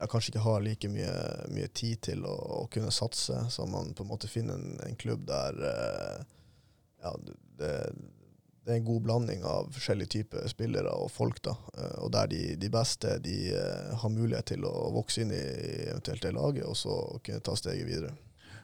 kanskje 0.07 0.33
ikke 0.33 0.45
har 0.45 0.61
like 0.65 0.89
mye, 0.91 1.13
mye 1.55 1.67
tid 1.67 2.01
til 2.09 2.25
å, 2.27 2.35
å 2.61 2.67
kunne 2.71 2.91
satse. 2.91 3.37
Så 3.49 3.65
man 3.65 3.93
på 3.95 4.03
en 4.03 4.11
måte 4.11 4.31
finner 4.31 4.59
en, 4.59 4.79
en 4.85 4.99
klubb 4.99 5.23
der 5.29 5.61
eh, 5.71 6.25
ja, 7.01 7.15
det, 7.57 7.73
det 8.61 8.73
er 8.73 8.77
en 8.77 8.85
god 8.85 9.01
blanding 9.01 9.45
av 9.47 9.69
forskjellige 9.73 10.13
typer 10.15 10.49
spillere 10.49 10.91
og 10.93 11.09
folk. 11.11 11.41
da, 11.41 11.55
eh, 11.77 11.95
Og 12.03 12.11
der 12.13 12.27
de, 12.27 12.41
de 12.61 12.69
beste 12.69 13.17
de 13.19 13.37
eh, 13.57 13.95
har 13.97 14.13
mulighet 14.13 14.53
til 14.53 14.65
å 14.65 14.91
vokse 14.93 15.23
inn 15.23 15.33
i 15.33 15.45
eventuelt 15.89 16.21
det 16.21 16.33
laget, 16.37 16.65
og 16.65 16.77
så 16.77 16.97
kunne 17.23 17.41
ta 17.41 17.55
steget 17.57 17.87
videre. 17.89 18.13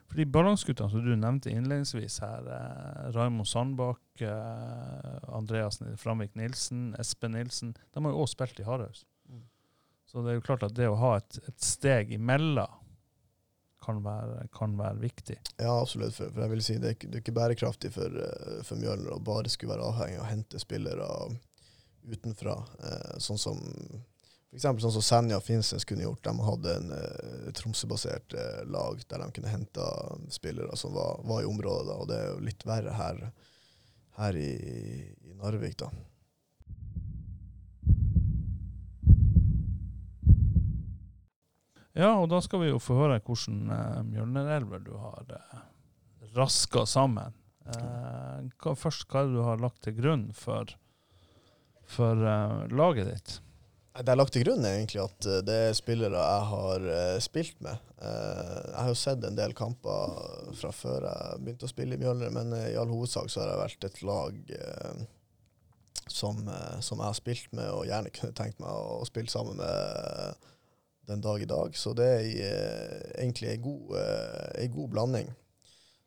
For 0.08 0.22
de 0.22 0.26
balanseguttene 0.32 0.92
som 0.92 1.04
du 1.04 1.16
nevnte 1.18 1.52
innledningsvis 1.52 2.22
her, 2.24 2.46
eh, 2.48 3.12
Raymond 3.18 3.50
Sandbakk, 3.50 4.22
eh, 4.22 5.20
Andreas 5.36 5.82
Framvik 5.98 6.36
Nilsen, 6.36 6.94
Espen 7.00 7.34
Nilsen, 7.36 7.76
de 7.94 8.04
har 8.04 8.14
jo 8.14 8.24
også 8.24 8.38
spilt 8.38 8.62
i 8.62 8.68
Hardhaus. 8.70 9.04
Mm. 9.28 9.44
Så 10.08 10.24
det 10.24 10.32
er 10.32 10.38
jo 10.38 10.46
klart 10.46 10.64
at 10.64 10.78
det 10.78 10.88
å 10.88 11.00
ha 11.02 11.18
et, 11.18 11.40
et 11.48 11.60
steg 11.64 12.14
imellom 12.16 12.86
kan 13.84 14.02
være, 14.04 14.48
kan 14.56 14.74
være 14.80 15.00
viktig. 15.02 15.38
Ja, 15.58 15.74
absolutt. 15.80 16.16
For, 16.18 16.32
for 16.34 16.46
jeg 16.46 16.54
vil 16.56 16.64
si 16.66 16.78
det 16.82 16.94
er, 16.94 17.00
det 17.06 17.20
er 17.20 17.24
ikke 17.24 17.38
bærekraftig 17.38 17.94
for, 17.96 18.22
eh, 18.24 18.60
for 18.68 18.82
Mjølner 18.82 19.16
å 19.16 19.24
bare 19.24 19.52
skulle 19.54 19.76
være 19.76 19.90
avhengig 19.92 20.20
av 20.20 20.26
å 20.26 20.32
hente 20.32 20.62
spillere 20.64 21.10
utenfra. 22.08 22.58
Eh, 22.84 23.18
sånn 23.24 23.42
som 23.42 23.62
eksempel 24.58 24.82
sånn 24.82 24.96
som 24.96 25.06
Senja 25.06 25.38
og 25.40 25.46
Finnsnes 25.46 25.86
kunne 25.88 26.06
gjort. 26.06 26.24
De 26.26 26.34
hadde 26.48 26.76
en 26.80 26.94
eh, 26.96 27.50
Tromsø-basert 27.58 28.36
eh, 28.38 28.64
lag 28.72 29.02
der 29.06 29.24
de 29.24 29.30
kunne 29.36 29.54
hente 29.54 29.88
spillere 30.34 30.78
som 30.80 30.96
var, 30.98 31.22
var 31.28 31.44
i 31.44 31.50
området. 31.50 31.88
Da, 31.90 31.98
og 32.02 32.10
det 32.12 32.20
er 32.20 32.30
jo 32.32 32.46
litt 32.48 32.68
verre 32.68 32.96
her, 32.98 33.24
her 34.18 34.40
i, 34.40 34.52
i 35.28 35.38
Narvik, 35.38 35.78
da. 35.84 35.92
Ja, 41.98 42.14
og 42.22 42.30
da 42.30 42.40
skal 42.46 42.62
vi 42.62 42.70
jo 42.70 42.82
få 42.82 43.00
høre 43.00 43.18
hvordan 43.26 43.72
uh, 43.74 44.02
Mjølnerelver 44.06 44.84
du 44.86 44.94
har 45.02 45.34
uh, 45.34 45.64
raska 46.38 46.86
sammen. 46.90 47.34
Uh, 47.66 48.46
hva, 48.62 48.76
først, 48.78 49.08
hva 49.10 49.24
er 49.24 49.32
det 49.32 49.40
du 49.40 49.44
har 49.48 49.64
lagt 49.64 49.82
til 49.88 49.98
grunn 49.98 50.30
for, 50.38 50.72
for 51.90 52.22
uh, 52.22 52.64
laget 52.70 53.10
ditt? 53.10 53.38
Det 53.98 54.06
jeg 54.06 54.14
har 54.14 54.20
lagt 54.20 54.36
til 54.36 54.44
grunn, 54.46 54.62
er 54.62 54.76
egentlig 54.78 55.00
at 55.02 55.26
eh, 55.26 55.40
det 55.42 55.54
er 55.58 55.72
spillere 55.74 56.22
jeg 56.22 56.42
har 56.52 56.84
eh, 56.94 57.16
spilt 57.24 57.56
med. 57.66 57.80
Eh, 57.98 58.58
jeg 58.68 58.76
har 58.78 58.90
jo 58.92 58.98
sett 59.02 59.24
en 59.26 59.40
del 59.40 59.56
kamper 59.58 60.52
fra 60.60 60.70
før 60.70 61.08
jeg 61.08 61.40
begynte 61.42 61.66
å 61.66 61.72
spille 61.72 61.98
i 61.98 62.02
Mjølner, 62.04 62.30
men 62.36 62.54
eh, 62.60 62.68
i 62.76 62.78
all 62.78 62.92
hovedsak 62.94 63.32
så 63.34 63.42
har 63.42 63.50
jeg 63.50 63.62
vært 63.64 63.88
et 63.90 63.98
lag 64.06 64.52
eh, 64.60 65.00
som, 66.06 66.44
eh, 66.46 66.78
som 66.86 67.02
jeg 67.02 67.08
har 67.08 67.18
spilt 67.18 67.50
med, 67.58 67.72
og 67.74 67.90
gjerne 67.90 68.14
kunne 68.14 68.38
tenkt 68.38 68.62
meg 68.62 68.70
å 68.70 69.02
spille 69.10 69.34
sammen 69.34 69.58
med 69.64 70.46
den 71.08 71.22
dag 71.22 71.42
i 71.42 71.46
dag. 71.46 71.76
Så 71.78 71.94
det 71.96 72.08
er 72.08 72.26
eh, 72.44 73.22
egentlig 73.24 73.54
ei 73.54 73.60
god, 73.64 73.96
eh, 74.00 74.64
en 74.64 74.74
god 74.74 74.90
blanding. 74.90 75.30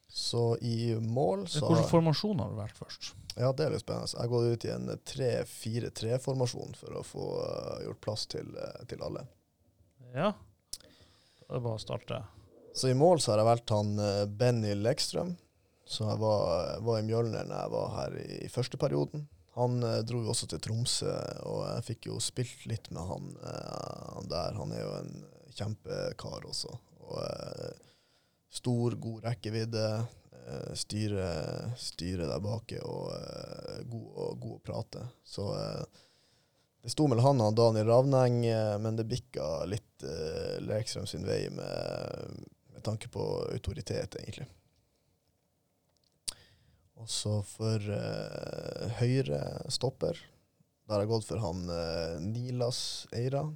Så 0.09 0.57
i 0.61 0.95
mål 1.01 1.47
så 1.49 1.69
Hvilken 1.69 1.89
formasjon 1.89 2.41
har 2.43 2.51
du 2.51 2.59
vært 2.59 2.79
først? 2.79 3.13
ja, 3.39 3.53
det 3.57 3.65
er 3.65 3.73
litt 3.73 3.85
spennende. 3.85 4.11
Jeg 4.11 4.33
gått 4.33 4.49
ut 4.53 4.65
i 4.67 4.73
en 4.75 4.91
3-4-3-formasjon 5.13 6.75
for 6.77 6.99
å 6.99 7.05
få 7.07 7.29
eh, 7.47 7.77
gjort 7.87 8.01
plass 8.05 8.27
til, 8.29 8.51
eh, 8.59 8.83
til 8.91 9.05
alle. 9.07 9.25
Ja, 10.13 10.33
da 10.35 11.47
er 11.49 11.57
det 11.57 11.65
bare 11.65 11.79
å 11.79 11.83
starte. 11.83 12.23
Så 12.77 12.91
i 12.91 12.99
mål 12.99 13.23
så 13.23 13.33
har 13.33 13.41
jeg 13.41 13.49
valgt 13.49 13.73
han 13.75 13.97
Benny 14.39 14.75
Lekstrøm, 14.79 15.33
som 15.91 16.11
var, 16.21 16.77
var 16.87 17.01
i 17.01 17.07
Mjølner 17.07 17.49
når 17.49 17.57
jeg 17.57 17.73
var 17.73 17.95
her 17.97 18.19
i, 18.21 18.29
i 18.45 18.51
første 18.53 18.79
perioden. 18.79 19.25
Han 19.59 19.83
eh, 19.83 19.99
dro 20.07 20.23
jo 20.25 20.31
også 20.33 20.49
til 20.51 20.63
Tromsø, 20.63 21.11
og 21.49 21.65
jeg 21.67 21.87
fikk 21.89 22.11
jo 22.11 22.21
spilt 22.23 22.67
litt 22.71 22.91
med 22.95 23.03
han, 23.09 23.31
eh, 23.43 24.07
han 24.15 24.31
der. 24.31 24.59
Han 24.61 24.75
er 24.75 24.85
jo 24.85 24.93
en 25.01 25.13
kjempekar 25.57 26.47
også. 26.47 26.75
Og 27.09 27.17
eh, 27.25 27.75
stor, 28.61 28.99
god 29.01 29.29
rekkevidde. 29.31 29.91
Styre, 30.75 31.27
styre 31.79 32.25
der 32.27 32.41
bak 32.43 32.73
og 32.83 33.13
god, 33.87 34.07
og 34.19 34.39
god 34.41 34.55
å 34.57 34.63
prate. 34.67 35.03
Så 35.23 35.45
det 36.83 36.91
sto 36.91 37.07
mellom 37.07 37.29
han 37.29 37.43
og 37.45 37.55
Daniel 37.55 37.87
Ravneng, 37.87 38.41
men 38.83 38.99
det 38.99 39.07
bikka 39.07 39.61
litt 39.71 40.03
Lekstrøm 40.65 41.07
sin 41.07 41.29
vei 41.29 41.45
med, 41.55 42.41
med 42.73 42.83
tanke 42.83 43.13
på 43.15 43.29
autoritet, 43.53 44.19
egentlig. 44.19 44.49
Og 47.01 47.09
så 47.09 47.39
for 47.49 47.81
uh, 47.81 48.91
høyre 49.01 49.41
stopper, 49.73 50.19
da 50.85 50.97
har 50.97 51.05
jeg 51.05 51.13
gått 51.15 51.29
for 51.31 51.41
han 51.41 51.63
uh, 51.71 52.19
Nilas 52.21 52.81
Eira, 53.17 53.47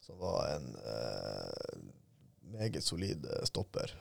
som 0.00 0.20
var 0.22 0.54
en 0.54 0.70
uh, 0.80 1.82
meget 2.54 2.84
solid 2.84 3.26
stopper. 3.44 3.92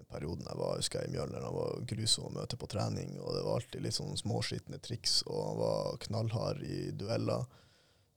i 0.00 0.02
Perioden 0.10 0.48
jeg 0.48 0.58
var 0.58 0.80
husker 0.80 1.04
jeg, 1.04 1.12
i 1.12 1.14
Mjølner, 1.14 1.46
han 1.46 1.54
var 1.54 1.84
grusom 1.92 2.26
å 2.26 2.34
møte 2.40 2.58
på 2.58 2.70
trening, 2.72 3.14
og 3.20 3.36
det 3.36 3.44
var 3.46 3.60
alltid 3.60 3.84
litt 3.84 3.98
sånn 4.00 4.18
småskitne 4.18 4.80
triks, 4.82 5.20
og 5.28 5.44
han 5.44 5.60
var 5.60 6.00
knallhard 6.08 6.64
i 6.66 6.80
dueller 6.90 7.46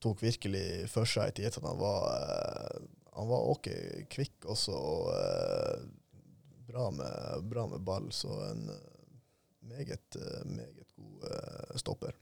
tok 0.03 0.23
virkelig 0.23 0.89
for 0.91 1.07
seg 1.07 1.37
til 1.37 1.47
at 1.47 1.61
han 1.63 1.77
var 1.79 2.81
Han 3.13 3.29
var 3.29 3.45
ok 3.53 3.67
kvikk 4.09 4.47
også, 4.49 4.73
og 4.73 5.03
bra, 6.65 6.89
med, 6.91 7.45
bra 7.45 7.67
med 7.69 7.83
ball. 7.85 8.07
Så 8.11 8.33
en 8.49 8.65
meget, 9.69 10.15
eh, 10.15 10.45
meget 10.45 10.95
god 10.95 11.23
eh, 11.31 11.75
stopper. 11.75 12.15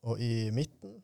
Og 0.00 0.20
i 0.20 0.50
midten, 0.50 1.02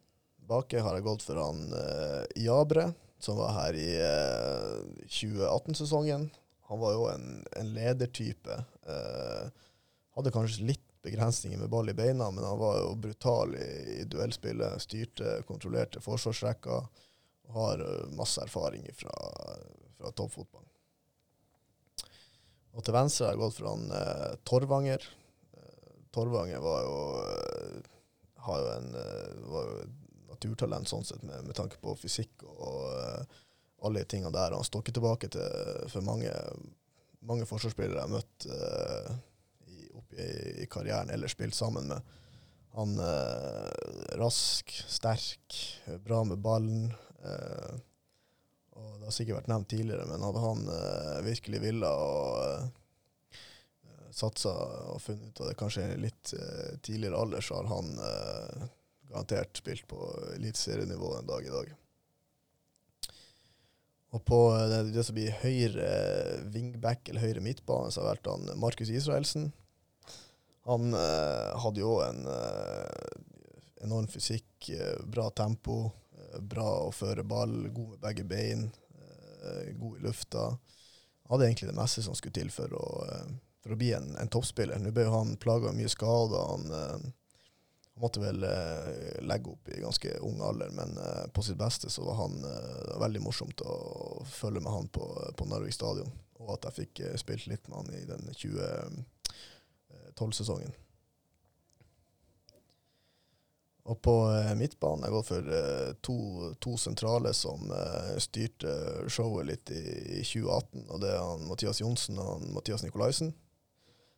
baki, 0.49 0.81
har 0.81 0.97
jeg 0.97 1.05
gått 1.05 1.25
for 1.27 1.41
han 1.41 1.67
eh, 1.77 2.43
Jabre, 2.47 2.91
som 3.19 3.39
var 3.41 3.55
her 3.59 3.79
i 3.81 3.91
eh, 4.01 5.07
2018-sesongen. 5.09 6.29
Han 6.71 6.83
var 6.83 6.97
jo 6.97 7.07
en, 7.13 7.27
en 7.61 7.69
ledertype. 7.77 8.57
Hadde 10.17 10.33
kanskje 10.35 10.67
litt 10.67 10.83
begrensninger 11.07 11.61
med 11.61 11.71
ball 11.71 11.93
i 11.93 11.95
beina, 11.95 12.27
men 12.35 12.43
han 12.43 12.59
var 12.59 12.81
jo 12.81 12.97
brutal 12.99 13.55
i, 13.55 13.69
i 14.01 14.07
duellspillet. 14.11 14.83
Styrte, 14.83 15.37
kontrollerte 15.47 16.03
forsvarsrekka. 16.03 16.81
Har 17.55 17.85
masse 18.19 18.43
erfaring 18.43 18.89
fra, 18.99 19.15
fra 19.95 20.11
toppfotball. 20.11 20.66
Og 22.77 22.85
til 22.85 22.97
venstre 22.97 23.27
har 23.27 23.37
jeg 23.37 23.41
gått 23.41 23.57
for 23.57 23.71
han 23.71 23.87
eh, 23.97 24.33
Torvanger. 24.45 25.05
Eh, 25.57 25.93
Torvanger 26.13 26.61
var 26.65 26.83
jo 26.85 26.99
eh, 27.23 27.95
har 28.47 28.63
jo 28.63 28.73
en, 28.75 28.91
eh, 29.01 29.39
var 29.51 29.71
jo 29.71 29.87
naturtalent 30.31 30.91
sånn 30.91 31.07
sett, 31.09 31.23
med, 31.25 31.47
med 31.49 31.57
tanke 31.57 31.81
på 31.81 31.97
fysikk 31.99 32.45
og 32.47 32.77
alle 33.87 34.03
de 34.03 34.11
tingene 34.11 34.35
der. 34.35 34.55
Han 34.57 34.67
står 34.67 34.85
ikke 34.85 34.99
tilbake 34.99 35.31
til 35.33 35.89
for 35.93 36.05
mange, 36.05 36.33
mange 37.27 37.49
forsvarsspillere 37.49 38.03
jeg 38.03 38.05
har 38.05 38.13
møtt 38.13 38.47
uh, 38.51 39.17
i, 39.73 39.89
opp 39.97 40.15
i, 40.17 40.29
i, 40.65 40.69
karrieren 40.71 41.13
eller 41.15 41.33
spilt 41.33 41.57
sammen 41.57 41.89
med. 41.93 42.15
Han 42.77 42.97
uh, 43.01 43.71
rask, 44.21 44.73
sterk, 44.91 45.57
bra 46.05 46.23
med 46.29 46.43
ballen. 46.45 46.91
Uh, 47.25 47.81
og 48.77 48.99
Det 49.01 49.09
har 49.09 49.15
sikkert 49.17 49.41
vært 49.41 49.51
nevnt 49.53 49.71
tidligere, 49.73 50.07
men 50.11 50.25
hadde 50.27 50.43
han 50.43 50.61
virkelig 51.25 51.61
villa 51.63 51.91
og 51.97 52.69
satsa 54.17 54.53
og 54.93 55.01
funnet 55.05 55.31
ut 55.31 55.41
av 55.43 55.51
det 55.51 55.59
kanskje 55.61 55.87
litt 56.01 56.33
tidligere 56.85 57.21
alder, 57.21 57.45
så 57.45 57.61
har 57.61 57.71
han 57.71 57.91
garantert 59.09 59.57
spilt 59.57 59.87
på 59.89 59.99
eliteserienivå 60.35 61.19
en 61.19 61.27
dag 61.27 61.47
i 61.47 61.53
dag. 61.55 61.75
Og 64.17 64.25
på 64.25 64.41
eh, 64.57 64.67
det, 64.71 64.81
det 64.95 65.05
som 65.05 65.17
blir 65.17 65.35
høyre 65.43 65.87
wingback 66.55 67.09
eller 67.11 67.27
høyre 67.27 67.45
midtbane, 67.45 67.93
så 67.93 68.03
har 68.03 68.15
vært 68.15 68.31
han 68.31 68.51
Markus 68.61 68.93
Israelsen. 68.93 69.51
Han 70.67 70.95
eh, 70.97 71.53
hadde 71.63 71.83
jo 71.83 71.99
en 72.05 72.25
eh, 72.31 73.17
enorm 73.87 74.09
fysikk, 74.11 74.71
eh, 74.73 74.97
bra 75.05 75.29
tempo, 75.31 75.85
eh, 75.87 75.91
bra 76.41 76.69
å 76.87 76.95
føre 76.95 77.25
ball, 77.25 77.69
god 77.69 77.95
med 77.95 78.03
begge 78.05 78.27
bein, 78.29 78.69
eh, 78.97 79.75
god 79.79 79.99
i 79.99 80.07
lufta. 80.07 80.49
Hadde 81.31 81.49
egentlig 81.49 81.71
det 81.71 81.79
meste 81.79 82.05
som 82.07 82.15
skulle 82.15 82.37
til 82.37 82.53
for 82.55 82.71
å, 82.77 82.87
for 83.63 83.75
å 83.75 83.79
bli 83.79 83.93
en, 83.97 84.13
en 84.21 84.31
toppspiller. 84.31 84.79
Nå 84.79 84.93
ble 84.95 85.09
han 85.11 85.35
plaga 85.43 85.73
av 85.73 85.79
mye 85.79 85.91
skader. 85.91 86.53
Han 86.53 87.15
han 87.97 88.03
måtte 88.03 88.21
vel 88.21 88.43
eh, 88.45 89.23
legge 89.25 89.51
opp 89.51 89.69
i 89.69 89.81
ganske 89.81 90.19
ung 90.19 90.41
alder, 90.45 90.71
men 90.71 90.99
eh, 90.99 91.27
på 91.33 91.43
sitt 91.43 91.57
beste 91.57 91.91
så 91.91 92.05
var 92.05 92.15
han 92.15 92.45
eh, 92.45 93.01
veldig 93.01 93.21
morsomt 93.25 93.61
å 93.65 94.23
følge 94.29 94.61
med 94.61 94.73
han 94.73 94.89
på, 94.93 95.33
på 95.37 95.45
Narvik 95.49 95.73
stadion. 95.73 96.13
Og 96.37 96.53
at 96.53 96.65
jeg 96.69 96.77
fikk 96.83 97.01
eh, 97.01 97.17
spilt 97.17 97.47
litt 97.49 97.69
med 97.71 97.79
han 97.79 97.95
i 97.97 98.05
den 98.05 98.29
2012-sesongen. 98.37 100.69
Eh, 100.69 100.75
og 103.87 104.01
på 104.03 104.15
eh, 104.35 104.53
midtbanen 104.59 105.07
jeg 105.07 105.15
går 105.15 105.25
for 105.29 105.51
to, 106.05 106.17
to, 106.63 106.77
sentrale 106.81 107.31
som 107.37 107.71
styrte 108.23 108.73
showet 109.13 109.47
litt 109.53 109.71
i, 109.71 109.83
i, 110.19 110.23
2018. 110.27 110.87
Og 110.91 111.03
det 111.05 111.13
er 111.15 111.23
han 111.23 111.47
Mathias 111.47 111.83
Johnsen 111.83 112.19
og 112.19 112.33
han 112.35 112.55
Mathias 112.57 112.83
Nikolaisen, 112.83 113.31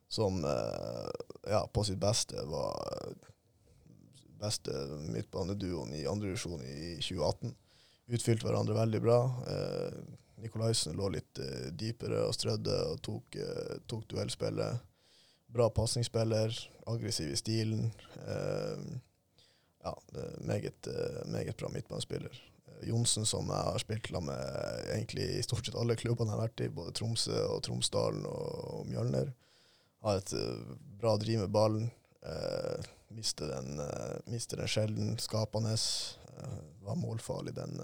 som 0.09 0.41
ja, 0.41 1.61
på 1.69 1.83
sitt 1.85 1.99
beste 2.01 2.41
var 2.49 2.73
beste 4.39 4.71
midtbaneduoen 5.11 5.93
i 5.93 6.07
andre 6.07 6.31
divisjon 6.31 6.61
i 6.63 6.95
2018. 7.01 7.53
Utfylte 8.15 8.47
hverandre 8.47 8.77
veldig 8.77 9.01
bra. 9.03 9.19
Eh, 9.53 9.97
Nikolaisen 10.43 10.95
lå 10.97 11.11
litt 11.13 11.41
eh, 11.43 11.67
dypere 11.75 12.23
og 12.27 12.35
strødde 12.35 12.77
og 12.93 13.01
tok, 13.05 13.35
eh, 13.35 13.75
tok 13.89 14.07
duellspillet. 14.13 14.85
Bra 15.49 15.69
pasningsspiller, 15.73 16.55
aggressiv 16.89 17.33
i 17.33 17.39
stilen. 17.39 17.89
Eh, 18.23 18.89
ja, 19.83 19.93
meget, 20.45 20.87
eh, 20.87 21.21
meget 21.31 21.57
bra 21.57 21.69
midtbanespiller. 21.73 22.41
Eh, 22.67 22.89
Johnsen, 22.89 23.25
som 23.25 23.47
jeg 23.47 23.69
har 23.69 23.77
spilt 23.81 24.11
med 24.21 24.89
egentlig 24.95 25.29
i 25.37 25.43
stort 25.45 25.65
sett 25.65 25.77
alle 25.79 25.97
klubbene 25.99 26.31
jeg 26.31 26.37
har 26.37 26.47
vært 26.47 26.65
i, 26.65 26.73
både 26.73 26.95
Tromsø 26.97 27.37
og 27.47 27.63
Tromsdalen 27.63 28.25
og, 28.29 28.85
Mjølner, 28.89 29.33
har 30.03 30.19
et 30.19 30.33
bra 30.99 31.17
driv 31.19 31.43
med 31.43 31.51
ballen. 31.55 31.89
Eh, 32.21 32.85
mister 33.07 33.47
den, 33.47 33.79
eh, 33.79 34.17
mister 34.25 34.57
den 34.57 34.67
sjelden 34.67 35.17
skapende. 35.17 35.73
Eh, 36.37 36.59
var 36.81 36.95
målfarlig 36.95 37.55
den, 37.55 37.79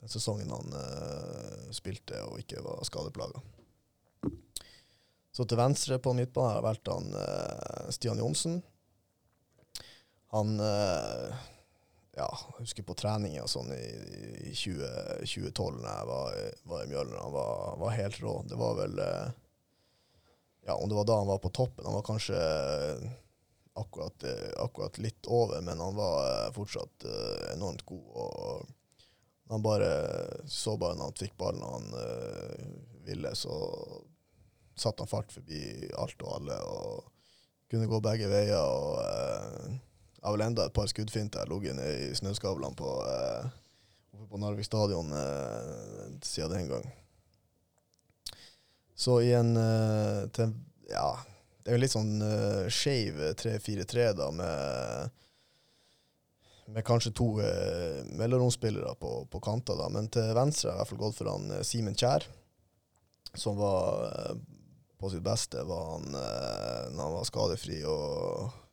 den 0.00 0.08
sesongen 0.08 0.50
han 0.50 0.74
spilte 1.74 2.20
og 2.28 2.38
ikke 2.38 2.62
var 2.62 2.84
skadeplaga. 2.84 3.40
Så 5.32 5.44
til 5.44 5.58
venstre 5.58 5.98
på 5.98 6.12
midtbanen 6.16 6.48
har 6.48 6.58
jeg 6.60 6.66
valgt 6.66 6.90
han 6.92 7.92
Stian 7.92 8.20
Johnsen. 8.20 8.60
Han 10.34 10.56
ja, 12.16 12.26
jeg 12.26 12.62
husker 12.62 12.86
på 12.88 12.96
treninger 12.96 13.44
og 13.44 13.50
sånn 13.50 13.68
i, 13.76 13.84
i 14.48 14.54
20, 14.56 14.86
2012 15.28 15.82
da 15.82 15.92
jeg 15.98 16.08
var, 16.08 16.38
var 16.70 16.82
i 16.82 16.88
Mjølner. 16.90 17.18
Han 17.20 17.34
var, 17.34 17.76
var, 17.82 17.92
helt 17.98 18.18
rå. 18.24 18.32
Det 18.48 18.58
var 18.60 18.78
vel 18.80 19.02
Ja, 20.66 20.74
om 20.74 20.88
det 20.88 20.96
var 20.96 21.06
da 21.06 21.20
han 21.20 21.28
var 21.28 21.42
på 21.44 21.52
toppen. 21.54 21.84
Han 21.86 21.98
var 21.98 22.06
kanskje 22.08 22.40
akkurat, 23.76 24.24
eh, 24.24 24.64
akkurat, 24.64 24.98
litt 24.98 25.26
over, 25.26 25.60
men 25.60 25.80
han 25.80 25.94
var 25.94 26.46
eh, 26.46 26.52
fortsatt 26.52 27.04
enormt 27.52 27.84
god. 27.86 28.08
og 28.14 28.66
Han 29.48 29.62
bare 29.62 29.90
så 30.48 30.76
bare 30.76 30.96
når 30.96 31.10
han 31.10 31.18
fikk 31.20 31.36
ballen 31.38 31.62
og 31.62 31.74
han 31.76 31.92
ville, 33.06 33.30
så 33.38 33.52
satte 34.76 35.04
han 35.04 35.10
fart 35.10 35.30
forbi 35.32 35.90
alt 35.94 36.22
og 36.24 36.32
alle 36.40 36.56
og 36.66 37.12
kunne 37.70 37.86
gå 37.86 38.00
begge 38.02 38.30
veier. 38.32 38.58
og 38.58 39.76
Jeg 40.26 40.32
har 40.32 40.34
vel 40.40 40.46
enda 40.48 40.64
et 40.66 40.74
par 40.74 40.88
skuddfinter 40.90 41.46
ligget 41.46 41.76
nede 41.78 42.08
i 42.08 42.14
snøskavlene 42.18 42.74
på, 42.74 42.94
uh, 43.06 44.24
på 44.26 44.40
Narvik 44.42 44.66
stadion 44.66 45.12
siden 46.18 46.50
den 46.50 46.72
gang. 46.72 46.88
Så 48.98 49.20
i 49.22 49.30
en 49.38 49.54
til, 50.34 50.56
ja, 50.90 51.12
det 51.62 51.70
er 51.70 51.78
jo 51.78 51.82
litt 51.82 51.94
sånn 51.94 52.22
uh, 52.22 52.66
skeiv 52.70 53.16
3-4-3, 53.38 54.08
da, 54.18 54.26
med, 54.34 55.22
med 56.74 56.86
kanskje 56.86 57.14
to 57.14 57.26
uh, 57.38 58.02
mellomromsspillere 58.18 58.92
på, 58.98 59.14
på 59.30 59.40
kanter. 59.46 59.78
da. 59.78 59.88
Men 59.94 60.10
til 60.10 60.34
venstre 60.34 60.72
har 60.72 60.76
jeg 60.76 60.78
i 60.78 60.82
hvert 60.82 60.92
fall 60.92 61.00
gått 61.06 61.18
for 61.18 61.30
han 61.30 61.54
uh, 61.54 61.62
Simen 61.66 61.94
Kjær, 61.94 62.26
som 63.38 63.58
var 63.62 64.04
uh, 64.10 64.36
på 64.98 65.10
sitt 65.10 65.22
beste. 65.26 65.62
Var 65.66 65.90
han, 65.92 66.06
uh, 66.14 66.84
når 66.94 67.02
han 67.02 67.16
var 67.20 67.26
skadefri 67.30 67.80
og 67.86 68.65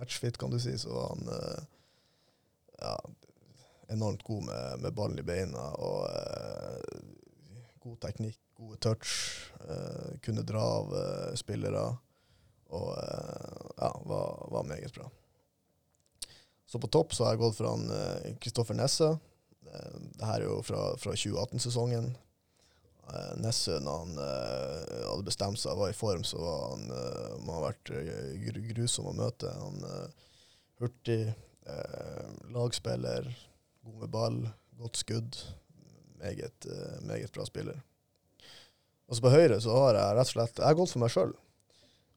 matchfit, 0.00 0.38
kan 0.40 0.50
du 0.50 0.58
si, 0.60 0.74
så 0.80 0.94
var 0.96 1.14
han 1.14 1.32
ja, 2.80 2.94
enormt 3.92 4.22
god 4.24 4.46
med, 4.48 4.84
med 4.86 4.94
ballen 4.96 5.20
i 5.20 5.26
beina 5.26 5.66
og 5.76 6.06
god 7.84 7.98
teknikk, 8.00 8.38
gode 8.56 8.80
touch. 8.80 9.12
kunne 10.24 10.46
dra 10.48 10.64
av 10.80 10.94
spillere 11.36 11.84
og 12.70 12.90
eh, 12.98 13.70
ja, 13.76 13.90
var, 14.04 14.46
var, 14.50 14.64
meget 14.64 14.94
bra. 14.94 15.10
Så 16.66 16.78
på 16.78 16.86
topp 16.86 17.14
så 17.14 17.24
har 17.24 17.34
jeg 17.34 17.42
gått 17.42 17.58
for 17.58 17.70
han 17.72 18.36
Kristoffer 18.42 18.76
eh, 18.76 18.82
Nesse. 18.82 19.10
Dette 19.70 20.30
er 20.34 20.46
jo 20.46 20.60
fra, 20.66 20.90
fra 20.98 21.14
2018-sesongen. 21.14 22.10
Nesse, 23.42 23.78
når 23.82 24.02
han 24.04 24.18
uh, 24.20 24.96
hadde 25.10 25.26
bestemt 25.26 25.60
seg 25.60 25.74
og 25.74 25.84
var 25.84 25.92
i 25.92 25.96
form, 25.98 26.24
så 26.26 26.40
var 26.40 26.60
han, 26.70 26.84
uh, 26.94 27.36
må 27.44 27.56
ha 27.58 27.68
vært 27.68 27.92
grusom 28.70 29.10
å 29.10 29.16
møte. 29.18 29.50
Han 29.60 29.84
hurtig, 30.80 31.22
lagspiller, 32.50 33.26
god 33.84 33.98
med 34.00 34.12
ball, 34.14 34.38
godt 34.80 35.02
skudd. 35.02 35.36
Meget, 36.20 36.66
meget 37.08 37.32
bra 37.32 37.44
spiller. 37.48 37.78
Og 39.08 39.16
så 39.16 39.24
på 39.24 39.32
høyre 39.32 39.58
så 39.62 39.74
har 39.74 39.96
jeg 39.96 40.16
rett 40.16 40.28
og 40.28 40.34
slett 40.34 40.60
Jeg 40.60 40.68
har 40.68 40.76
gått 40.78 40.92
for 40.92 41.02
meg 41.02 41.12
sjøl. 41.14 41.32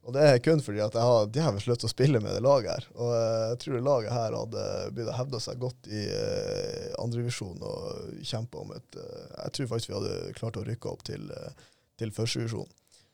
Og 0.04 0.12
det 0.12 0.24
er 0.28 0.42
kun 0.44 0.60
fordi 0.60 0.82
at 0.84 0.96
jeg 0.98 1.08
har 1.08 1.30
djevelsk 1.32 1.70
lyst 1.70 1.84
til 1.84 1.88
å 1.88 1.94
spille 1.94 2.20
med 2.20 2.36
det 2.36 2.44
laget 2.44 2.74
her. 2.74 2.88
Og 2.98 3.12
eh, 3.16 3.44
jeg 3.54 3.60
tror 3.62 3.76
det 3.78 3.84
laget 3.88 4.16
her 4.16 4.36
hadde 4.36 4.64
begynt 4.92 5.12
å 5.14 5.20
hevde 5.20 5.40
seg 5.46 5.62
godt 5.62 5.88
i 5.88 6.02
eh, 6.12 6.90
andrevisjon 7.00 7.64
og 7.64 8.24
kjempe 8.28 8.60
om 8.60 8.74
et 8.76 9.00
eh, 9.00 9.30
Jeg 9.46 9.56
tror 9.58 9.70
faktisk 9.72 9.94
vi 9.94 9.98
hadde 10.00 10.34
klart 10.40 10.60
å 10.60 10.66
rykke 10.68 10.92
opp 10.92 11.06
til, 11.08 11.30
eh, 11.32 11.68
til 12.02 12.12
førstevisjon. 12.16 12.68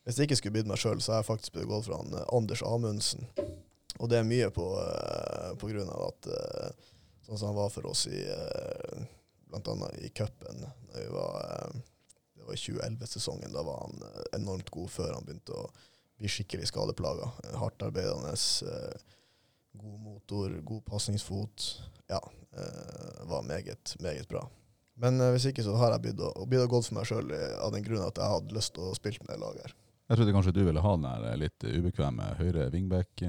Hvis 0.03 0.17
det 0.17 0.25
ikke 0.25 0.39
skulle 0.39 0.57
blitt 0.57 0.71
meg 0.71 0.81
sjøl, 0.81 0.97
så 0.97 1.13
har 1.13 1.21
jeg 1.21 1.29
faktisk 1.29 1.53
blitt 1.53 1.69
gått 1.69 1.85
for 1.85 1.99
han 1.99 2.17
eh, 2.17 2.25
Anders 2.33 2.65
Amundsen. 2.65 3.29
Og 3.99 4.09
det 4.09 4.17
er 4.17 4.25
mye 4.25 4.49
på, 4.55 4.65
eh, 4.81 5.53
på 5.61 5.69
grunn 5.69 5.93
av 5.93 6.07
at 6.07 6.31
eh, 6.33 6.89
sånn 7.27 7.37
som 7.37 7.51
han 7.51 7.59
var 7.59 7.69
for 7.73 7.85
oss 7.91 8.07
i 8.09 8.23
eh, 8.33 9.05
annet 9.53 10.01
i 10.01 10.09
cupen. 10.09 10.65
Det 10.95 11.05
var 11.13 11.69
i 12.49 12.57
2011-sesongen. 12.57 13.53
Da 13.53 13.61
var 13.65 13.83
han 13.85 14.01
enormt 14.39 14.69
god 14.73 14.89
før 14.89 15.13
han 15.13 15.25
begynte 15.27 15.53
å 15.53 15.67
blir 16.19 16.29
skikkelig 16.29 16.67
skadeplaga. 16.67 17.31
Hardtarbeidende, 17.55 18.35
eh, 18.67 18.97
god 19.79 19.99
motor, 19.99 20.49
god 20.61 20.85
pasningsfot. 20.85 21.81
Ja, 22.07 22.31
eh, 22.57 23.27
var 23.29 23.43
meget, 23.43 23.95
meget 23.99 24.27
bra. 24.27 24.49
Men 24.93 25.21
eh, 25.21 25.31
hvis 25.31 25.45
ikke, 25.45 25.63
så 25.63 25.75
har 25.79 25.91
jeg 25.95 26.01
begynt 26.01 26.25
å, 26.27 26.45
begynt 26.45 26.67
å 26.67 26.73
gå 26.73 26.81
for 26.83 26.99
meg 26.99 27.07
sjøl 27.07 27.31
av 27.63 27.71
den 27.75 27.85
grunn 27.85 28.03
at 28.03 28.17
jeg 28.19 28.33
hadde 28.33 28.55
lyst 28.57 28.73
til 28.75 28.83
å 28.89 28.97
spille 28.97 29.23
med 29.23 29.31
det 29.35 29.39
laget 29.45 29.63
her. 29.67 29.73
Jeg 30.09 30.17
trodde 30.17 30.33
kanskje 30.33 30.55
du 30.57 30.63
ville 30.65 30.81
ha 30.81 30.91
den 30.97 31.05
der 31.05 31.37
litt 31.37 31.63
ubekvemme 31.63 32.25
høyre 32.39 32.63
wingback. 32.73 33.11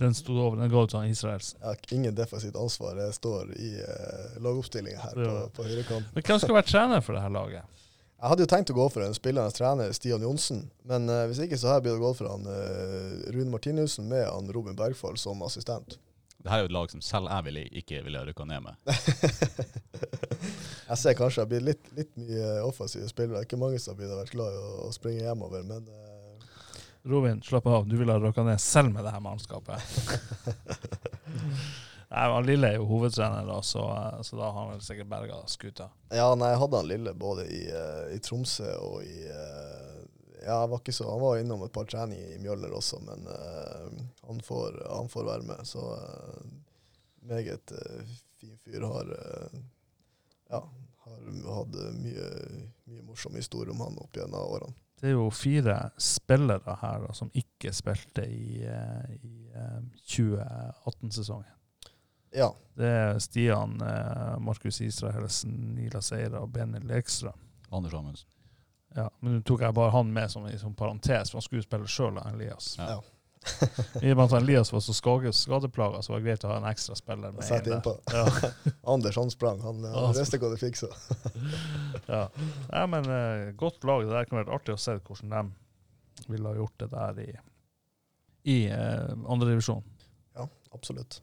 den 0.00 0.14
sto 0.16 0.32
over. 0.32 0.56
Den 0.62 0.72
ga 0.72 0.82
ut 0.82 0.94
Israels. 1.04 1.52
Ja, 1.60 1.74
ingen 1.92 2.16
defensivt 2.16 2.56
ansvar 2.56 2.96
jeg 3.04 3.12
står 3.20 3.52
i 3.52 3.70
uh, 3.84 4.40
lagoppstillinga 4.40 5.00
her 5.02 5.20
på, 5.20 5.34
på 5.58 5.68
høyrekant. 5.68 6.08
Men 6.16 6.24
hvem 6.24 6.40
skal 6.40 6.56
være 6.56 6.70
trener 6.72 7.04
for 7.04 7.12
det 7.18 7.22
her 7.26 7.36
laget? 7.36 7.83
Jeg 8.14 8.30
hadde 8.30 8.44
jo 8.46 8.50
tenkt 8.50 8.70
å 8.72 8.76
gå 8.76 8.86
for 8.92 9.04
en 9.04 9.16
spillernes 9.16 9.56
trener, 9.56 9.92
Stian 9.96 10.22
Johnsen. 10.24 10.64
Men 10.88 11.10
uh, 11.10 11.24
hvis 11.28 11.42
ikke 11.44 11.58
så 11.60 11.70
har 11.70 11.80
jeg 11.80 11.86
begynt 11.88 12.00
å 12.00 12.06
gå 12.06 12.12
for 12.20 12.30
han 12.30 12.46
uh, 12.48 13.30
Rune 13.34 13.50
Martinussen 13.52 14.08
med 14.08 14.24
han 14.28 14.50
Robin 14.54 14.76
Bergfall 14.78 15.18
som 15.20 15.42
assistent. 15.44 15.98
Det 16.44 16.52
her 16.52 16.60
er 16.60 16.66
jo 16.66 16.70
et 16.70 16.76
lag 16.76 16.90
som 16.92 17.00
selv 17.04 17.30
jeg 17.32 17.46
vil, 17.46 17.58
ikke 17.80 18.02
ville 18.04 18.22
rykka 18.28 18.44
ned 18.48 18.66
med. 18.66 18.74
jeg 20.90 20.98
ser 21.00 21.16
kanskje 21.16 21.44
det 21.44 21.50
blir 21.54 21.64
litt, 21.70 21.86
litt 21.96 22.12
mye 22.20 22.50
offensive 22.66 23.08
spillere. 23.08 23.46
Ikke 23.46 23.60
mange 23.60 23.80
som 23.80 23.96
blir 23.96 24.12
vært 24.12 24.34
glad 24.34 24.52
i 24.52 24.60
å, 24.60 24.74
å 24.84 24.92
springe 24.92 25.24
hjemover, 25.24 25.64
men 25.64 25.88
uh... 25.88 26.14
Robin, 27.08 27.40
slapp 27.44 27.66
av. 27.68 27.88
Du 27.88 27.96
ville 28.00 28.12
ha 28.12 28.20
rykka 28.20 28.44
ned 28.44 28.60
selv 28.60 28.92
med 28.92 29.04
det 29.04 29.12
her 29.12 29.24
mannskapet. 29.24 29.80
Nei, 32.14 32.24
men 32.30 32.46
Lille 32.46 32.68
er 32.70 32.76
jo 32.78 32.86
hovedtrener, 32.86 33.46
da, 33.48 33.58
så, 33.66 33.84
så 34.22 34.38
da 34.38 34.48
har 34.48 34.58
han 34.60 34.72
vel 34.76 34.82
sikkert 34.86 35.10
berga 35.10 35.40
skuta. 35.50 35.88
ja, 36.14 36.28
nei, 36.38 36.52
jeg 36.52 36.60
hadde 36.62 36.80
han 36.80 36.90
Lille 36.90 37.14
både 37.18 37.46
i, 37.50 37.64
eh, 37.74 38.04
i 38.14 38.20
Tromsø 38.22 38.70
og 38.86 39.00
i 39.02 39.24
eh, 39.26 40.02
Ja, 40.44 40.60
var 40.68 40.82
så, 40.92 41.08
han 41.08 41.22
var 41.22 41.40
innom 41.40 41.64
et 41.64 41.72
par 41.72 41.88
treninger 41.88 42.34
i 42.34 42.38
Mjøller 42.38 42.74
også, 42.76 42.98
men 43.00 43.22
uh, 43.24 44.02
han, 44.28 44.42
får, 44.44 44.74
han 44.92 45.08
får 45.08 45.24
være 45.24 45.46
med. 45.48 45.62
Så 45.64 45.80
uh, 45.80 46.42
meget 47.24 47.72
uh, 47.72 48.12
fin 48.44 48.58
fyr. 48.58 48.80
Har 48.80 49.02
eh, 49.02 49.60
ja, 50.48 50.68
har 50.98 51.54
hatt 51.56 51.76
mye, 51.98 52.30
mye 52.84 53.02
morsom 53.02 53.36
historie 53.36 53.72
om 53.72 53.80
han 53.80 53.98
opp 53.98 54.16
gjennom 54.16 54.40
årene. 54.56 54.76
Det 55.00 55.10
er 55.10 55.16
jo 55.16 55.26
fire 55.34 55.78
spillere 56.00 56.76
her 56.80 57.02
da, 57.04 57.12
som 57.16 57.32
ikke 57.36 57.72
spilte 57.74 58.24
i, 58.30 58.62
eh, 58.64 59.16
i 59.26 59.50
eh, 59.52 59.80
2018-sesongen. 60.14 61.53
Ja. 62.34 62.50
Det 62.74 62.90
er 62.90 63.18
Stian, 63.22 63.76
eh, 63.82 64.38
Markus 64.42 64.80
Israelsen, 64.82 65.74
Nila 65.76 66.02
Seira 66.02 66.42
og 66.42 66.50
Benny 66.52 66.80
Lekstra. 66.82 67.32
Anders 67.70 67.94
Amundsen. 67.94 68.28
Ja, 68.94 69.08
men 69.20 69.36
nå 69.36 69.42
tok 69.42 69.62
jeg 69.62 69.74
bare 69.74 69.90
han 69.90 70.10
med 70.14 70.30
som, 70.30 70.46
som 70.58 70.74
parentes, 70.78 71.30
for 71.30 71.40
han 71.40 71.46
skulle 71.46 71.66
spille 71.66 71.90
sjøl, 71.90 72.18
Elias. 72.30 72.74
Ja. 72.78 72.96
Ja. 72.96 73.02
I 74.02 74.12
og 74.12 74.16
med 74.16 74.24
at 74.24 74.36
Elias 74.38 74.72
var 74.72 74.80
så 74.80 74.94
skade, 74.96 75.32
skadeplaga, 75.36 76.02
så 76.02 76.14
var 76.14 76.22
det 76.22 76.28
greit 76.28 76.44
å 76.46 76.52
ha 76.52 76.58
en 76.62 76.68
ekstra 76.70 76.96
spiller 76.98 77.34
med. 77.34 77.44
Sett 77.44 77.66
inn 77.66 77.74
der. 77.74 77.80
innpå. 77.80 77.96
Ja. 78.14 78.52
Anders 78.94 79.18
han 79.20 79.32
sprang, 79.34 79.60
han, 79.62 79.82
han 79.84 79.98
han 79.98 80.16
visste 80.16 80.40
hva 80.40 80.52
det 80.54 80.60
fiksa. 80.62 80.90
Ja. 82.06 82.28
ja, 82.68 82.86
men 82.90 83.06
uh, 83.08 83.50
godt 83.56 83.84
lag. 83.88 84.02
Det 84.04 84.12
der 84.12 84.26
kunne 84.28 84.42
vært 84.42 84.54
artig 84.58 84.74
å 84.74 84.80
se 84.80 84.96
hvordan 84.98 85.30
de 85.32 86.32
ville 86.32 86.50
ha 86.50 86.58
gjort 86.58 86.82
det 86.82 86.88
der 86.92 87.20
i, 87.22 87.28
i 88.54 88.58
uh, 88.70 89.14
andredivisjon. 89.32 89.82
Ja, 90.36 90.46
absolutt. 90.76 91.20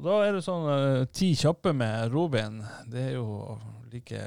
Og 0.00 0.06
da 0.06 0.14
er 0.24 0.30
det 0.32 0.40
sånn 0.40 0.62
uh, 0.64 1.02
ti 1.12 1.34
kjappe 1.36 1.74
med 1.76 2.08
Robin. 2.08 2.54
Det 2.88 3.02
er 3.10 3.18
jo 3.18 3.58
like 3.92 4.20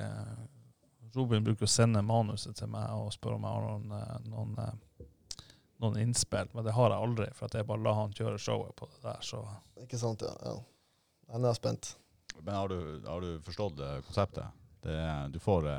Robin 1.18 1.42
bruker 1.42 1.66
å 1.66 1.72
sende 1.72 2.04
manuset 2.06 2.54
til 2.60 2.70
meg 2.70 2.92
og 2.94 3.10
spørre 3.16 3.40
om 3.40 3.48
jeg 3.48 3.56
har 3.56 3.66
noen, 3.66 3.96
eh, 3.98 4.28
noen, 4.30 4.54
eh, 4.62 5.08
noen 5.82 5.98
innspill, 6.02 6.50
men 6.54 6.66
det 6.66 6.74
har 6.74 6.94
jeg 6.94 7.06
aldri, 7.06 7.28
for 7.38 7.46
at 7.46 7.58
jeg 7.58 7.68
bare 7.70 7.84
lar 7.86 7.98
han 8.00 8.14
kjøre 8.18 8.42
showet 8.42 8.74
på 8.78 8.88
det 8.90 9.02
der. 9.02 9.20
Så 9.26 9.42
Ikke 9.82 9.98
sant, 10.02 10.26
ja. 10.26 10.34
ja. 10.46 10.56
Nei, 11.28 11.42
er 11.42 11.52
jeg 11.52 11.60
spent. 11.60 11.92
Men 12.40 12.54
har 12.54 12.74
du, 12.74 12.80
har 13.06 13.26
du 13.26 13.30
forstått 13.46 13.82
konseptet? 14.08 14.62
Det 14.86 14.98
du, 15.34 15.38
får, 15.42 15.70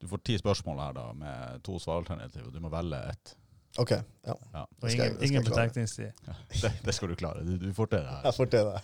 du 0.00 0.08
får 0.08 0.24
ti 0.24 0.38
spørsmål 0.40 0.80
her 0.86 0.96
da, 0.96 1.06
med 1.24 1.64
to 1.68 1.76
svaralternativ, 1.80 2.48
og 2.48 2.56
du 2.56 2.64
må 2.64 2.72
velge 2.72 3.00
ett. 3.12 3.36
OK. 3.78 3.90
Ja. 3.94 4.34
Ja, 4.52 4.62
og 4.62 4.68
Det 4.82 4.90
jeg- 4.94 5.10
ingen, 5.12 5.22
ingen 5.22 5.42
jeg 5.42 5.52
klare. 5.52 5.70
det, 5.74 6.72
det 6.86 6.94
skal 6.94 7.08
du 7.08 7.14
klare. 7.14 7.44
Du, 7.46 7.56
du 7.62 7.72
får 7.74 7.86
til 7.92 7.98
det 8.02 8.08
her. 8.08 8.22
Jeg 8.24 8.34
får 8.34 8.50
til 8.50 8.64
det. 8.66 8.78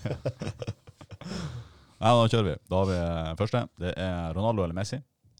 Nei, 2.04 2.10
da 2.12 2.26
kjører 2.28 2.46
vi. 2.50 2.54
Da 2.68 2.78
har 2.80 2.88
vi 2.90 2.96
eh, 3.00 3.32
første. 3.40 3.62
Det 3.80 3.92
er 3.96 4.34
Ronaldo 4.36 4.64
eller 4.66 4.76
Messi. 4.76 4.98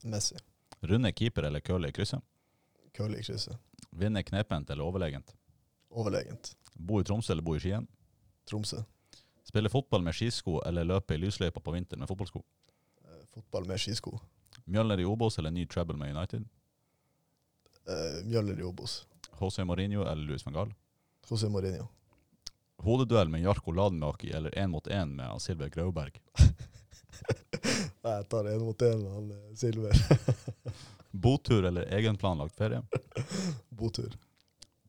Messi. 0.08 0.36
Runde 0.84 1.12
keeper 1.16 1.46
eller 1.48 1.60
kølle 1.64 1.88
i 1.88 1.94
krysset. 1.96 2.22
Curly 2.96 3.18
i 3.20 3.24
krysset. 3.26 3.56
Vinne 3.94 4.22
knepent 4.26 4.70
eller 4.70 4.84
overlegent. 4.86 5.34
Overlegent. 5.94 6.54
Bo 6.74 7.00
i 7.00 7.04
Tromsø 7.06 7.32
eller 7.34 7.44
bo 7.46 7.54
i 7.56 7.60
Skien. 7.62 7.86
Tromsø. 8.50 8.80
Spille 9.46 9.70
fotball 9.70 10.02
med 10.02 10.16
skisko 10.16 10.58
eller 10.66 10.86
løpe 10.88 11.14
i 11.14 11.20
lysløypa 11.20 11.60
på 11.62 11.74
vinteren 11.74 12.00
med 12.02 12.08
fotballsko. 12.10 12.42
Eh, 13.04 13.22
fotball 13.34 13.66
med 13.68 13.78
skisko. 13.82 14.16
Mjølner 14.66 15.00
i 15.02 15.04
Obos 15.06 15.38
eller 15.38 15.52
ny 15.54 15.66
treble 15.68 15.96
med 16.00 16.14
United. 16.16 16.46
Uh, 17.84 18.22
Mjøller 18.24 18.58
i 18.58 18.64
Obos. 18.64 19.02
José 19.38 19.64
Mourinho 19.64 20.04
eller 20.06 20.22
Luis 20.22 20.46
van 20.46 20.54
Gaal. 20.54 20.74
José 21.28 21.48
Mourinho. 21.48 21.88
Hodeduell 22.84 23.28
med 23.28 23.40
Jarko 23.40 23.72
Ladenmaki 23.72 24.30
eller 24.30 24.58
én 24.58 24.70
mot 24.70 24.86
én 24.86 25.14
med 25.16 25.42
Silver 25.42 25.68
Grauberg. 25.68 26.20
Nei, 28.04 28.12
jeg 28.18 28.28
tar 28.28 28.48
én 28.50 28.60
mot 28.60 28.82
én 28.82 29.02
med 29.02 29.12
han 29.12 29.30
eh, 29.30 29.54
Silver. 29.56 29.92
Botur 31.24 31.64
eller 31.64 31.88
egenplanlagt 31.94 32.56
ferie. 32.56 32.82
Botur. 33.68 34.16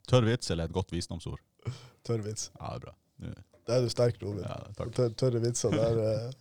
Tørr 0.09 0.27
vits 0.27 0.51
eller 0.51 0.65
et 0.65 0.73
godt 0.75 0.91
visdomsord. 0.93 1.39
Tørr 2.03 2.25
vits. 2.25 2.51
Ja, 2.59 2.73
det 2.73 2.75
er 2.75 2.85
bra. 2.87 2.95
Der 3.65 3.77
er 3.79 3.85
du 3.85 3.89
sterk, 3.89 4.17
Robin. 4.21 4.43
Ja, 4.43 4.57
takk. 4.77 4.91
Tør, 4.93 5.13
tørre 5.17 5.41
vitser, 5.41 5.73
der 5.73 6.33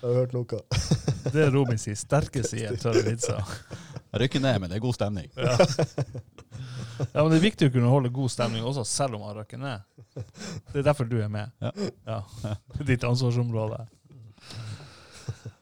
eh, 0.00 0.08
har 0.08 0.18
hørt 0.22 0.34
noe. 0.36 0.62
Det 1.32 1.44
er 1.44 1.52
Robin 1.54 1.78
sin 1.78 1.98
sterke 1.98 2.42
side, 2.46 2.72
tørre 2.80 3.04
vitser. 3.04 3.44
Jeg 4.10 4.24
rykker 4.24 4.42
ned, 4.42 4.56
men 4.62 4.70
det 4.70 4.78
er 4.78 4.82
god 4.82 4.96
stemning. 4.96 5.28
Ja. 5.36 5.52
ja, 7.12 7.20
men 7.20 7.28
det 7.30 7.36
er 7.38 7.44
viktig 7.44 7.68
å 7.68 7.74
kunne 7.74 7.92
holde 7.92 8.10
god 8.14 8.32
stemning 8.32 8.64
også, 8.66 8.82
selv 8.88 9.18
om 9.18 9.26
man 9.28 9.36
rykker 9.36 9.60
ned. 9.60 9.84
Det 10.72 10.80
er 10.80 10.86
derfor 10.88 11.06
du 11.06 11.18
er 11.20 11.28
med. 11.30 11.52
Ja. 11.62 11.70
Ja. 12.08 12.56
Ditt 12.88 13.04
ansvarsområde. 13.06 13.84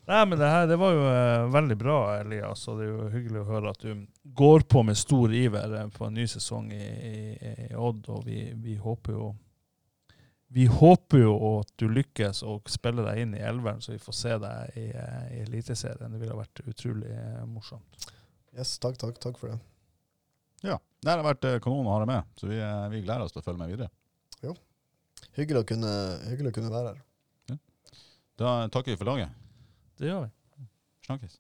Nei, 0.09 0.23
men 0.25 0.39
det 0.41 0.49
her 0.49 0.65
det 0.71 0.79
var 0.81 0.95
jo 0.97 1.03
eh, 1.05 1.51
veldig 1.53 1.77
bra, 1.77 1.99
Elias. 2.23 2.63
Og 2.71 2.79
det 2.79 2.87
er 2.87 2.95
jo 2.95 3.09
hyggelig 3.13 3.43
å 3.43 3.49
høre 3.51 3.73
at 3.75 3.83
du 3.85 4.07
går 4.41 4.65
på 4.65 4.81
med 4.89 4.97
stor 4.97 5.35
iver 5.37 5.75
eh, 5.83 5.91
på 5.93 6.07
en 6.07 6.17
ny 6.17 6.25
sesong 6.31 6.71
i, 6.73 6.87
i, 7.11 7.19
i 7.67 7.69
Odd. 7.77 8.09
Og 8.15 8.25
vi, 8.25 8.47
vi 8.57 8.79
håper 8.81 9.19
jo 9.19 9.29
vi 10.49 10.67
håper 10.67 11.21
jo 11.21 11.33
at 11.59 11.73
du 11.77 11.89
lykkes 11.93 12.41
og 12.49 12.71
spiller 12.73 13.05
deg 13.11 13.25
inn 13.25 13.35
i 13.37 13.43
elveren, 13.45 13.83
så 13.85 13.93
vi 13.93 14.01
får 14.01 14.17
se 14.17 14.37
deg 14.41 14.79
i, 14.81 14.87
eh, 14.97 15.27
i 15.37 15.41
Eliteserien. 15.45 16.15
Det 16.15 16.21
ville 16.23 16.39
vært 16.39 16.63
utrolig 16.65 17.11
eh, 17.13 17.43
morsomt. 17.49 18.09
Yes, 18.57 18.79
takk, 18.81 18.97
takk, 19.01 19.21
takk 19.21 19.37
for 19.41 19.53
det. 19.53 19.59
Ja, 20.65 20.79
Det 21.05 21.13
har 21.13 21.23
vært 21.27 21.45
eh, 21.47 21.61
kanon 21.63 21.87
å 21.87 21.93
ha 21.93 22.01
deg 22.03 22.11
med, 22.11 22.33
så 22.41 22.49
vi, 22.49 22.63
vi 22.95 23.03
gleder 23.05 23.27
oss 23.27 23.37
til 23.37 23.43
å 23.43 23.47
følge 23.47 23.61
med 23.61 23.75
videre. 23.75 23.93
Hyggelig 25.39 25.61
å 25.63 25.67
kunne, 25.67 25.91
hyggelig 26.31 26.51
å 26.51 26.55
kunne 26.57 26.73
være 26.73 26.95
her. 26.95 27.59
Da 28.39 28.55
takker 28.71 28.95
vi 28.95 28.99
for 28.99 29.11
laget. 29.11 29.35
Det 29.99 30.09
gjør 30.09 30.25
vi. 30.25 30.67
Snakkes. 31.07 31.37